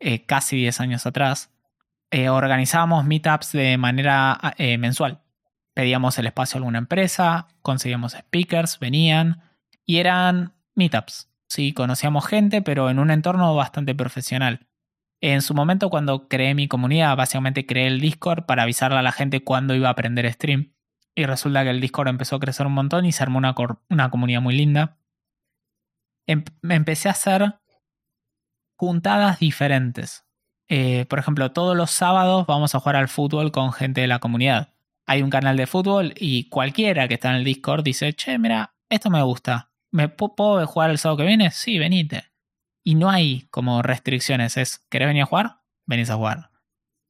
eh, 0.00 0.24
casi 0.24 0.56
10 0.56 0.80
años 0.80 1.06
atrás, 1.06 1.50
eh, 2.10 2.28
organizábamos 2.28 3.04
meetups 3.04 3.52
de 3.52 3.78
manera 3.78 4.38
mensual. 4.78 5.20
Pedíamos 5.74 6.18
el 6.18 6.26
espacio 6.26 6.56
a 6.56 6.58
alguna 6.58 6.78
empresa, 6.78 7.46
conseguíamos 7.62 8.12
speakers, 8.12 8.78
venían 8.80 9.42
y 9.86 9.98
eran 9.98 10.54
meetups. 10.74 11.28
Sí, 11.46 11.72
conocíamos 11.72 12.26
gente, 12.26 12.62
pero 12.62 12.90
en 12.90 12.98
un 12.98 13.10
entorno 13.10 13.54
bastante 13.54 13.94
profesional. 13.94 14.68
En 15.22 15.42
su 15.42 15.54
momento, 15.54 15.90
cuando 15.90 16.28
creé 16.28 16.54
mi 16.54 16.66
comunidad, 16.66 17.16
básicamente 17.16 17.66
creé 17.66 17.88
el 17.88 18.00
Discord 18.00 18.46
para 18.46 18.62
avisarle 18.62 18.98
a 18.98 19.02
la 19.02 19.12
gente 19.12 19.44
cuándo 19.44 19.74
iba 19.74 19.88
a 19.88 19.92
aprender 19.92 20.30
stream. 20.32 20.72
Y 21.14 21.24
resulta 21.24 21.62
que 21.62 21.70
el 21.70 21.80
Discord 21.80 22.08
empezó 22.08 22.36
a 22.36 22.40
crecer 22.40 22.66
un 22.66 22.72
montón 22.72 23.04
y 23.04 23.12
se 23.12 23.22
armó 23.22 23.38
una, 23.38 24.10
comunidad 24.10 24.40
muy 24.40 24.56
linda. 24.56 24.98
Em 26.26 26.44
empecé 26.62 27.08
a 27.08 27.12
hacer 27.12 27.60
juntadas 28.76 29.40
diferentes. 29.40 30.24
Eh, 30.68 31.04
por 31.06 31.18
ejemplo, 31.18 31.52
todos 31.52 31.76
los 31.76 31.90
sábados 31.90 32.46
vamos 32.46 32.74
a 32.74 32.80
jugar 32.80 32.96
al 32.96 33.08
fútbol 33.08 33.52
con 33.52 33.72
gente 33.72 34.00
de 34.00 34.06
la 34.06 34.20
comunidad. 34.20 34.72
Hay 35.06 35.20
un 35.22 35.30
canal 35.30 35.56
de 35.56 35.66
fútbol 35.66 36.14
y 36.16 36.48
cualquiera 36.48 37.08
que 37.08 37.14
está 37.14 37.30
en 37.30 37.36
el 37.36 37.44
Discord 37.44 37.82
dice, 37.82 38.14
che, 38.14 38.38
mira, 38.38 38.74
esto 38.88 39.10
me 39.10 39.22
gusta. 39.22 39.70
¿Me 39.90 40.08
puedo 40.08 40.64
jugar 40.66 40.90
el 40.90 40.98
sábado 40.98 41.18
que 41.18 41.26
viene? 41.26 41.50
Sí, 41.50 41.78
venite. 41.78 42.29
Y 42.82 42.94
no 42.94 43.10
hay 43.10 43.48
como 43.50 43.82
restricciones. 43.82 44.56
Es, 44.56 44.78
¿querés 44.88 45.08
venir 45.08 45.22
a 45.22 45.26
jugar? 45.26 45.60
Venís 45.86 46.10
a 46.10 46.16
jugar. 46.16 46.50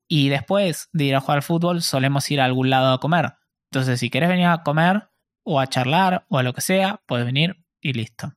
Y 0.09 0.29
después 0.29 0.89
de 0.93 1.05
ir 1.05 1.15
a 1.15 1.21
jugar 1.21 1.39
al 1.39 1.43
fútbol, 1.43 1.83
solemos 1.83 2.31
ir 2.31 2.41
a 2.41 2.45
algún 2.45 2.71
lado 2.71 2.93
a 2.93 3.01
comer. 3.01 3.35
Entonces, 3.71 4.01
si 4.01 4.11
quieres 4.11 4.29
venir 4.29 4.47
a 4.47 4.63
comer 4.65 5.09
o 5.45 5.61
a 5.61 5.69
charlar 5.69 6.27
o 6.29 6.39
a 6.39 6.43
lo 6.43 6.53
que 6.53 6.61
sea, 6.61 7.01
puedes 7.07 7.25
venir 7.25 7.65
y 7.81 7.93
listo. 7.93 8.35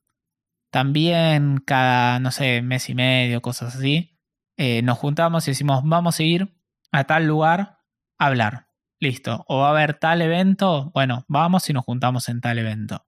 También 0.71 1.57
cada, 1.65 2.19
no 2.19 2.31
sé, 2.31 2.61
mes 2.61 2.89
y 2.89 2.95
medio, 2.95 3.41
cosas 3.41 3.75
así, 3.75 4.19
eh, 4.57 4.81
nos 4.83 4.97
juntamos 4.99 5.47
y 5.47 5.51
decimos, 5.51 5.81
vamos 5.83 6.19
a 6.19 6.23
ir 6.23 6.55
a 6.91 7.03
tal 7.05 7.25
lugar 7.25 7.79
a 8.19 8.25
hablar. 8.27 8.67
Listo. 8.99 9.43
O 9.47 9.59
va 9.59 9.67
a 9.67 9.71
haber 9.71 9.95
tal 9.95 10.21
evento, 10.21 10.91
bueno, 10.93 11.25
vamos 11.27 11.69
y 11.69 11.73
nos 11.73 11.83
juntamos 11.83 12.29
en 12.29 12.39
tal 12.39 12.59
evento. 12.59 13.05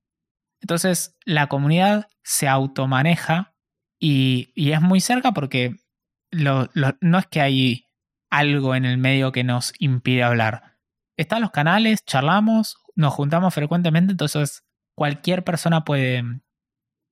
Entonces, 0.62 1.16
la 1.26 1.48
comunidad 1.48 2.10
se 2.24 2.48
automaneja 2.48 3.55
y, 4.00 4.52
y 4.56 4.72
es 4.72 4.82
muy 4.82 5.02
cerca 5.02 5.32
porque 5.32 5.76
no 6.32 7.18
es 7.18 7.28
que 7.28 7.42
hay 7.42 7.86
algo 8.30 8.76
en 8.76 8.86
el 8.86 8.98
medio 8.98 9.32
que 9.32 9.44
nos 9.44 9.74
impide 9.80 10.24
hablar 10.24 10.76
están 11.18 11.42
los 11.42 11.52
canales, 11.52 12.04
charlamos, 12.06 12.78
nos 12.96 13.14
juntamos 13.14 13.54
frecuentemente, 13.54 14.12
entonces 14.12 14.64
cualquier 14.96 15.44
persona 15.44 15.84
puede, 15.84 16.24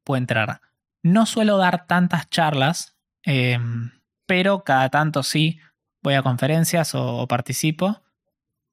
puede 0.04 0.20
entrar. 0.20 0.62
No 1.02 1.26
suelo 1.26 1.58
dar 1.58 1.86
tantas 1.88 2.30
charlas, 2.30 2.96
em, 3.24 3.92
pero 4.26 4.64
cada 4.64 4.90
tanto 4.90 5.24
sí 5.24 5.60
voy 6.02 6.16
a 6.16 6.24
conferencias 6.24 6.96
o, 6.96 7.28
participo. 7.28 8.02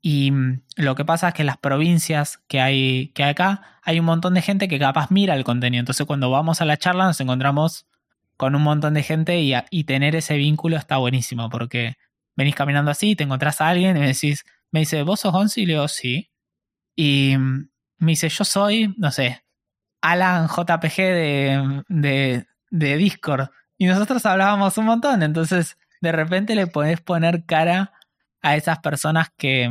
Y 0.03 0.31
mm, 0.31 0.63
lo 0.77 0.95
que 0.95 1.05
pasa 1.05 1.29
es 1.29 1.35
que 1.35 1.43
en 1.43 1.47
las 1.47 1.59
provincias 1.59 2.39
que 2.49 2.61
hay, 2.61 3.09
que 3.15 3.25
hay 3.25 3.31
acá 3.31 3.81
hay 3.83 4.01
un 4.01 4.07
montón 4.07 4.35
de 4.35 4.43
gente 4.43 4.69
que 4.69 4.79
capaz 4.79 5.11
mira 5.11 5.35
el 5.35 5.45
contenido. 5.45 5.81
Entonces 5.81 6.07
cuando 6.07 6.31
vamos 6.31 6.61
a 6.61 6.65
la 6.65 6.77
charla 6.77 7.07
nos 7.07 7.21
encontramos 7.21 7.87
con 8.41 8.55
un 8.55 8.63
montón 8.63 8.95
de 8.95 9.03
gente 9.03 9.39
y, 9.39 9.85
tener 9.85 10.17
ese 10.17 10.39
vínculo 10.39 10.79
está 10.79 10.97
buenísimo 10.97 11.51
porque 11.51 11.99
venís 12.35 12.55
caminando 12.55 12.91
así, 12.91 13.15
te 13.15 13.25
encontrás 13.25 13.61
a 13.61 13.69
alguien 13.69 13.99
y 13.99 14.01
me 14.01 14.07
decís, 14.07 14.47
me 14.73 14.81
dice, 14.81 15.03
¿vos 15.03 15.21
sos 15.21 15.31
Gonzi? 15.31 15.61
Y 15.61 15.67
le 15.67 15.75
digo, 15.75 15.89
sí. 15.89 16.31
Y 16.97 17.37
me 17.37 18.13
dice, 18.13 18.31
yo 18.31 18.45
soy, 18.45 18.95
no 18.97 19.11
sé, 19.11 19.45
Alan 20.01 20.49
JPG 20.49 20.97
de, 20.97 21.83
de, 21.89 22.47
de 22.71 22.97
Discord. 22.97 23.51
Y 23.77 23.85
nosotros 23.85 24.25
hablábamos 24.25 24.79
un 24.79 24.87
montón, 24.87 25.23
entonces 25.23 25.77
de 26.01 26.11
repente 26.11 26.55
le 26.55 26.67
podés 26.67 27.03
poner 27.03 27.45
cara 27.45 27.93
a 28.41 28.57
esas 28.57 28.79
personas 28.79 29.29
que, 29.37 29.71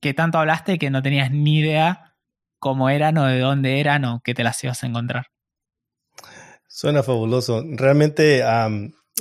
que 0.00 0.12
tanto 0.12 0.38
hablaste 0.38 0.78
que 0.78 0.90
no 0.90 1.02
tenías 1.02 1.30
ni 1.30 1.60
idea 1.60 2.16
cómo 2.58 2.90
eran 2.90 3.16
o 3.18 3.26
de 3.26 3.38
dónde 3.38 3.78
eran 3.78 4.04
o 4.06 4.22
que 4.24 4.34
te 4.34 4.42
las 4.42 4.64
ibas 4.64 4.82
a 4.82 4.88
encontrar. 4.88 5.26
Suena 6.76 7.02
fabuloso. 7.02 7.64
Realmente 7.70 8.42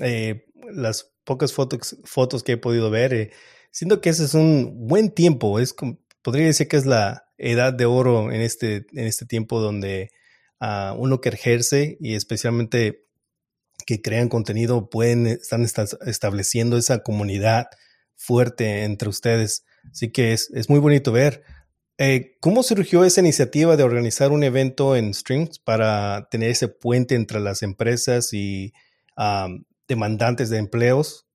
eh, 0.02 0.46
las 0.74 1.14
pocas 1.24 1.54
fotos, 1.54 1.96
fotos 2.04 2.44
que 2.44 2.52
he 2.52 2.58
podido 2.58 2.90
ver, 2.90 3.14
eh, 3.14 3.32
siento 3.72 4.02
que 4.02 4.10
ese 4.10 4.26
es 4.26 4.34
un 4.34 4.90
buen 4.90 5.10
tiempo. 5.10 5.58
Es 5.62 5.74
podría 6.22 6.48
decir 6.48 6.68
que 6.68 6.76
es 6.76 6.86
la 6.86 7.30
edad 7.38 7.72
de 7.72 7.86
oro 7.86 8.30
en 8.34 8.42
este, 8.42 8.88
en 8.92 9.06
este 9.08 9.26
tiempo 9.26 9.62
donde 9.62 10.12
uh, 10.60 10.96
uno 10.98 11.22
que 11.22 11.30
ejerce 11.30 11.96
y 12.02 12.16
especialmente 12.16 13.06
que 13.86 14.02
crean 14.02 14.28
contenido 14.28 14.90
pueden 14.90 15.26
estar 15.26 15.62
estableciendo 16.06 16.76
esa 16.76 17.04
comunidad 17.04 17.68
fuerte 18.18 18.84
entre 18.84 19.08
ustedes. 19.08 19.64
Así 19.90 20.12
que 20.12 20.34
es, 20.34 20.52
es 20.54 20.70
muy 20.70 20.80
bonito 20.80 21.14
ver. 21.14 21.44
Eh, 21.98 22.36
¿Cómo 22.42 22.62
surgió 22.62 23.06
esa 23.06 23.22
iniciativa 23.22 23.78
de 23.78 23.84
organizar 23.84 24.32
un 24.32 24.44
evento 24.44 24.96
en 24.96 25.14
Streams 25.14 25.60
para 25.60 26.28
tener 26.30 26.50
ese 26.50 26.68
puente 26.68 27.16
entre 27.16 27.40
las 27.40 27.64
empresas 27.64 28.34
y 28.34 28.74
demandantes 29.88 30.50
de 30.50 30.58
empleos? 30.58 31.26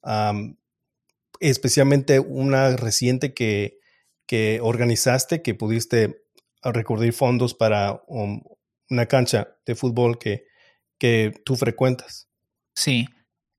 Especialmente 1.41 2.21
una 2.21 2.77
reciente 2.77 3.33
que, 3.33 3.79
que 4.27 4.61
organizaste, 4.63 5.41
que 5.41 5.55
pudiste 5.55 6.25
recurrir 6.63 7.15
fondos 7.15 7.55
para 7.55 8.03
una 8.07 9.07
cancha 9.07 9.57
de 9.65 9.75
fútbol 9.75 10.19
que, 10.19 10.45
que 10.99 11.33
tú 11.45 11.57
frecuentas. 11.57 12.29
Sí. 12.75 13.09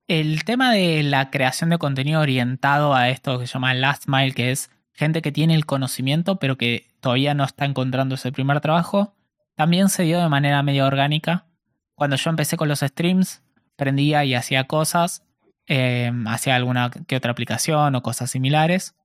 El 0.07 0.43
tema 0.43 0.71
de 0.71 1.01
la 1.03 1.31
creación 1.31 1.71
de 1.71 1.77
contenido 1.77 2.21
orientado 2.21 2.93
a 2.93 3.09
esto 3.09 3.39
que 3.39 3.47
se 3.47 3.53
llama 3.53 3.73
last 3.73 4.03
mile, 4.07 4.33
que 4.33 4.51
es 4.51 4.69
gente 4.93 5.21
que 5.21 5.31
tiene 5.31 5.55
el 5.55 5.65
conocimiento 5.65 6.37
pero 6.37 6.57
que 6.57 6.90
todavía 7.01 7.33
no 7.33 7.43
está 7.43 7.65
encontrando 7.65 8.15
ese 8.15 8.31
primer 8.31 8.61
trabajo, 8.61 9.15
también 9.55 9.89
se 9.89 10.03
dio 10.03 10.21
de 10.21 10.29
manera 10.29 10.63
medio 10.63 10.85
orgánica. 10.85 11.47
Cuando 11.95 12.15
yo 12.15 12.29
empecé 12.29 12.57
con 12.57 12.69
los 12.69 12.79
streams, 12.79 13.43
prendía 13.75 14.23
y 14.23 14.33
hacía 14.33 14.65
cosas, 14.65 15.23
eh, 15.67 16.11
hacía 16.27 16.55
alguna 16.55 16.89
que 16.89 17.15
otra 17.15 17.31
aplicación 17.31 17.95
o 17.95 18.01
cosas 18.01 18.31
similares. 18.31 18.95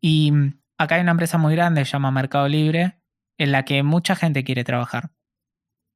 Y 0.00 0.32
acá 0.78 0.96
hay 0.96 1.00
una 1.00 1.12
empresa 1.12 1.38
muy 1.38 1.54
grande, 1.54 1.84
se 1.84 1.92
llama 1.92 2.10
Mercado 2.10 2.48
Libre, 2.48 2.98
en 3.38 3.52
la 3.52 3.64
que 3.64 3.82
mucha 3.82 4.16
gente 4.16 4.44
quiere 4.44 4.64
trabajar. 4.64 5.10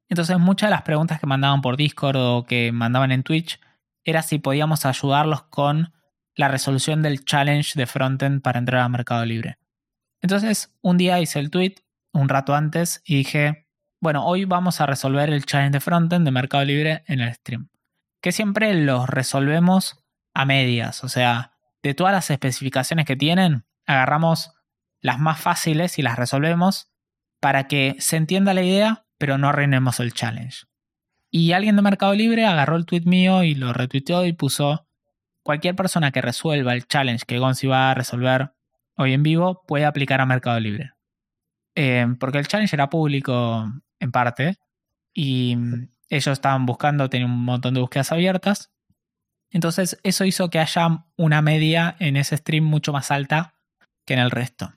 Entonces 0.09 0.39
muchas 0.39 0.69
de 0.69 0.73
las 0.73 0.83
preguntas 0.83 1.21
que 1.21 1.27
mandaban 1.27 1.63
por 1.63 1.77
Discord 1.77 2.17
o 2.17 2.45
que 2.45 2.73
mandaban 2.73 3.13
en 3.13 3.23
Twitch 3.23 3.61
era 4.05 4.23
si 4.23 4.39
podíamos 4.39 4.85
ayudarlos 4.87 5.43
con 5.43 5.93
la 6.35 6.49
resolución 6.49 7.03
del 7.03 7.25
challenge 7.25 7.79
de 7.79 7.87
frontend 7.87 8.43
para 8.43 8.59
entrar 8.59 8.83
a 8.83 8.89
Mercado 8.89 9.25
Libre. 9.25 9.59
Entonces 10.21 10.77
un 10.83 10.99
día 10.99 11.21
hice 11.21 11.39
el 11.39 11.51
tweet 11.51 11.77
un 12.13 12.29
rato 12.29 12.55
antes 12.55 13.03
y 13.05 13.17
dije, 13.17 13.69
bueno, 14.01 14.27
hoy 14.27 14.45
vamos 14.45 14.81
a 14.81 14.87
resolver 14.87 15.31
el 15.31 15.45
challenge 15.45 15.73
de 15.73 15.81
frontend 15.81 16.25
de 16.25 16.31
Mercado 16.31 16.65
Libre 16.65 17.05
en 17.07 17.21
el 17.21 17.35
stream. 17.35 17.69
Que 18.21 18.33
siempre 18.33 18.75
los 18.75 19.09
resolvemos 19.09 20.05
a 20.35 20.45
medias, 20.45 21.05
o 21.05 21.09
sea, 21.09 21.53
de 21.83 21.95
todas 21.95 22.13
las 22.13 22.31
especificaciones 22.31 23.07
que 23.07 23.17
tienen, 23.17 23.65
agarramos 23.87 24.53
las 25.01 25.19
más 25.19 25.41
fáciles 25.41 25.99
y 25.99 26.03
las 26.03 26.17
resolvemos 26.17 26.91
para 27.41 27.67
que 27.67 27.97
se 27.99 28.17
entienda 28.17 28.55
la 28.55 28.63
idea, 28.63 29.07
pero 29.19 29.39
no 29.39 29.49
arruinemos 29.49 30.01
el 30.01 30.13
challenge. 30.13 30.67
Y 31.31 31.53
alguien 31.53 31.77
de 31.77 31.83
Mercado 31.83 32.15
Libre 32.15 32.45
agarró 32.45 32.77
el 32.77 32.87
tweet 32.87 33.03
mío 33.05 33.43
y 33.43 33.55
lo 33.55 33.73
retuiteó 33.73 34.27
y 34.27 34.33
puso, 34.33 34.87
cualquier 35.43 35.75
persona 35.75 36.11
que 36.11 36.21
resuelva 36.21 36.75
el 36.75 36.87
challenge 36.87 37.25
que 37.27 37.39
Gonzi 37.39 37.67
va 37.67 37.91
a 37.91 37.95
resolver 37.95 38.53
hoy 38.97 39.13
en 39.13 39.23
vivo 39.23 39.63
puede 39.67 39.85
aplicar 39.85 40.21
a 40.21 40.27
Mercado 40.27 40.61
Libre. 40.61 40.93
Eh, 41.75 42.07
porque 42.19 42.39
el 42.39 42.49
challenge 42.49 42.75
era 42.75 42.91
público 42.91 43.71
en 43.99 44.13
parte 44.13 44.57
y 45.15 45.57
ellos 46.09 46.33
estaban 46.33 46.67
buscando, 46.67 47.09
tenían 47.09 47.31
un 47.31 47.45
montón 47.45 47.75
de 47.75 47.81
búsquedas 47.81 48.13
abiertas. 48.13 48.71
Entonces 49.51 49.99
eso 50.03 50.25
hizo 50.25 50.51
que 50.51 50.59
haya 50.59 51.05
una 51.17 51.43
media 51.43 51.97
en 51.99 52.17
ese 52.17 52.37
stream 52.37 52.65
mucho 52.65 52.93
más 52.93 53.11
alta 53.11 53.55
que 54.05 54.15
en 54.15 54.21
el 54.21 54.31
resto. 54.31 54.73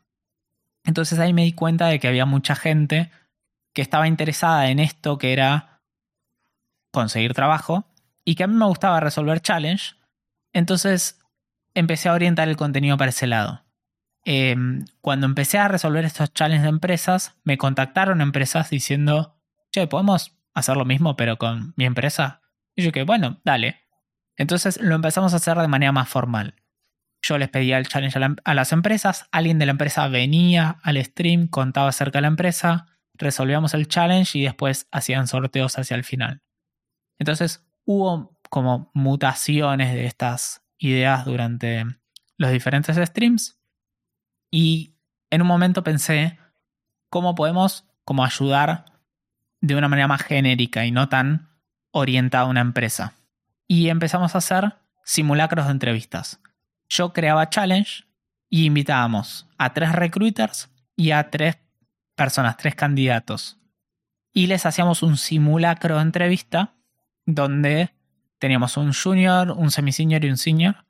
Entonces 0.84 1.20
ahí 1.20 1.34
me 1.34 1.44
di 1.44 1.54
cuenta 1.54 1.88
de 1.88 2.00
que 2.00 2.08
había 2.08 2.26
mucha 2.26 2.56
gente 2.56 3.12
que 3.74 3.82
estaba 3.82 4.08
interesada 4.08 4.70
en 4.70 4.80
esto 4.80 5.18
que 5.18 5.34
era 5.34 5.82
conseguir 6.92 7.34
trabajo 7.34 7.86
y 8.24 8.36
que 8.36 8.44
a 8.44 8.48
mí 8.48 8.54
me 8.54 8.66
gustaba 8.66 9.00
resolver 9.00 9.42
challenge. 9.42 9.96
Entonces 10.54 11.20
empecé 11.74 12.10
a 12.10 12.14
orientar 12.14 12.50
el 12.50 12.58
contenido 12.58 12.98
para 12.98 13.10
ese 13.10 13.28
lado. 13.28 13.63
Em, 14.26 14.86
cuando 15.02 15.26
empecé 15.26 15.58
a 15.58 15.68
resolver 15.68 16.06
estos 16.06 16.34
challenges 16.34 16.64
de 16.64 16.70
empresas, 16.70 17.36
me 17.44 17.58
contactaron 17.58 18.22
empresas 18.22 18.70
diciendo, 18.70 19.38
che, 19.72 19.88
¿podemos 19.88 20.38
hacer 20.54 20.78
lo 20.78 20.86
mismo 20.86 21.16
pero 21.16 21.38
con 21.38 21.74
mi 21.76 21.86
empresa? 21.86 22.42
Y 22.76 22.84
yo 22.84 22.92
que, 22.92 23.04
bueno, 23.04 23.42
dale. 23.44 23.82
Entonces 24.38 24.80
lo 24.82 24.96
empezamos 24.96 25.34
a 25.34 25.38
hacer 25.38 25.58
de 25.58 25.68
manera 25.68 25.92
más 25.92 26.08
formal. 26.08 26.56
Yo 27.22 27.38
les 27.38 27.50
pedía 27.50 27.78
el 27.78 27.88
challenge 27.88 28.20
a, 28.44 28.54
las 28.54 28.72
empresas, 28.72 29.28
alguien 29.32 29.60
de 29.60 29.66
la 29.66 29.72
empresa 29.72 30.08
venía 30.08 30.78
al 30.84 31.04
stream, 31.04 31.48
contaba 31.48 31.90
acerca 31.90 32.18
de 32.18 32.24
la 32.24 32.28
empresa, 32.28 32.88
resolvíamos 33.14 33.74
el 33.74 33.88
challenge 33.88 34.38
y 34.38 34.44
después 34.44 34.88
hacían 34.92 35.28
sorteos 35.28 35.78
hacia 35.78 35.96
el 35.96 36.04
final. 36.04 36.42
Entonces 37.20 37.66
hubo 37.86 38.38
como 38.50 38.92
mutaciones 38.94 39.94
de 39.94 40.06
estas 40.06 40.66
ideas 40.78 41.26
durante 41.26 41.86
los 42.38 42.52
diferentes 42.52 42.98
streams 42.98 43.63
y 44.54 44.94
en 45.32 45.42
un 45.42 45.48
momento 45.48 45.84
pensé 45.84 46.38
cómo 47.10 47.34
podemos 47.34 47.86
como 48.06 48.24
ayudar 48.24 48.86
de 49.62 49.76
una 49.76 49.88
manera 49.88 50.08
más 50.08 50.22
genérica 50.22 50.86
y 50.86 50.92
no 50.92 51.10
tan 51.10 51.50
orientada 51.92 52.44
a 52.44 52.48
una 52.48 52.62
empresa. 52.62 53.14
Y 53.68 53.90
empezamos 53.90 54.36
a 54.36 54.38
hacer 54.38 54.76
simulacros 55.04 55.66
de 55.66 55.72
entrevistas 55.72 56.40
yo 56.94 57.12
creaba 57.12 57.50
challenge 57.50 58.04
y 58.50 58.66
invitábamos 58.66 59.48
a 59.58 59.74
tres 59.74 59.94
recruiters 59.94 60.70
y 60.96 61.12
a 61.12 61.30
tres 61.32 61.58
personas, 62.16 62.58
tres 62.58 62.76
candidatos. 62.76 63.58
Y 64.32 64.48
les 64.48 64.66
hacíamos 64.66 65.02
un 65.02 65.18
simulacro 65.18 65.96
de 65.96 66.04
entrevista 66.04 66.74
donde 67.26 67.94
teníamos 68.38 68.78
un 68.78 68.94
junior, 68.94 69.52
un 69.52 69.72
semi-senior 69.72 70.24
y 70.24 70.30
un 70.30 70.38
senior. 70.38 70.86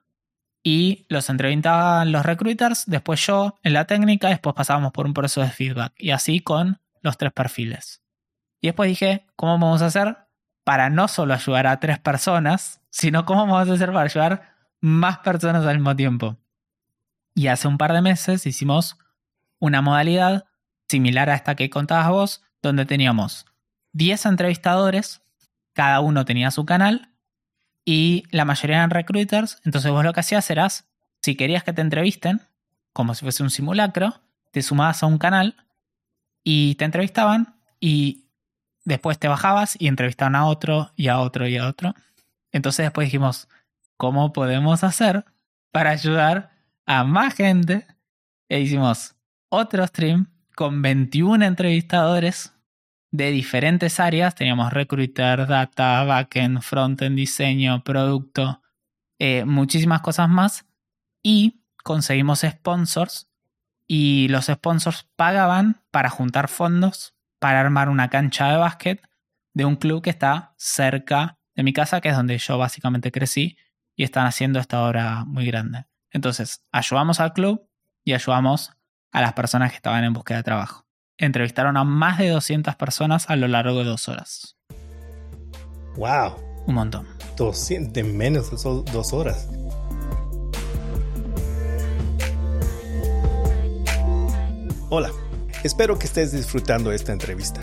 Y 0.64 1.05
los 1.09 1.30
entrevistaban 1.30 2.11
los 2.11 2.26
recruiters, 2.26 2.86
después 2.88 3.26
yo 3.26 3.59
en 3.64 3.74
la 3.74 3.86
técnica, 3.86 4.30
después 4.30 4.55
pasábamos 4.55 4.93
por 4.93 5.05
un 5.05 5.14
proceso 5.14 5.41
de 5.41 5.49
feedback. 5.49 5.93
Y 5.97 6.11
así 6.11 6.39
con 6.39 6.80
los 7.01 7.18
tres 7.18 7.34
perfiles. 7.34 8.01
Y 8.61 8.68
después 8.68 8.88
dije, 8.88 9.28
¿cómo 9.36 9.59
vamos 9.59 9.82
a 9.82 9.88
hacer 9.88 10.24
para 10.64 10.89
no 10.89 11.07
solo 11.07 11.34
ayudar 11.34 11.68
a 11.68 11.80
tres 11.80 11.99
personas, 11.99 12.82
sino 12.89 13.26
cómo 13.26 13.45
vamos 13.45 13.70
a 13.70 13.74
hacer 13.74 13.91
para 13.91 14.05
ayudar 14.05 14.53
más 14.80 15.20
personas 15.20 15.66
al 15.66 15.78
mismo 15.78 15.95
tiempo. 15.95 16.38
Y 17.36 17.47
hace 17.47 17.68
un 17.68 17.78
par 17.78 17.93
de 17.93 18.01
meses 18.01 18.45
hicimos 18.45 18.97
una 19.59 19.82
modalidad 19.82 20.45
similar 20.88 21.30
a 21.30 21.36
esta 21.36 21.55
que 21.55 21.70
contabas 21.70 22.09
vos, 22.09 22.43
donde 22.61 22.86
teníamos 22.86 23.45
10 23.93 24.26
entrevistadores, 24.26 25.22
cada 25.74 25.99
uno 25.99 26.26
tenía 26.26 26.51
su 26.51 26.66
canal 26.66 27.12
y 27.86 28.24
la 28.32 28.46
mayoría 28.46 28.78
eran 28.78 28.90
recruiters, 28.90 29.60
entonces 29.64 29.92
vos 29.92 30.04
lo 30.04 30.14
que 30.14 30.22
hacías 30.22 30.50
eras, 30.50 30.86
si 31.22 31.36
querías 31.36 31.64
que 31.64 31.74
te 31.74 31.82
entrevisten, 31.82 32.42
como 32.94 33.16
si 33.16 33.22
fuese 33.22 33.44
un 33.44 33.50
simulacro, 33.50 34.22
te 34.52 34.62
sumabas 34.62 35.04
a 35.04 35.08
un 35.08 35.18
canal 35.18 35.56
y 36.44 36.76
te 36.76 36.86
entrevistaban 36.86 37.56
y 37.80 38.26
después 38.86 39.18
te 39.20 39.28
bajabas 39.28 39.76
y 39.80 39.88
entrevistaban 39.88 40.36
a 40.36 40.46
otro 40.46 40.92
y 40.96 41.08
a 41.08 41.20
otro 41.20 41.48
y 41.48 41.58
a 41.58 41.68
otro. 41.68 41.96
Entonces 42.52 42.86
después 42.86 43.08
dijimos, 43.08 43.48
cómo 43.98 44.34
podemos 44.34 44.84
hacer 44.84 45.26
para 45.72 45.92
ayudar 45.92 46.52
a 46.86 47.04
más 47.04 47.34
gente. 47.36 47.88
E 48.50 48.60
hicimos 48.60 49.16
otro 49.50 49.86
stream 49.88 50.28
con 50.56 50.82
21 50.82 51.46
entrevistadores 51.46 52.53
de 53.14 53.30
diferentes 53.30 53.99
áreas. 53.99 54.34
Teníamos 54.34 54.74
recruiter, 54.74 55.45
data, 55.45 56.03
backend, 56.03 56.61
frontend, 56.61 57.16
diseño, 57.16 57.84
producto, 57.84 58.61
eh, 59.20 59.45
muchísimas 59.45 60.01
cosas 60.01 60.28
más. 60.28 60.66
Y 61.22 61.61
conseguimos 61.84 62.41
sponsors 62.41 63.30
y 63.88 64.28
los 64.30 64.47
sponsors 64.47 65.07
pagaban 65.16 65.84
para 65.91 66.09
juntar 66.09 66.47
fondos 66.47 67.14
para 67.39 67.59
armar 67.59 67.89
una 67.89 68.09
cancha 68.09 68.49
de 68.49 68.57
básquet 68.57 69.01
de 69.53 69.66
un 69.66 69.76
club 69.76 70.01
que 70.01 70.09
está 70.09 70.55
cerca 70.57 71.38
de 71.55 71.61
mi 71.61 71.72
casa, 71.72 72.01
que 72.01 72.09
es 72.09 72.16
donde 72.16 72.38
yo 72.39 72.57
básicamente 72.57 73.11
crecí 73.11 73.57
y 73.95 74.03
están 74.03 74.26
haciendo 74.26 74.59
esta 74.59 74.84
obra 74.84 75.24
muy 75.26 75.45
grande. 75.45 75.86
Entonces, 76.09 76.66
ayudamos 76.72 77.20
al 77.20 77.34
club 77.34 77.70
y 78.03 78.14
ayudamos 78.14 78.72
a 79.11 79.22
las 79.22 79.34
personas 79.34 79.70
que 79.70 79.76
estaban 79.76 80.03
en 80.03 80.14
búsqueda 80.14 80.38
de 80.38 80.43
trabajo. 80.43 80.88
Entrevistaron 81.24 81.78
a 81.78 81.86
más 81.86 82.18
de 82.18 82.28
200 82.28 82.76
personas 82.76 83.30
a 83.30 83.38
lo 83.38 83.48
largo 83.48 83.80
de 83.80 83.86
dos 83.86 84.10
horas. 84.10 84.58
¡Wow! 85.96 86.34
Un 86.68 86.76
montón. 86.76 87.08
200, 87.38 87.94
de 87.94 88.04
menos 88.04 88.52
de 88.52 88.92
dos 88.92 89.14
horas. 89.14 89.48
Hola, 94.90 95.12
espero 95.64 95.98
que 95.98 96.08
estés 96.08 96.34
disfrutando 96.34 96.92
esta 96.92 97.14
entrevista. 97.14 97.62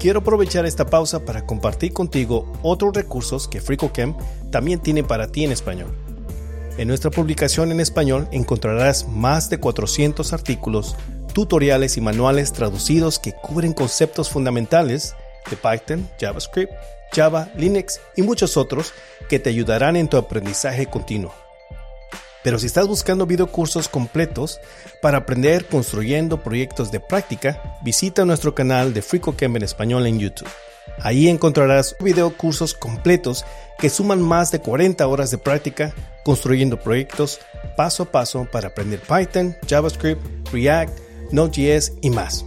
Quiero 0.00 0.18
aprovechar 0.18 0.66
esta 0.66 0.86
pausa 0.86 1.24
para 1.24 1.46
compartir 1.46 1.92
contigo 1.92 2.52
otros 2.62 2.94
recursos 2.94 3.46
que 3.46 3.60
FricoChem 3.60 4.16
también 4.50 4.80
tiene 4.80 5.04
para 5.04 5.28
ti 5.28 5.44
en 5.44 5.52
español. 5.52 5.96
En 6.78 6.88
nuestra 6.88 7.12
publicación 7.12 7.70
en 7.70 7.78
español 7.78 8.26
encontrarás 8.32 9.06
más 9.06 9.50
de 9.50 9.58
400 9.58 10.32
artículos, 10.32 10.96
tutoriales 11.32 11.96
y 11.96 12.00
manuales 12.00 12.52
traducidos 12.52 13.18
que 13.18 13.32
cubren 13.32 13.72
conceptos 13.72 14.30
fundamentales 14.30 15.14
de 15.50 15.56
Python, 15.56 16.08
JavaScript, 16.20 16.72
Java, 17.12 17.48
Linux 17.56 18.00
y 18.16 18.22
muchos 18.22 18.56
otros 18.56 18.92
que 19.28 19.38
te 19.38 19.50
ayudarán 19.50 19.96
en 19.96 20.08
tu 20.08 20.16
aprendizaje 20.16 20.86
continuo. 20.86 21.34
Pero 22.42 22.58
si 22.58 22.66
estás 22.66 22.88
buscando 22.88 23.26
videocursos 23.26 23.88
completos 23.88 24.60
para 25.00 25.18
aprender 25.18 25.66
construyendo 25.66 26.42
proyectos 26.42 26.90
de 26.90 26.98
práctica, 26.98 27.78
visita 27.82 28.24
nuestro 28.24 28.54
canal 28.54 28.92
de 28.92 29.02
FreeCodeCamp 29.02 29.56
en 29.56 29.62
español 29.62 30.06
en 30.06 30.18
YouTube. 30.18 30.48
Ahí 30.98 31.28
encontrarás 31.28 31.96
videocursos 32.00 32.74
completos 32.74 33.44
que 33.78 33.88
suman 33.88 34.20
más 34.20 34.50
de 34.50 34.60
40 34.60 35.06
horas 35.06 35.30
de 35.30 35.38
práctica 35.38 35.94
construyendo 36.24 36.80
proyectos 36.80 37.40
paso 37.76 38.04
a 38.04 38.06
paso 38.06 38.46
para 38.50 38.68
aprender 38.68 39.00
Python, 39.00 39.56
JavaScript, 39.68 40.20
React, 40.52 41.11
Node.js 41.32 41.94
y 42.00 42.10
más. 42.10 42.44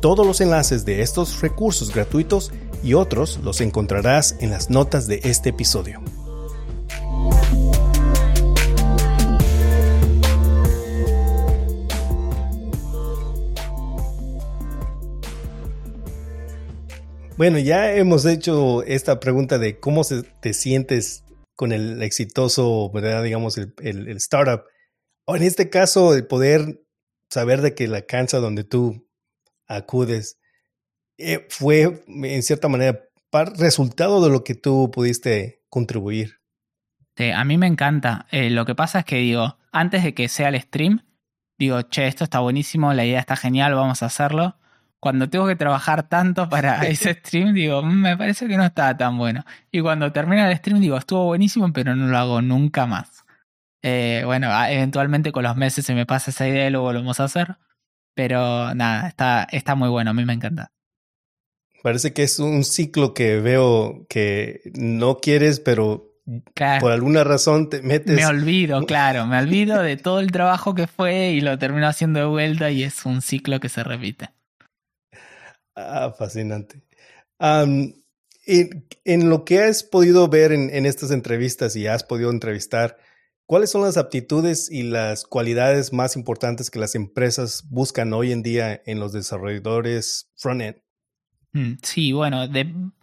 Todos 0.00 0.26
los 0.26 0.40
enlaces 0.40 0.84
de 0.84 1.02
estos 1.02 1.40
recursos 1.40 1.92
gratuitos 1.94 2.52
y 2.82 2.94
otros 2.94 3.40
los 3.42 3.60
encontrarás 3.60 4.36
en 4.40 4.50
las 4.50 4.70
notas 4.70 5.06
de 5.06 5.20
este 5.24 5.50
episodio. 5.50 6.00
Bueno, 17.36 17.58
ya 17.58 17.92
hemos 17.92 18.24
hecho 18.24 18.82
esta 18.84 19.20
pregunta 19.20 19.58
de 19.58 19.78
cómo 19.78 20.02
te 20.40 20.54
sientes 20.54 21.22
con 21.54 21.72
el 21.72 22.02
exitoso, 22.02 22.90
¿verdad? 22.90 23.22
digamos, 23.22 23.58
el, 23.58 24.08
startup. 24.16 24.62
O 25.26 25.36
en 25.36 25.42
este 25.42 25.68
caso, 25.68 26.14
el 26.14 26.26
poder 26.26 26.80
saber 27.30 27.62
de 27.62 27.74
que 27.74 27.88
la 27.88 28.02
cancha 28.02 28.38
donde 28.38 28.64
tú 28.64 29.08
acudes 29.66 30.38
eh, 31.18 31.46
fue, 31.48 32.04
en 32.06 32.42
cierta 32.42 32.68
manera, 32.68 33.00
resultado 33.58 34.22
de 34.22 34.30
lo 34.30 34.44
que 34.44 34.54
tú 34.54 34.90
pudiste 34.90 35.62
contribuir. 35.68 36.40
Sí, 37.16 37.30
a 37.30 37.44
mí 37.44 37.58
me 37.58 37.66
encanta. 37.66 38.26
Eh, 38.30 38.50
lo 38.50 38.64
que 38.64 38.74
pasa 38.74 39.00
es 39.00 39.04
que 39.04 39.16
digo, 39.16 39.58
antes 39.72 40.04
de 40.04 40.14
que 40.14 40.28
sea 40.28 40.48
el 40.48 40.60
stream, 40.60 41.04
digo, 41.58 41.82
che, 41.82 42.06
esto 42.06 42.24
está 42.24 42.40
buenísimo, 42.40 42.92
la 42.92 43.04
idea 43.04 43.20
está 43.20 43.36
genial, 43.36 43.74
vamos 43.74 44.02
a 44.02 44.06
hacerlo 44.06 44.56
cuando 45.00 45.28
tengo 45.28 45.46
que 45.46 45.56
trabajar 45.56 46.08
tanto 46.08 46.48
para 46.48 46.80
ese 46.88 47.14
stream, 47.14 47.54
digo, 47.54 47.82
mm, 47.82 47.94
me 47.94 48.16
parece 48.16 48.48
que 48.48 48.56
no 48.56 48.64
estaba 48.64 48.96
tan 48.96 49.16
bueno. 49.18 49.44
Y 49.70 49.80
cuando 49.80 50.12
termina 50.12 50.50
el 50.50 50.56
stream, 50.56 50.80
digo, 50.80 50.96
estuvo 50.96 51.26
buenísimo, 51.26 51.72
pero 51.72 51.94
no 51.94 52.06
lo 52.06 52.18
hago 52.18 52.42
nunca 52.42 52.86
más. 52.86 53.24
Eh, 53.82 54.22
bueno, 54.24 54.50
eventualmente 54.68 55.32
con 55.32 55.44
los 55.44 55.56
meses 55.56 55.84
se 55.84 55.94
me 55.94 56.06
pasa 56.06 56.30
esa 56.30 56.48
idea 56.48 56.66
y 56.66 56.70
lo 56.70 56.82
volvemos 56.82 57.20
a 57.20 57.24
hacer. 57.24 57.56
Pero 58.14 58.74
nada, 58.74 59.08
está, 59.08 59.46
está 59.50 59.74
muy 59.74 59.88
bueno, 59.88 60.10
a 60.10 60.14
mí 60.14 60.24
me 60.24 60.32
encanta. 60.32 60.72
Parece 61.82 62.12
que 62.12 62.22
es 62.22 62.38
un 62.38 62.64
ciclo 62.64 63.14
que 63.14 63.40
veo 63.40 64.06
que 64.08 64.60
no 64.74 65.18
quieres, 65.18 65.60
pero 65.60 66.16
por 66.80 66.90
alguna 66.90 67.22
razón 67.22 67.70
te 67.70 67.82
metes. 67.82 68.16
Me 68.16 68.26
olvido, 68.26 68.80
claro, 68.86 69.26
me 69.26 69.38
olvido 69.38 69.82
de 69.82 69.96
todo 69.96 70.20
el 70.20 70.32
trabajo 70.32 70.74
que 70.74 70.86
fue 70.86 71.30
y 71.30 71.40
lo 71.40 71.58
termino 71.58 71.86
haciendo 71.86 72.20
de 72.20 72.26
vuelta 72.26 72.70
y 72.70 72.82
es 72.82 73.06
un 73.06 73.22
ciclo 73.22 73.60
que 73.60 73.68
se 73.68 73.84
repite. 73.84 74.30
Ah, 75.76 76.14
fascinante. 76.18 76.82
en, 77.38 79.28
lo 79.28 79.44
que 79.44 79.60
has 79.60 79.82
podido 79.82 80.26
ver 80.28 80.52
en, 80.52 80.86
estas 80.86 81.10
entrevistas 81.10 81.76
y 81.76 81.86
has 81.86 82.02
podido 82.02 82.30
entrevistar, 82.30 82.96
¿cuáles 83.46 83.70
son 83.70 83.82
las 83.82 83.96
aptitudes 83.96 84.70
y 84.70 84.82
las 84.82 85.24
cualidades 85.24 85.92
más 85.92 86.16
importantes 86.16 86.70
que 86.70 86.78
las 86.78 86.94
empresas 86.94 87.64
buscan 87.70 88.12
hoy 88.12 88.32
en 88.32 88.42
día 88.42 88.82
en 88.84 89.00
los 89.00 89.12
desarrolladores 89.12 90.30
front-end? 90.36 90.76
Mm, 91.52 91.74
sí, 91.82 92.12
bueno, 92.12 92.44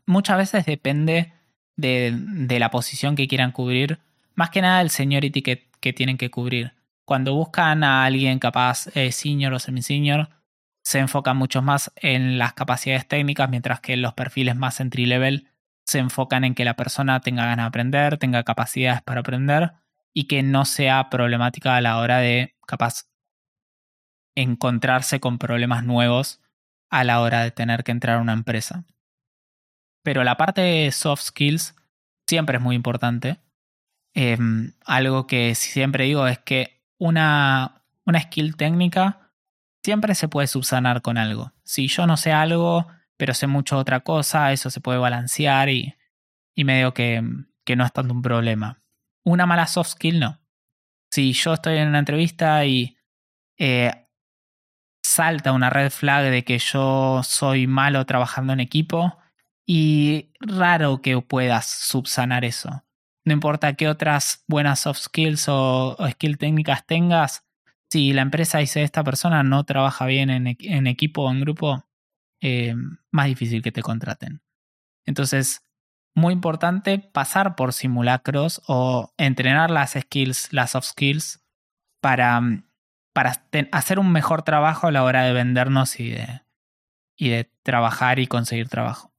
muchas 0.05 0.37
veces 0.37 0.65
depende 0.65 1.33
de, 1.75 2.59
la 2.59 2.69
posición 2.69 3.15
que 3.15 3.27
quieran 3.27 3.51
cubrir, 3.51 3.99
más 4.35 4.49
que 4.49 4.61
nada 4.61 4.81
el 4.81 4.89
seniority 4.89 5.41
que, 5.41 5.69
que 5.79 5.93
tienen 5.93 6.17
que 6.17 6.29
cubrir. 6.29 6.73
Cuando 7.05 7.33
buscan 7.33 7.83
a 7.83 8.05
alguien 8.05 8.39
capaz 8.39 8.87
eh, 8.95 9.11
senior 9.11 9.53
o 9.53 9.59
semi-senior, 9.59 10.29
se 10.83 10.99
enfocan 10.99 11.37
mucho 11.37 11.61
más 11.61 11.91
en 11.95 12.37
las 12.37 12.53
capacidades 12.53 13.07
técnicas, 13.07 13.49
mientras 13.49 13.79
que 13.79 13.97
los 13.97 14.13
perfiles 14.13 14.55
más 14.55 14.79
entry 14.79 15.05
level 15.05 15.47
se 15.85 15.99
enfocan 15.99 16.43
en 16.43 16.55
que 16.55 16.65
la 16.65 16.75
persona 16.75 17.19
tenga 17.21 17.45
ganas 17.45 17.65
de 17.65 17.67
aprender, 17.67 18.17
tenga 18.17 18.43
capacidades 18.43 19.01
para 19.01 19.21
aprender 19.21 19.73
y 20.13 20.25
que 20.25 20.43
no 20.43 20.65
sea 20.65 21.09
problemática 21.09 21.75
a 21.75 21.81
la 21.81 21.97
hora 21.97 22.19
de 22.19 22.55
capaz 22.67 23.09
encontrarse 24.35 25.19
con 25.19 25.37
problemas 25.37 25.83
nuevos 25.83 26.41
a 26.89 27.03
la 27.03 27.21
hora 27.21 27.43
de 27.43 27.51
tener 27.51 27.83
que 27.83 27.91
entrar 27.91 28.17
a 28.17 28.21
una 28.21 28.33
empresa. 28.33 28.85
Pero 30.03 30.23
la 30.23 30.37
parte 30.37 30.61
de 30.61 30.91
soft 30.91 31.23
skills 31.23 31.75
siempre 32.27 32.57
es 32.57 32.63
muy 32.63 32.75
importante. 32.75 33.39
Em, 34.13 34.73
algo 34.85 35.25
que 35.25 35.55
siempre 35.55 36.05
digo 36.05 36.27
es 36.27 36.37
que 36.39 36.83
una, 36.99 37.83
una 38.05 38.21
skill 38.21 38.55
técnica 38.55 39.31
siempre 39.83 40.13
se 40.13 40.27
puede 40.27 40.47
subsanar 40.47 41.01
con 41.01 41.17
algo. 41.17 41.51
Si 41.63 41.87
yo 41.87 42.05
no 42.05 42.17
sé 42.17 42.31
algo, 42.31 42.87
pero 43.17 43.33
sé 43.33 43.47
mucho 43.47 43.77
otra 43.77 44.01
cosa, 44.01 44.51
eso 44.51 44.69
se 44.69 44.81
puede 44.81 44.99
balancear 44.99 45.69
y, 45.69 45.95
y 46.53 46.63
medio 46.63 46.93
que, 46.93 47.23
que 47.65 47.75
no 47.75 47.85
es 47.85 47.93
tanto 47.93 48.13
un 48.13 48.21
problema. 48.21 48.82
Una 49.25 49.45
mala 49.45 49.67
soft 49.67 49.91
skill 49.91 50.19
no. 50.19 50.39
Si 51.11 51.33
yo 51.33 51.53
estoy 51.53 51.77
en 51.77 51.89
una 51.89 51.99
entrevista 51.99 52.65
y 52.65 52.97
eh, 53.57 54.07
salta 55.03 55.51
una 55.51 55.69
red 55.69 55.91
flag 55.91 56.31
de 56.31 56.43
que 56.43 56.57
yo 56.59 57.21
soy 57.23 57.67
malo 57.67 58.05
trabajando 58.05 58.53
en 58.53 58.59
equipo, 58.59 59.17
y 59.65 60.31
raro 60.39 61.01
que 61.01 61.19
puedas 61.21 61.67
subsanar 61.67 62.43
eso. 62.45 62.83
No 63.25 63.33
importa 63.33 63.73
qué 63.75 63.87
otras 63.87 64.43
buenas 64.47 64.81
soft 64.81 64.99
skills 64.99 65.47
o, 65.47 65.95
o 65.97 66.09
skill 66.09 66.37
técnicas 66.37 66.85
tengas, 66.85 67.45
si 67.93 68.11
la 68.11 68.23
empresa 68.23 68.57
dice 68.57 68.81
esta 68.81 69.03
persona 69.03 69.43
no 69.43 69.65
trabaja 69.65 70.07
bien 70.07 70.31
en, 70.31 70.87
equipo 70.87 71.21
o 71.21 71.31
en 71.31 71.41
grupo, 71.41 71.85
eh, 72.41 72.75
más 73.11 73.27
difícil 73.27 73.61
que 73.61 73.71
te 73.71 73.83
contraten. 73.83 74.41
Entonces, 75.05 75.63
muy 76.15 76.33
importante 76.33 76.99
pasar 76.99 77.55
por 77.55 77.73
simulacros 77.73 78.61
o 78.67 79.13
entrenar 79.17 79.71
las 79.71 79.91
skills, 79.91 80.51
las 80.51 80.71
soft 80.71 80.87
skills, 80.87 81.41
para, 82.01 82.41
para 83.13 83.45
hacer 83.71 83.99
un 83.99 84.11
mejor 84.11 84.43
trabajo 84.43 84.87
a 84.87 84.91
la 84.91 85.03
hora 85.03 85.23
de 85.23 85.33
vendernos 85.33 85.99
y 85.99 86.11
de, 86.11 86.41
y 87.15 87.29
de 87.29 87.49
trabajar 87.63 88.19
y 88.19 88.27
conseguir 88.27 88.69
trabajo. 88.69 89.13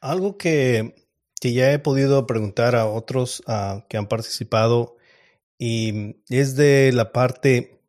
Algo 0.00 0.38
que, 0.38 0.94
que 1.40 1.52
ya 1.52 1.72
he 1.72 1.78
podido 1.78 2.26
preguntar 2.26 2.74
a 2.76 2.86
otros 2.86 3.42
ah, 3.46 3.84
que 3.88 3.96
han 3.96 4.06
participado 4.06 4.96
y 5.58 6.16
es 6.28 6.56
de 6.56 6.92
la 6.92 7.12
parte 7.12 7.82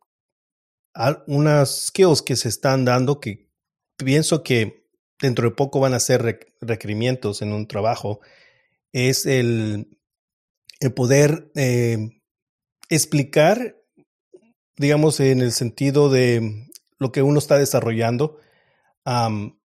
unas 1.26 1.86
skills 1.86 2.20
que 2.22 2.36
se 2.36 2.48
están 2.48 2.84
dando 2.84 3.20
que 3.20 3.48
pienso 3.96 4.42
que 4.42 4.79
dentro 5.20 5.48
de 5.48 5.54
poco 5.54 5.80
van 5.80 5.94
a 5.94 6.00
ser 6.00 6.40
requerimientos 6.60 7.42
en 7.42 7.52
un 7.52 7.66
trabajo, 7.66 8.20
es 8.92 9.26
el, 9.26 9.98
el 10.80 10.92
poder 10.92 11.50
eh, 11.54 12.22
explicar, 12.88 13.76
digamos, 14.76 15.20
en 15.20 15.40
el 15.40 15.52
sentido 15.52 16.10
de 16.10 16.68
lo 16.98 17.12
que 17.12 17.22
uno 17.22 17.38
está 17.38 17.58
desarrollando. 17.58 18.38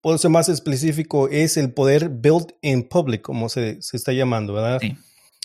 puedo 0.01 0.17
ser 0.17 0.31
más 0.31 0.49
específico, 0.49 1.29
es 1.29 1.57
el 1.57 1.73
poder 1.73 2.09
build 2.09 2.53
in 2.61 2.87
public, 2.87 3.21
como 3.21 3.49
se, 3.49 3.81
se 3.81 3.97
está 3.97 4.11
llamando, 4.13 4.53
¿verdad? 4.53 4.81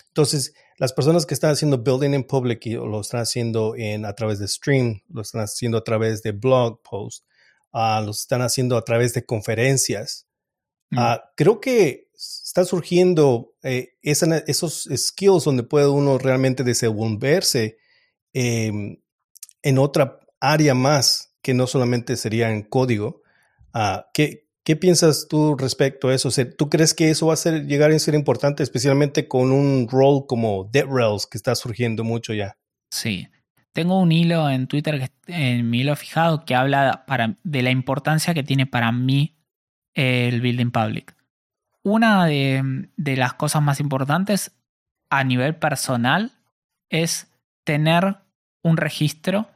Entonces, 0.08 0.54
las 0.76 0.92
personas 0.92 1.26
que 1.26 1.34
están 1.34 1.52
haciendo 1.52 1.78
building 1.78 2.14
in 2.14 2.24
public 2.24 2.66
y 2.66 2.72
lo 2.72 3.00
están 3.00 3.20
haciendo 3.20 3.74
en, 3.76 4.04
a 4.04 4.14
través 4.14 4.38
de 4.38 4.48
stream, 4.48 5.02
lo 5.08 5.22
están 5.22 5.42
haciendo 5.42 5.78
a 5.78 5.84
través 5.84 6.22
de 6.22 6.32
blog 6.32 6.82
posts, 6.82 7.24
uh, 7.72 8.04
lo 8.04 8.10
están 8.10 8.42
haciendo 8.42 8.76
a 8.76 8.84
través 8.84 9.14
de 9.14 9.24
conferencias. 9.24 10.26
Mm. 10.90 10.98
Ah, 10.98 11.24
creo 11.36 11.60
que 11.60 12.08
está 12.14 12.64
surgiendo 12.64 13.54
eh, 13.62 13.94
esos 14.02 14.88
skills 14.94 15.44
donde 15.44 15.62
puede 15.62 15.88
uno 15.88 16.18
realmente 16.18 16.64
desenvolverse 16.64 17.78
em, 18.32 19.00
en 19.62 19.78
otra 19.78 20.20
área 20.40 20.74
más 20.74 21.34
que 21.42 21.54
no 21.54 21.66
solamente 21.66 22.16
sería 22.16 22.50
en 22.50 22.62
código. 22.62 23.22
Uh, 23.74 24.02
¿qué, 24.12 24.50
¿Qué 24.64 24.76
piensas 24.76 25.26
tú 25.28 25.56
respecto 25.56 26.08
a 26.08 26.14
eso? 26.14 26.28
¿Tú 26.56 26.68
crees 26.68 26.92
que 26.92 27.10
eso 27.10 27.26
va 27.26 27.34
a 27.34 27.36
ser, 27.36 27.66
llegar 27.66 27.90
a 27.90 27.98
ser 27.98 28.14
importante, 28.14 28.62
especialmente 28.62 29.26
con 29.26 29.52
un 29.52 29.88
rol 29.88 30.26
como 30.26 30.68
DevRels 30.70 31.26
que 31.26 31.38
está 31.38 31.54
surgiendo 31.54 32.04
mucho 32.04 32.34
ya? 32.34 32.58
Sí. 32.90 33.26
Tengo 33.72 33.98
un 34.00 34.12
hilo 34.12 34.50
en 34.50 34.66
Twitter, 34.66 35.10
en 35.26 35.70
mi 35.70 35.80
hilo 35.80 35.94
fijado, 35.96 36.44
que 36.44 36.54
habla 36.54 37.04
para, 37.06 37.36
de 37.42 37.62
la 37.62 37.70
importancia 37.70 38.34
que 38.34 38.42
tiene 38.42 38.66
para 38.66 38.90
mí 38.92 39.36
el 39.94 40.40
Building 40.40 40.70
Public. 40.70 41.14
Una 41.82 42.26
de, 42.26 42.88
de 42.96 43.16
las 43.16 43.34
cosas 43.34 43.62
más 43.62 43.80
importantes 43.80 44.52
a 45.08 45.24
nivel 45.24 45.56
personal 45.56 46.32
es 46.88 47.32
tener 47.64 48.18
un 48.62 48.76
registro 48.76 49.48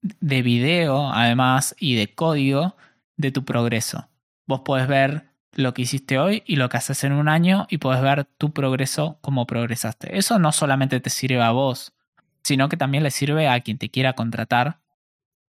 de 0.00 0.42
video, 0.42 1.10
además, 1.12 1.74
y 1.78 1.96
de 1.96 2.14
código 2.14 2.76
de 3.16 3.32
tu 3.32 3.44
progreso 3.44 4.08
vos 4.46 4.60
podés 4.60 4.86
ver 4.88 5.26
lo 5.52 5.74
que 5.74 5.82
hiciste 5.82 6.18
hoy 6.18 6.42
y 6.46 6.56
lo 6.56 6.68
que 6.68 6.76
haces 6.76 7.04
en 7.04 7.12
un 7.12 7.28
año 7.28 7.66
y 7.68 7.78
podés 7.78 8.02
ver 8.02 8.24
tu 8.24 8.52
progreso, 8.52 9.18
cómo 9.20 9.46
progresaste. 9.46 10.16
Eso 10.16 10.38
no 10.38 10.52
solamente 10.52 11.00
te 11.00 11.10
sirve 11.10 11.42
a 11.42 11.50
vos, 11.50 11.94
sino 12.46 12.68
que 12.68 12.76
también 12.76 13.02
le 13.02 13.10
sirve 13.10 13.48
a 13.48 13.58
quien 13.58 13.76
te 13.76 13.90
quiera 13.90 14.12
contratar 14.12 14.78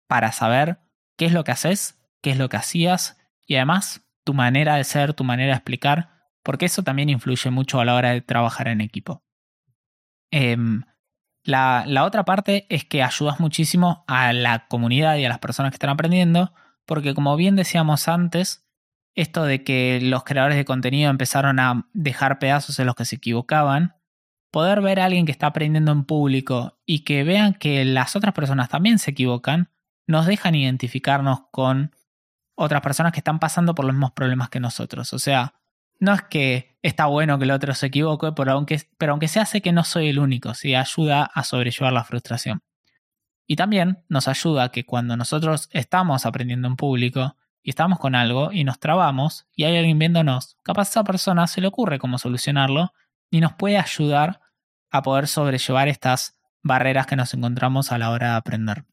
para 0.06 0.30
saber 0.30 0.78
qué 1.16 1.26
es 1.26 1.32
lo 1.32 1.42
que 1.42 1.50
haces, 1.50 1.98
qué 2.22 2.30
es 2.30 2.38
lo 2.38 2.48
que 2.48 2.56
hacías 2.56 3.18
y 3.48 3.56
además 3.56 4.06
tu 4.22 4.32
manera 4.32 4.76
de 4.76 4.84
ser, 4.84 5.12
tu 5.12 5.24
manera 5.24 5.54
de 5.54 5.56
explicar, 5.56 6.28
porque 6.44 6.66
eso 6.66 6.84
también 6.84 7.08
influye 7.10 7.50
mucho 7.50 7.80
a 7.80 7.84
la 7.84 7.96
hora 7.96 8.10
de 8.10 8.20
trabajar 8.20 8.68
en 8.68 8.80
equipo. 8.80 9.24
Em, 10.30 10.84
la, 11.42 11.82
la 11.88 12.04
otra 12.04 12.24
parte 12.24 12.64
es 12.68 12.84
que 12.84 13.02
ayudas 13.02 13.40
muchísimo 13.40 14.04
a 14.06 14.32
la 14.32 14.68
comunidad 14.68 15.16
y 15.16 15.24
a 15.24 15.28
las 15.28 15.40
personas 15.40 15.72
que 15.72 15.76
están 15.76 15.90
aprendiendo, 15.90 16.54
porque 16.86 17.12
como 17.12 17.34
bien 17.34 17.56
decíamos 17.56 18.06
antes, 18.06 18.68
esto 19.16 19.42
de 19.42 19.64
que 19.64 19.98
los 20.00 20.22
creadores 20.22 20.56
de 20.56 20.64
contenido 20.64 21.10
empezaron 21.10 21.58
a 21.58 21.88
dejar 21.92 22.38
pedazos 22.38 22.78
en 22.78 22.86
los 22.86 22.94
que 22.94 23.04
se 23.04 23.16
equivocaban, 23.16 23.96
poder 24.54 24.82
ver 24.82 25.00
a 25.00 25.06
alguien 25.06 25.26
que 25.26 25.32
está 25.32 25.48
aprendiendo 25.48 25.90
en 25.90 26.04
público 26.04 26.78
y 26.86 27.00
que 27.00 27.24
vean 27.24 27.54
que 27.54 27.84
las 27.84 28.14
otras 28.14 28.34
personas 28.34 28.68
también 28.68 29.00
se 29.00 29.10
equivocan, 29.10 29.68
nos 30.06 30.26
dejan 30.26 30.54
identificarnos 30.54 31.40
con 31.50 31.90
otras 32.54 32.80
personas 32.80 33.10
que 33.10 33.18
están 33.18 33.40
pasando 33.40 33.74
por 33.74 33.84
los 33.84 33.96
mismos 33.96 34.12
problemas 34.12 34.50
que 34.50 34.60
nosotros. 34.60 35.12
O 35.12 35.18
sea, 35.18 35.54
no 35.98 36.14
es 36.14 36.22
que 36.22 36.78
está 36.82 37.06
bueno 37.06 37.36
que 37.36 37.46
el 37.46 37.50
otro 37.50 37.74
se 37.74 37.86
equivoque, 37.86 38.30
pero 38.30 38.52
aunque, 38.52 39.26
se 39.26 39.40
hace 39.40 39.60
que 39.60 39.72
no 39.72 39.82
soy 39.82 40.10
el 40.10 40.20
único, 40.20 40.54
sí 40.54 40.76
ayuda 40.76 41.24
a 41.24 41.42
sobrellevar 41.42 41.92
la 41.92 42.04
frustración. 42.04 42.62
Y 43.48 43.56
también 43.56 44.04
nos 44.08 44.28
ayuda 44.28 44.70
que 44.70 44.86
cuando 44.86 45.16
nosotros 45.16 45.68
estamos 45.72 46.26
aprendiendo 46.26 46.68
en 46.68 46.76
público 46.76 47.36
y 47.60 47.70
estamos 47.70 47.98
con 47.98 48.14
algo 48.14 48.52
y 48.52 48.62
nos 48.62 48.78
trabamos 48.78 49.48
y 49.56 49.64
hay 49.64 49.78
alguien 49.78 49.98
viéndonos, 49.98 50.58
capaz 50.62 50.82
a 50.82 50.90
esa 50.90 51.04
persona 51.04 51.48
se 51.48 51.60
le 51.60 51.66
ocurre 51.66 51.98
cómo 51.98 52.18
solucionarlo 52.18 52.92
y 53.32 53.40
nos 53.40 53.54
puede 53.54 53.78
ayudar 53.78 54.43
a 54.94 55.02
poder 55.02 55.26
sobrellevar 55.26 55.88
estas 55.88 56.38
barreras 56.62 57.08
que 57.08 57.16
nos 57.16 57.34
encontramos 57.34 57.90
a 57.90 57.98
la 57.98 58.10
hora 58.10 58.30
de 58.30 58.36
aprender. 58.36 58.84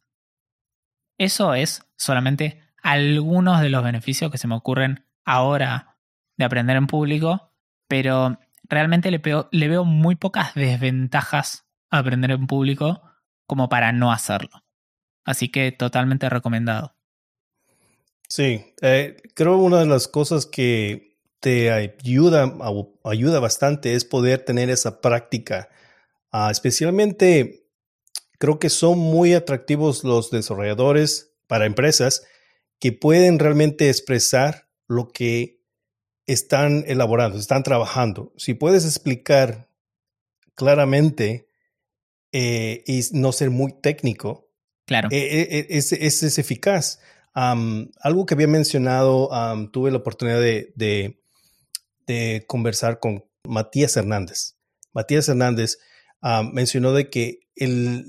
Eso 1.19 1.53
es 1.53 1.83
solamente 1.95 2.59
algunos 2.81 3.61
de 3.61 3.69
los 3.69 3.83
beneficios 3.83 4.31
que 4.31 4.39
se 4.39 4.47
me 4.47 4.55
ocurren 4.55 5.05
ahora 5.25 5.99
de 6.37 6.45
aprender 6.45 6.75
en 6.75 6.87
público, 6.87 7.53
pero 7.87 8.39
realmente 8.63 9.11
le, 9.11 9.19
veo, 9.19 9.85
muy 9.85 10.15
pocas 10.15 10.55
desventajas 10.55 11.67
a 11.91 11.99
aprender 11.99 12.31
en 12.31 12.47
público 12.47 13.03
como 13.45 13.69
para 13.69 13.91
no 13.91 14.11
hacerlo. 14.11 14.63
Así 15.23 15.49
que 15.49 15.71
totalmente 15.71 16.29
recomendado. 16.29 16.95
Sí, 18.27 18.73
eh, 18.81 19.17
creo 19.35 19.57
una 19.57 19.77
de 19.77 19.85
las 19.85 20.07
cosas 20.07 20.47
que 20.47 21.19
te 21.39 21.71
ayuda, 21.71 22.51
ayuda 23.03 23.39
bastante 23.39 23.93
es 23.93 24.03
poder 24.03 24.43
tener 24.43 24.71
esa 24.71 24.99
práctica 24.99 25.69
Ah, 26.31 26.49
especialmente, 26.51 27.67
creo 28.39 28.59
que 28.59 28.69
son 28.69 28.97
muy 28.97 29.33
atractivos 29.33 30.03
los 30.03 30.31
desarrolladores 30.31 31.33
para 31.47 31.65
empresas 31.65 32.23
que 32.79 32.91
pueden 32.91 33.37
realmente 33.37 33.89
expresar 33.89 34.69
lo 34.87 35.09
que 35.09 35.61
están 36.25 36.83
elaborando, 36.87 37.37
están 37.37 37.63
trabajando. 37.63 38.33
Si 38.37 38.53
puedes 38.53 38.85
explicar 38.85 39.69
claramente 40.55 41.47
eh, 42.31 42.83
y 42.87 43.01
no 43.13 43.31
ser 43.31 43.49
muy 43.49 43.73
técnico, 43.81 44.49
claro. 44.85 45.09
Eh, 45.11 45.47
eh, 45.51 45.67
es, 45.69 45.91
es, 45.91 46.37
eficaz. 46.39 46.99
algo 47.33 48.25
que 48.25 48.33
había 48.33 48.47
mencionado, 48.47 49.29
tuve 49.71 49.91
la 49.91 49.97
oportunidad 49.97 50.39
de, 50.39 50.73
de, 52.07 52.45
conversar 52.47 52.99
con 52.99 53.25
Matías 53.47 53.95
Hernández. 53.97 54.57
Matías 54.93 55.29
Hernández 55.29 55.77
Ah, 56.21 56.43
mencionó 56.43 56.93
de 56.93 57.09
que 57.09 57.39
el, 57.55 58.05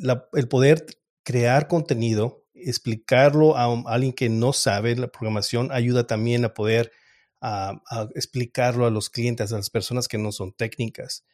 poder 0.50 0.86
crear 1.24 1.68
contenido, 1.68 2.44
explicarlo 2.54 3.56
a, 3.56 3.64
alguien 3.86 4.12
que 4.12 4.28
no 4.28 4.52
sabe 4.52 4.94
la 4.96 5.08
programación, 5.08 5.72
ayuda 5.72 6.06
también 6.06 6.44
a 6.44 6.54
poder 6.54 6.92
ah, 7.40 7.80
explicarlo 8.14 8.86
a 8.86 8.90
los 8.90 9.08
clientes, 9.10 9.52
a 9.52 9.56
las 9.56 9.70
personas 9.70 10.08
que 10.08 10.18
no 10.18 10.32
son 10.32 10.52
técnicas. 10.52 11.24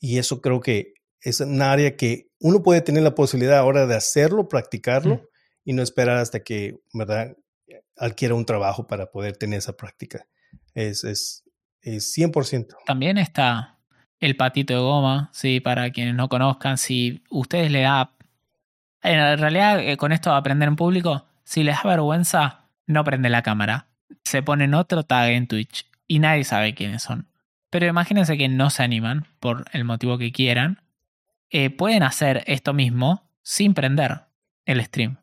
Y 0.00 0.18
eso 0.18 0.40
creo 0.40 0.60
que 0.60 0.94
es 1.20 1.40
un 1.40 1.62
área 1.62 1.96
que 1.96 2.28
uno 2.40 2.62
puede 2.62 2.82
tener 2.82 3.02
la 3.02 3.14
posibilidad 3.14 3.58
ahora 3.58 3.86
de 3.86 3.94
hacerlo, 3.94 4.48
practicarlo 4.48 5.22
y 5.64 5.72
no 5.72 5.82
esperar 5.82 6.18
hasta 6.18 6.40
que, 6.40 6.80
¿verdad?, 6.92 7.36
adquiera 7.96 8.34
un 8.34 8.44
trabajo 8.44 8.86
para 8.86 9.10
poder 9.10 9.36
tener 9.36 9.58
esa 9.60 9.74
práctica. 9.74 10.26
Es, 10.74 11.04
es, 11.04 11.44
es 11.80 12.16
100%. 12.16 12.76
También 12.84 13.18
está 13.18 13.73
el 14.24 14.36
patito 14.36 14.72
de 14.72 14.80
goma, 14.80 15.28
¿sí? 15.32 15.60
Para 15.60 15.90
quienes 15.90 16.14
no 16.14 16.30
conozcan, 16.30 16.78
si 16.78 17.22
ustedes 17.28 17.70
le 17.70 17.82
da... 17.82 18.12
En 19.02 19.38
realidad, 19.38 19.80
eh, 19.80 19.98
con 19.98 20.12
esto 20.12 20.30
de 20.30 20.36
aprender 20.36 20.66
en 20.66 20.76
público, 20.76 21.26
si 21.44 21.62
les 21.62 21.76
da 21.76 21.90
vergüenza, 21.90 22.60
no 22.86 23.04
prende 23.04 23.28
la 23.28 23.42
cámara. 23.42 23.86
Se 24.24 24.42
ponen 24.42 24.72
otro 24.72 25.02
tag 25.02 25.28
en 25.28 25.46
Twitch 25.46 25.84
y 26.08 26.20
nadie 26.20 26.44
sabe 26.44 26.74
quiénes 26.74 27.02
son. 27.02 27.28
Pero 27.68 27.86
imagínense 27.86 28.38
que 28.38 28.48
no 28.48 28.70
se 28.70 28.82
animan, 28.82 29.26
por 29.40 29.66
el 29.72 29.84
motivo 29.84 30.16
que 30.16 30.32
quieran. 30.32 30.80
Eh, 31.50 31.68
pueden 31.68 32.02
hacer 32.02 32.44
esto 32.46 32.72
mismo 32.72 33.28
sin 33.42 33.74
prender 33.74 34.22
el 34.64 34.82
stream. 34.82 35.18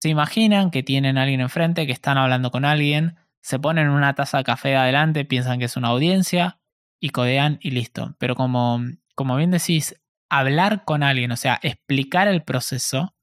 Se 0.00 0.08
imaginan 0.08 0.72
que 0.72 0.82
tienen 0.82 1.18
a 1.18 1.22
alguien 1.22 1.40
enfrente, 1.40 1.86
que 1.86 1.92
están 1.92 2.18
hablando 2.18 2.50
con 2.50 2.64
alguien, 2.64 3.14
se 3.42 3.60
ponen 3.60 3.90
una 3.90 4.14
taza 4.14 4.38
de 4.38 4.44
café 4.44 4.74
adelante, 4.74 5.24
piensan 5.24 5.60
que 5.60 5.66
es 5.66 5.76
una 5.76 5.88
audiencia, 5.88 6.58
y 7.00 7.10
codean 7.10 7.58
y 7.60 7.70
listo. 7.70 8.14
Pero 8.18 8.36
como, 8.36 8.80
como 9.14 9.36
bien 9.36 9.50
decís, 9.50 10.00
hablar 10.28 10.84
con 10.84 11.02
alguien, 11.02 11.32
o 11.32 11.36
sea, 11.36 11.58
explicar 11.62 12.28
el 12.28 12.44
proceso, 12.44 13.14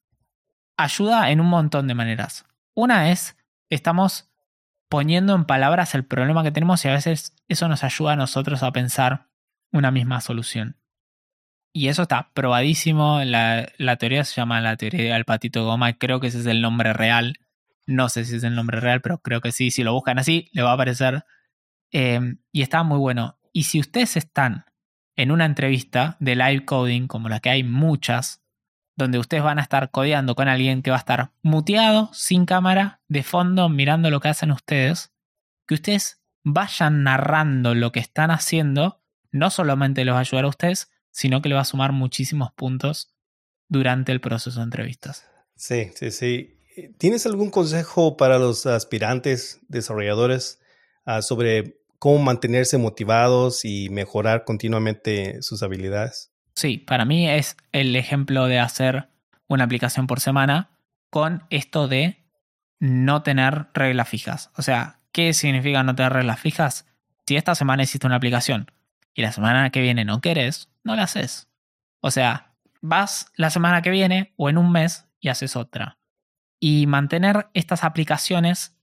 ayuda 0.77 1.31
en 1.31 1.39
un 1.39 1.47
montón 1.47 1.87
de 1.87 1.95
maneras. 1.95 2.45
Una 2.75 3.11
es, 3.11 3.37
estamos 3.69 4.29
poniendo 4.89 5.35
en 5.35 5.45
palabras 5.45 5.95
el 5.95 6.05
problema 6.05 6.43
que 6.43 6.51
tenemos 6.51 6.83
y 6.83 6.87
a 6.87 6.93
veces 6.93 7.35
eso 7.47 7.67
nos 7.67 7.83
ayuda 7.83 8.13
a 8.13 8.17
nosotros 8.17 8.63
a 8.63 8.71
pensar 8.71 9.27
una 9.71 9.91
misma 9.91 10.21
solución. 10.21 10.77
Y 11.73 11.89
eso 11.89 12.03
está 12.03 12.31
probadísimo. 12.33 13.21
La, 13.23 13.69
la 13.77 13.97
teoría 13.97 14.23
se 14.23 14.35
llama 14.35 14.61
la 14.61 14.77
teoría 14.77 15.13
del 15.13 15.25
patito 15.25 15.63
goma. 15.65 15.93
Creo 15.93 16.19
que 16.19 16.27
ese 16.27 16.39
es 16.39 16.45
el 16.47 16.61
nombre 16.61 16.93
real. 16.93 17.35
No 17.85 18.09
sé 18.09 18.25
si 18.25 18.37
es 18.37 18.43
el 18.43 18.55
nombre 18.55 18.79
real, 18.79 19.01
pero 19.01 19.19
creo 19.19 19.41
que 19.41 19.51
sí. 19.51 19.69
Si 19.69 19.83
lo 19.83 19.93
buscan 19.93 20.17
así, 20.17 20.49
le 20.53 20.63
va 20.63 20.71
a 20.71 20.73
aparecer. 20.73 21.23
Eh, 21.91 22.35
y 22.51 22.61
está 22.63 22.81
muy 22.83 22.97
bueno. 22.97 23.36
Y 23.57 23.63
si 23.63 23.79
ustedes 23.79 24.17
están 24.17 24.65
en 25.15 25.31
una 25.31 25.45
entrevista 25.45 26.15
de 26.19 26.35
live 26.35 26.63
coding, 26.63 27.07
como 27.07 27.27
la 27.27 27.39
que 27.39 27.49
hay 27.49 27.63
muchas, 27.63 28.43
donde 28.95 29.17
ustedes 29.17 29.41
van 29.41 29.57
a 29.57 29.63
estar 29.63 29.89
codeando 29.89 30.35
con 30.35 30.47
alguien 30.47 30.83
que 30.83 30.91
va 30.91 30.97
a 30.97 30.99
estar 30.99 31.31
muteado, 31.41 32.11
sin 32.13 32.45
cámara, 32.45 33.01
de 33.07 33.23
fondo, 33.23 33.67
mirando 33.67 34.11
lo 34.11 34.19
que 34.19 34.27
hacen 34.27 34.51
ustedes, 34.51 35.11
que 35.65 35.73
ustedes 35.73 36.21
vayan 36.43 37.01
narrando 37.01 37.73
lo 37.73 37.91
que 37.91 37.99
están 37.99 38.29
haciendo, 38.29 39.01
no 39.31 39.49
solamente 39.49 40.05
les 40.05 40.13
va 40.13 40.19
a 40.19 40.21
ayudar 40.21 40.45
a 40.45 40.49
ustedes, 40.49 40.91
sino 41.09 41.41
que 41.41 41.49
le 41.49 41.55
va 41.55 41.61
a 41.61 41.65
sumar 41.65 41.93
muchísimos 41.93 42.51
puntos 42.51 43.15
durante 43.69 44.11
el 44.11 44.21
proceso 44.21 44.59
de 44.59 44.65
entrevistas. 44.65 45.25
Sí, 45.55 45.89
sí, 45.95 46.11
sí. 46.11 46.59
¿Tienes 46.99 47.25
algún 47.25 47.49
consejo 47.49 48.17
para 48.17 48.37
los 48.37 48.67
aspirantes 48.67 49.61
desarrolladores 49.67 50.59
ah, 51.05 51.23
sobre 51.23 51.77
cómo 51.99 52.19
mantenerse 52.19 52.77
motivados 52.77 53.65
y 53.65 53.89
mejorar 53.89 54.43
continuamente 54.45 55.41
sus 55.41 55.63
habilidades? 55.63 56.31
Sí, 56.55 56.77
para 56.77 57.05
mí 57.05 57.29
es 57.29 57.57
el 57.71 57.95
ejemplo 57.95 58.47
de 58.47 58.59
hacer 58.59 59.09
una 59.47 59.63
aplicación 59.63 60.07
por 60.07 60.19
semana 60.19 60.71
con 61.09 61.43
esto 61.49 61.87
de 61.87 62.23
no 62.79 63.23
tener 63.23 63.67
reglas 63.73 64.09
fijas. 64.09 64.51
O 64.55 64.61
sea, 64.61 64.99
¿qué 65.11 65.33
significa 65.33 65.83
no 65.83 65.95
tener 65.95 66.13
reglas 66.13 66.39
fijas? 66.39 66.85
Si 67.25 67.35
esta 67.35 67.55
semana 67.55 67.83
hiciste 67.83 68.07
una 68.07 68.15
aplicación 68.15 68.71
y 69.13 69.21
la 69.21 69.31
semana 69.31 69.69
que 69.69 69.81
viene 69.81 70.05
no 70.05 70.21
querés, 70.21 70.69
no 70.83 70.95
la 70.95 71.03
haces. 71.03 71.47
O 72.01 72.11
sea, 72.11 72.53
vas 72.81 73.31
la 73.35 73.49
semana 73.49 73.81
que 73.81 73.89
viene 73.89 74.33
o 74.37 74.49
en 74.49 74.57
un 74.57 74.71
mes 74.71 75.07
y 75.19 75.29
haces 75.29 75.55
otra. 75.55 75.97
Y 76.59 76.87
mantener 76.87 77.49
estas 77.53 77.83
aplicaciones 77.83 78.77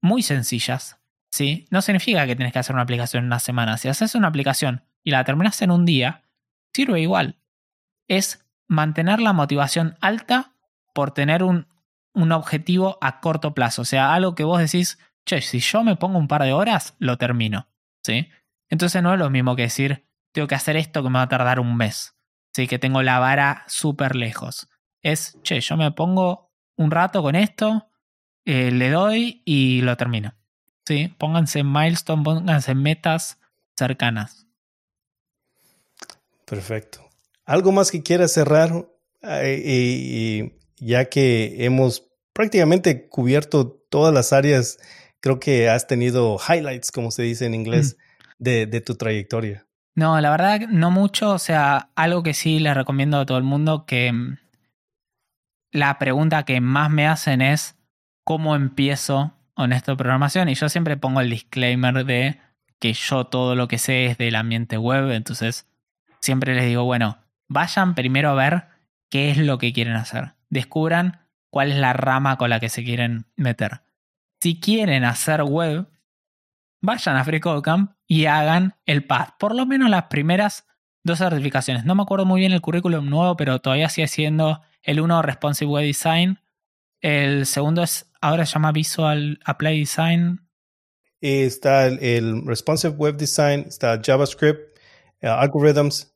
muy 0.00 0.22
sencillas, 0.22 0.99
¿sí? 1.30 1.66
No 1.70 1.82
significa 1.82 2.26
que 2.26 2.36
tienes 2.36 2.52
que 2.52 2.58
hacer 2.58 2.74
una 2.74 2.82
aplicación 2.82 3.24
en 3.24 3.28
una 3.28 3.38
semana. 3.38 3.76
Si 3.78 3.88
haces 3.88 4.14
una 4.14 4.28
aplicación 4.28 4.84
y 5.02 5.10
la 5.10 5.24
terminas 5.24 5.60
en 5.62 5.70
un 5.70 5.84
día, 5.84 6.22
sirve 6.74 7.00
igual. 7.00 7.40
Es 8.08 8.46
mantener 8.68 9.20
la 9.20 9.32
motivación 9.32 9.96
alta 10.00 10.52
por 10.94 11.12
tener 11.12 11.42
un, 11.42 11.66
un 12.12 12.32
objetivo 12.32 12.98
a 13.00 13.20
corto 13.20 13.54
plazo. 13.54 13.82
O 13.82 13.84
sea, 13.84 14.14
algo 14.14 14.34
que 14.34 14.44
vos 14.44 14.60
decís, 14.60 14.98
che, 15.24 15.40
si 15.40 15.60
yo 15.60 15.84
me 15.84 15.96
pongo 15.96 16.18
un 16.18 16.28
par 16.28 16.42
de 16.42 16.52
horas, 16.52 16.94
lo 16.98 17.16
termino. 17.16 17.68
¿Sí? 18.02 18.28
Entonces 18.68 19.02
no 19.02 19.12
es 19.12 19.18
lo 19.18 19.30
mismo 19.30 19.56
que 19.56 19.62
decir, 19.62 20.08
tengo 20.32 20.48
que 20.48 20.54
hacer 20.54 20.76
esto 20.76 21.02
que 21.02 21.10
me 21.10 21.18
va 21.18 21.22
a 21.22 21.28
tardar 21.28 21.60
un 21.60 21.76
mes. 21.76 22.16
¿Sí? 22.52 22.66
Que 22.66 22.78
tengo 22.78 23.02
la 23.02 23.18
vara 23.18 23.64
súper 23.68 24.16
lejos. 24.16 24.68
Es, 25.02 25.38
che, 25.42 25.60
yo 25.60 25.76
me 25.76 25.92
pongo 25.92 26.52
un 26.76 26.90
rato 26.90 27.22
con 27.22 27.36
esto, 27.36 27.90
eh, 28.44 28.70
le 28.70 28.90
doy 28.90 29.42
y 29.44 29.82
lo 29.82 29.96
termino. 29.96 30.34
Sí, 30.90 31.06
pónganse 31.18 31.62
milestone, 31.62 32.24
pónganse 32.24 32.74
metas 32.74 33.38
cercanas. 33.76 34.48
Perfecto. 36.44 37.08
¿Algo 37.44 37.70
más 37.70 37.92
que 37.92 38.02
quieras 38.02 38.32
cerrar? 38.32 38.88
y, 39.22 40.52
ya 40.78 41.04
que 41.04 41.64
hemos 41.64 42.10
prácticamente 42.32 43.06
cubierto 43.06 43.68
todas 43.88 44.12
las 44.12 44.32
áreas, 44.32 44.78
creo 45.20 45.38
que 45.38 45.68
has 45.68 45.86
tenido 45.86 46.38
highlights, 46.38 46.90
como 46.90 47.12
se 47.12 47.22
dice 47.22 47.46
en 47.46 47.54
inglés, 47.54 47.96
mm. 47.96 48.32
de, 48.42 48.66
de 48.66 48.80
tu 48.80 48.96
trayectoria. 48.96 49.68
No, 49.94 50.20
la 50.20 50.32
verdad 50.32 50.62
no 50.70 50.90
mucho. 50.90 51.30
O 51.30 51.38
sea, 51.38 51.90
algo 51.94 52.24
que 52.24 52.34
sí 52.34 52.58
les 52.58 52.74
recomiendo 52.74 53.20
a 53.20 53.26
todo 53.26 53.38
el 53.38 53.44
mundo 53.44 53.86
que 53.86 54.10
mm, 54.10 54.38
la 55.70 56.00
pregunta 56.00 56.42
que 56.42 56.60
más 56.60 56.90
me 56.90 57.06
hacen 57.06 57.42
es 57.42 57.76
¿cómo 58.24 58.56
empiezo 58.56 59.36
honesto 59.60 59.96
programación 59.96 60.48
y 60.48 60.54
yo 60.54 60.68
siempre 60.68 60.96
pongo 60.96 61.20
el 61.20 61.30
disclaimer 61.30 62.04
de 62.04 62.38
que 62.78 62.92
yo 62.92 63.26
todo 63.26 63.54
lo 63.54 63.68
que 63.68 63.78
sé 63.78 64.06
es 64.06 64.18
del 64.18 64.36
ambiente 64.36 64.78
web, 64.78 65.10
entonces 65.10 65.68
siempre 66.20 66.54
les 66.54 66.66
digo, 66.66 66.84
bueno, 66.84 67.18
vayan 67.48 67.94
primero 67.94 68.30
a 68.30 68.34
ver 68.34 68.64
qué 69.10 69.30
es 69.30 69.36
lo 69.36 69.58
que 69.58 69.72
quieren 69.72 69.94
hacer. 69.94 70.34
Descubran 70.48 71.26
cuál 71.50 71.72
es 71.72 71.78
la 71.78 71.92
rama 71.92 72.38
con 72.38 72.50
la 72.50 72.60
que 72.60 72.68
se 72.68 72.84
quieren 72.84 73.26
meter. 73.36 73.82
Si 74.40 74.58
quieren 74.58 75.04
hacer 75.04 75.42
web, 75.42 75.88
vayan 76.80 77.16
a 77.16 77.24
FreeCodeCamp 77.24 77.92
y 78.06 78.26
hagan 78.26 78.74
el 78.86 79.04
path. 79.04 79.34
Por 79.38 79.54
lo 79.54 79.66
menos 79.66 79.90
las 79.90 80.04
primeras 80.04 80.66
dos 81.02 81.18
certificaciones. 81.18 81.84
No 81.84 81.94
me 81.94 82.02
acuerdo 82.02 82.24
muy 82.24 82.40
bien 82.40 82.52
el 82.52 82.60
currículum 82.60 83.08
nuevo, 83.08 83.36
pero 83.36 83.60
todavía 83.60 83.88
sigue 83.88 84.08
siendo 84.08 84.62
el 84.82 85.00
uno 85.00 85.22
Responsive 85.22 85.70
Web 85.70 85.84
Design. 85.84 86.40
El 87.00 87.46
segundo 87.46 87.82
es, 87.82 88.09
ahora 88.20 88.46
se 88.46 88.54
llama 88.54 88.72
Visual 88.72 89.38
Apply 89.44 89.78
Design. 89.78 90.46
Está 91.20 91.86
el, 91.86 92.46
Responsive 92.46 92.94
Web 92.94 93.16
Design, 93.16 93.66
está 93.68 94.00
JavaScript, 94.02 94.78
eh, 95.20 95.28
Algorithms 95.28 96.14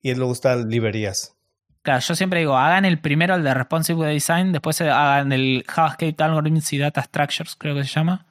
y 0.00 0.14
luego 0.14 0.32
están 0.32 0.68
librerías. 0.68 1.36
Claro, 1.82 2.00
yo 2.00 2.14
siempre 2.14 2.40
digo, 2.40 2.56
hagan 2.56 2.84
el 2.84 3.00
primero, 3.00 3.34
el 3.34 3.42
de 3.42 3.54
Responsive 3.54 3.98
Web 3.98 4.12
Design, 4.12 4.52
después 4.52 4.80
hagan 4.80 5.32
el 5.32 5.64
JavaScript 5.66 6.20
Algorithms 6.20 6.72
y 6.72 6.78
Data 6.78 7.02
Structures, 7.02 7.56
creo 7.56 7.74
que 7.74 7.84
se 7.84 7.90
llama. 7.90 8.26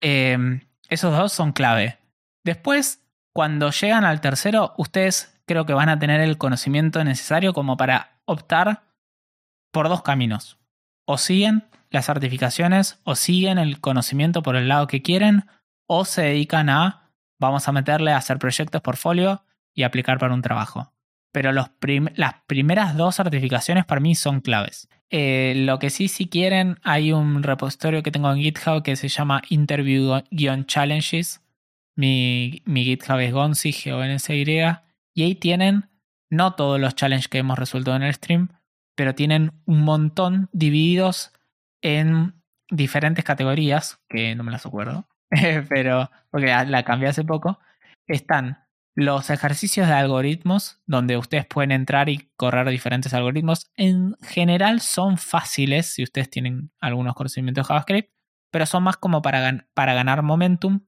Em, 0.00 0.60
esos 0.88 1.16
dos 1.16 1.32
son 1.32 1.52
clave. 1.52 1.98
Después, 2.44 3.02
cuando 3.32 3.70
llegan 3.70 4.04
al 4.04 4.20
tercero, 4.20 4.74
ustedes 4.78 5.34
creo 5.46 5.66
que 5.66 5.72
van 5.72 5.88
a 5.88 5.98
tener 5.98 6.20
el 6.20 6.38
conocimiento 6.38 7.02
necesario 7.04 7.52
como 7.52 7.76
para 7.76 8.20
optar 8.26 8.84
por 9.72 9.88
dos 9.88 10.02
caminos. 10.02 10.58
O 11.06 11.18
siguen 11.18 11.64
las 11.94 12.06
certificaciones, 12.06 13.00
o 13.04 13.14
siguen 13.14 13.58
el 13.58 13.80
conocimiento 13.80 14.42
por 14.42 14.56
el 14.56 14.68
lado 14.68 14.86
que 14.86 15.00
quieren, 15.02 15.46
o 15.86 16.04
se 16.04 16.22
dedican 16.22 16.68
a, 16.68 17.12
vamos 17.38 17.66
a 17.68 17.72
meterle 17.72 18.12
a 18.12 18.18
hacer 18.18 18.38
proyectos 18.38 18.82
portfolio 18.82 19.42
y 19.74 19.84
aplicar 19.84 20.18
para 20.18 20.34
un 20.34 20.42
trabajo. 20.42 20.92
Pero 21.32 21.52
las 21.52 21.70
primeras 22.46 22.96
dos 22.96 23.16
certificaciones 23.16 23.84
para 23.84 24.00
mí 24.00 24.14
son 24.14 24.40
claves. 24.40 24.88
Eh, 25.10 25.54
lo 25.56 25.78
que 25.78 25.90
sí, 25.90 26.08
si 26.08 26.26
quieren, 26.28 26.78
hay 26.82 27.12
un 27.12 27.42
repositorio 27.42 28.02
que 28.02 28.12
tengo 28.12 28.30
en 28.30 28.38
GitHub 28.38 28.82
que 28.82 28.94
se 28.94 29.08
llama 29.08 29.42
Interview-Challenges 29.48 31.40
mi, 31.96 32.62
GitHub 32.66 33.18
es 33.18 33.32
Gonzi, 33.32 33.72
G-O-N-S-Y. 33.72 34.78
Y 35.14 35.22
ahí 35.22 35.34
tienen, 35.34 35.88
no 36.30 36.54
todos 36.54 36.80
los 36.80 36.94
challenges 36.94 37.28
que 37.28 37.38
hemos 37.38 37.58
resuelto 37.58 37.94
en 37.94 38.02
el 38.02 38.14
stream, 38.14 38.48
pero 38.96 39.14
tienen 39.14 39.52
un 39.64 39.82
montón 39.82 40.48
divididos 40.52 41.32
en 41.84 42.42
diferentes 42.70 43.24
categorías, 43.24 44.00
que 44.08 44.34
no 44.34 44.42
me 44.42 44.50
las 44.50 44.66
acuerdo, 44.66 45.06
pero 45.68 46.10
porque 46.30 46.46
la 46.46 46.82
cambié 46.82 47.08
hace 47.08 47.22
poco. 47.22 47.60
Están 48.08 48.58
los 48.96 49.30
ejercicios 49.30 49.86
de 49.86 49.94
algoritmos, 49.94 50.80
donde 50.86 51.16
ustedes 51.16 51.46
pueden 51.46 51.72
entrar 51.72 52.08
y 52.08 52.30
correr 52.36 52.68
diferentes 52.68 53.14
algoritmos. 53.14 53.70
En 53.76 54.16
general 54.22 54.80
son 54.80 55.18
fáciles 55.18 55.86
si 55.86 56.02
ustedes 56.02 56.30
tienen 56.30 56.72
algunos 56.80 57.14
conocimientos 57.14 57.64
de 57.64 57.68
JavaScript, 57.68 58.10
pero 58.50 58.66
son 58.66 58.84
más 58.84 58.96
como 58.96 59.22
para, 59.22 59.68
para 59.74 59.94
ganar 59.94 60.22
momentum 60.22 60.80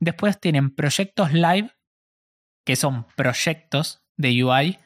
Después 0.00 0.38
tienen 0.40 0.74
proyectos 0.74 1.32
live, 1.32 1.70
que 2.66 2.76
son 2.76 3.06
proyectos 3.16 4.04
de 4.16 4.44
UI 4.44 4.78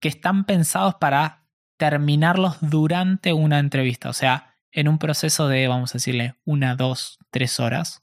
que 0.00 0.08
están 0.08 0.44
pensados 0.44 0.96
para 0.96 1.48
terminarlos 1.78 2.58
durante 2.60 3.32
una 3.32 3.58
entrevista, 3.58 4.08
o 4.08 4.12
sea, 4.12 4.51
en 4.72 4.88
un 4.88 4.98
proceso 4.98 5.48
de, 5.48 5.68
vamos 5.68 5.92
a 5.92 5.98
decirle, 5.98 6.34
una, 6.44 6.74
dos, 6.74 7.18
tres 7.30 7.60
horas. 7.60 8.02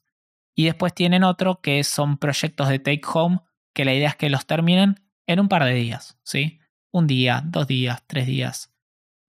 Y 0.56 0.66
después 0.66 0.94
tienen 0.94 1.24
otro 1.24 1.62
que 1.62 1.84
son 1.84 2.18
proyectos 2.18 2.70
de 2.70 2.80
take 2.80 3.02
home, 3.12 3.42
que 3.74 3.86
la 3.86 3.94
idea 3.94 4.10
es 4.10 4.16
que 4.16 4.30
los 4.30 4.46
terminen 4.46 5.02
en 5.26 5.40
un 5.40 5.50
par 5.50 5.64
de 5.64 5.74
días, 5.74 6.18
¿sí? 6.24 6.60
Un 6.92 7.08
día, 7.08 7.42
dos 7.46 7.68
días, 7.68 8.04
tres 8.08 8.28
días. 8.28 8.74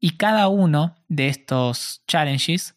Y 0.01 0.17
cada 0.17 0.49
uno 0.49 0.97
de 1.09 1.29
estos 1.29 2.03
challenges 2.07 2.77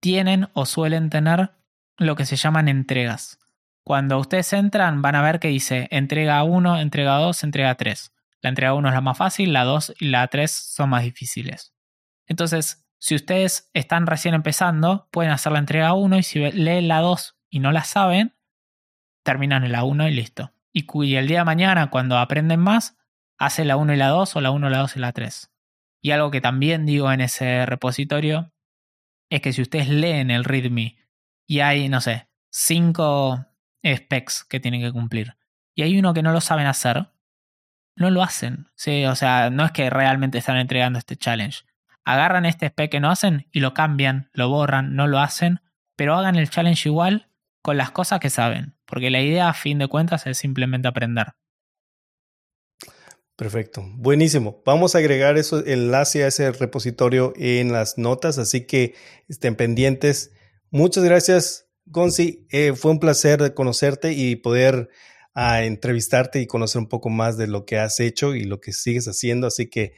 tienen 0.00 0.48
o 0.54 0.66
suelen 0.66 1.10
tener 1.10 1.52
lo 1.98 2.16
que 2.16 2.24
se 2.24 2.36
llaman 2.36 2.68
entregas. 2.68 3.38
Cuando 3.84 4.18
ustedes 4.18 4.52
entran, 4.52 5.02
van 5.02 5.16
a 5.16 5.22
ver 5.22 5.38
que 5.40 5.48
dice 5.48 5.88
entrega 5.90 6.42
1, 6.44 6.80
entrega 6.80 7.16
2, 7.18 7.44
entrega 7.44 7.74
3. 7.74 8.12
La 8.40 8.48
entrega 8.50 8.74
1 8.74 8.88
es 8.88 8.94
la 8.94 9.00
más 9.00 9.18
fácil, 9.18 9.52
la 9.52 9.64
2 9.64 9.94
y 10.00 10.08
la 10.08 10.26
3 10.28 10.50
son 10.50 10.90
más 10.90 11.04
difíciles. 11.04 11.72
Entonces, 12.26 12.84
si 13.02 13.16
ustedes 13.16 13.68
están 13.74 14.06
recién 14.06 14.32
empezando, 14.32 15.08
pueden 15.10 15.32
hacer 15.32 15.50
la 15.50 15.58
entrega 15.58 15.92
1 15.92 16.18
y 16.18 16.22
si 16.22 16.38
leen 16.52 16.86
la 16.86 17.00
2 17.00 17.36
y 17.50 17.58
no 17.58 17.72
la 17.72 17.82
saben, 17.82 18.36
terminan 19.24 19.64
en 19.64 19.72
la 19.72 19.82
1 19.82 20.06
y 20.06 20.12
listo. 20.12 20.54
Y, 20.72 21.16
el 21.16 21.26
día 21.26 21.40
de 21.40 21.44
mañana, 21.44 21.90
cuando 21.90 22.16
aprenden 22.16 22.60
más, 22.60 22.96
hace 23.38 23.64
la 23.64 23.76
1 23.76 23.94
y 23.94 23.96
la 23.96 24.06
2 24.06 24.36
o 24.36 24.40
la 24.40 24.52
1, 24.52 24.70
la 24.70 24.78
2 24.78 24.96
y 24.96 25.00
la 25.00 25.10
3. 25.10 25.50
Y 26.00 26.12
algo 26.12 26.30
que 26.30 26.40
también 26.40 26.86
digo 26.86 27.10
en 27.10 27.20
ese 27.22 27.66
repositorio 27.66 28.52
es 29.30 29.40
que 29.40 29.52
si 29.52 29.62
ustedes 29.62 29.88
leen 29.88 30.30
el 30.30 30.44
README 30.44 30.96
y 31.48 31.58
hay, 31.58 31.88
no 31.88 32.00
sé, 32.00 32.28
5 32.50 33.46
specs 33.84 34.44
que 34.44 34.60
tienen 34.60 34.80
que 34.80 34.92
cumplir. 34.92 35.36
Y 35.74 35.82
hay 35.82 35.98
uno 35.98 36.14
que 36.14 36.22
no 36.22 36.30
lo 36.30 36.40
saben 36.40 36.68
hacer, 36.68 37.10
no 37.96 38.10
lo 38.10 38.22
hacen. 38.22 38.68
¿sí? 38.76 39.06
O 39.06 39.16
sea, 39.16 39.50
no 39.50 39.64
es 39.64 39.72
que 39.72 39.90
realmente 39.90 40.38
están 40.38 40.56
entregando 40.56 41.00
este 41.00 41.16
challenge. 41.16 41.64
Agarran 42.04 42.46
este 42.46 42.66
spec 42.66 42.90
que 42.90 43.00
no 43.00 43.10
hacen 43.10 43.48
y 43.52 43.60
lo 43.60 43.74
cambian, 43.74 44.30
lo 44.32 44.48
borran, 44.48 44.96
no 44.96 45.06
lo 45.06 45.18
hacen, 45.18 45.60
pero 45.96 46.14
hagan 46.14 46.36
el 46.36 46.50
challenge 46.50 46.88
igual 46.88 47.28
con 47.62 47.76
las 47.76 47.90
cosas 47.90 48.20
que 48.20 48.30
saben. 48.30 48.74
Porque 48.86 49.10
la 49.10 49.20
idea, 49.20 49.48
a 49.48 49.54
fin 49.54 49.78
de 49.78 49.88
cuentas, 49.88 50.26
es 50.26 50.38
simplemente 50.38 50.88
aprender. 50.88 51.28
Perfecto, 53.36 53.84
buenísimo. 53.94 54.62
Vamos 54.66 54.94
a 54.94 54.98
agregar 54.98 55.38
eso, 55.38 55.64
enlace 55.66 56.22
a 56.22 56.28
ese 56.28 56.52
repositorio 56.52 57.32
en 57.36 57.72
las 57.72 57.98
notas, 57.98 58.38
así 58.38 58.66
que 58.66 58.94
estén 59.28 59.56
pendientes. 59.56 60.32
Muchas 60.70 61.02
gracias, 61.02 61.66
Gonzi, 61.86 62.46
eh, 62.50 62.74
fue 62.74 62.90
un 62.90 63.00
placer 63.00 63.54
conocerte 63.54 64.12
y 64.12 64.36
poder 64.36 64.90
ah, 65.34 65.64
entrevistarte 65.64 66.40
y 66.40 66.46
conocer 66.46 66.80
un 66.80 66.88
poco 66.88 67.08
más 67.08 67.36
de 67.36 67.46
lo 67.46 67.64
que 67.64 67.78
has 67.78 67.98
hecho 68.00 68.34
y 68.34 68.44
lo 68.44 68.60
que 68.60 68.72
sigues 68.72 69.08
haciendo. 69.08 69.46
Así 69.46 69.68
que 69.68 69.94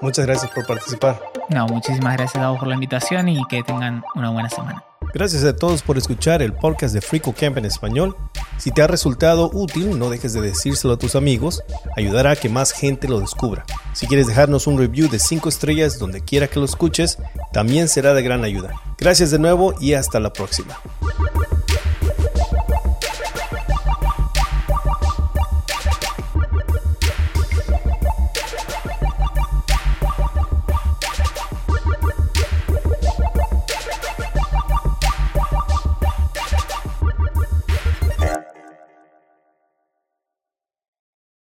muchas 0.00 0.26
gracias 0.26 0.50
por 0.52 0.66
participar. 0.66 1.20
No, 1.50 1.66
muchísimas 1.66 2.16
gracias 2.16 2.42
a 2.42 2.50
vos 2.50 2.58
por 2.58 2.68
la 2.68 2.74
invitación 2.74 3.28
y 3.28 3.44
que 3.48 3.62
tengan 3.62 4.02
una 4.14 4.30
buena 4.30 4.48
semana. 4.48 4.82
Gracias 5.12 5.44
a 5.44 5.54
todos 5.54 5.82
por 5.82 5.96
escuchar 5.96 6.42
el 6.42 6.52
podcast 6.52 6.92
de 6.92 7.00
Frico 7.00 7.32
Camp 7.32 7.56
en 7.58 7.66
español. 7.66 8.16
Si 8.58 8.72
te 8.72 8.82
ha 8.82 8.88
resultado 8.88 9.48
útil, 9.52 9.96
no 9.96 10.10
dejes 10.10 10.32
de 10.32 10.40
decírselo 10.40 10.94
a 10.94 10.98
tus 10.98 11.14
amigos, 11.14 11.62
ayudará 11.96 12.32
a 12.32 12.36
que 12.36 12.48
más 12.48 12.72
gente 12.72 13.06
lo 13.06 13.20
descubra. 13.20 13.64
Si 13.92 14.08
quieres 14.08 14.26
dejarnos 14.26 14.66
un 14.66 14.76
review 14.76 15.08
de 15.08 15.20
5 15.20 15.48
estrellas 15.48 16.00
donde 16.00 16.20
quiera 16.20 16.48
que 16.48 16.58
lo 16.58 16.64
escuches, 16.64 17.18
también 17.52 17.88
será 17.88 18.12
de 18.12 18.22
gran 18.22 18.42
ayuda. 18.42 18.74
Gracias 18.98 19.30
de 19.30 19.38
nuevo 19.38 19.74
y 19.80 19.94
hasta 19.94 20.18
la 20.18 20.32
próxima. 20.32 20.80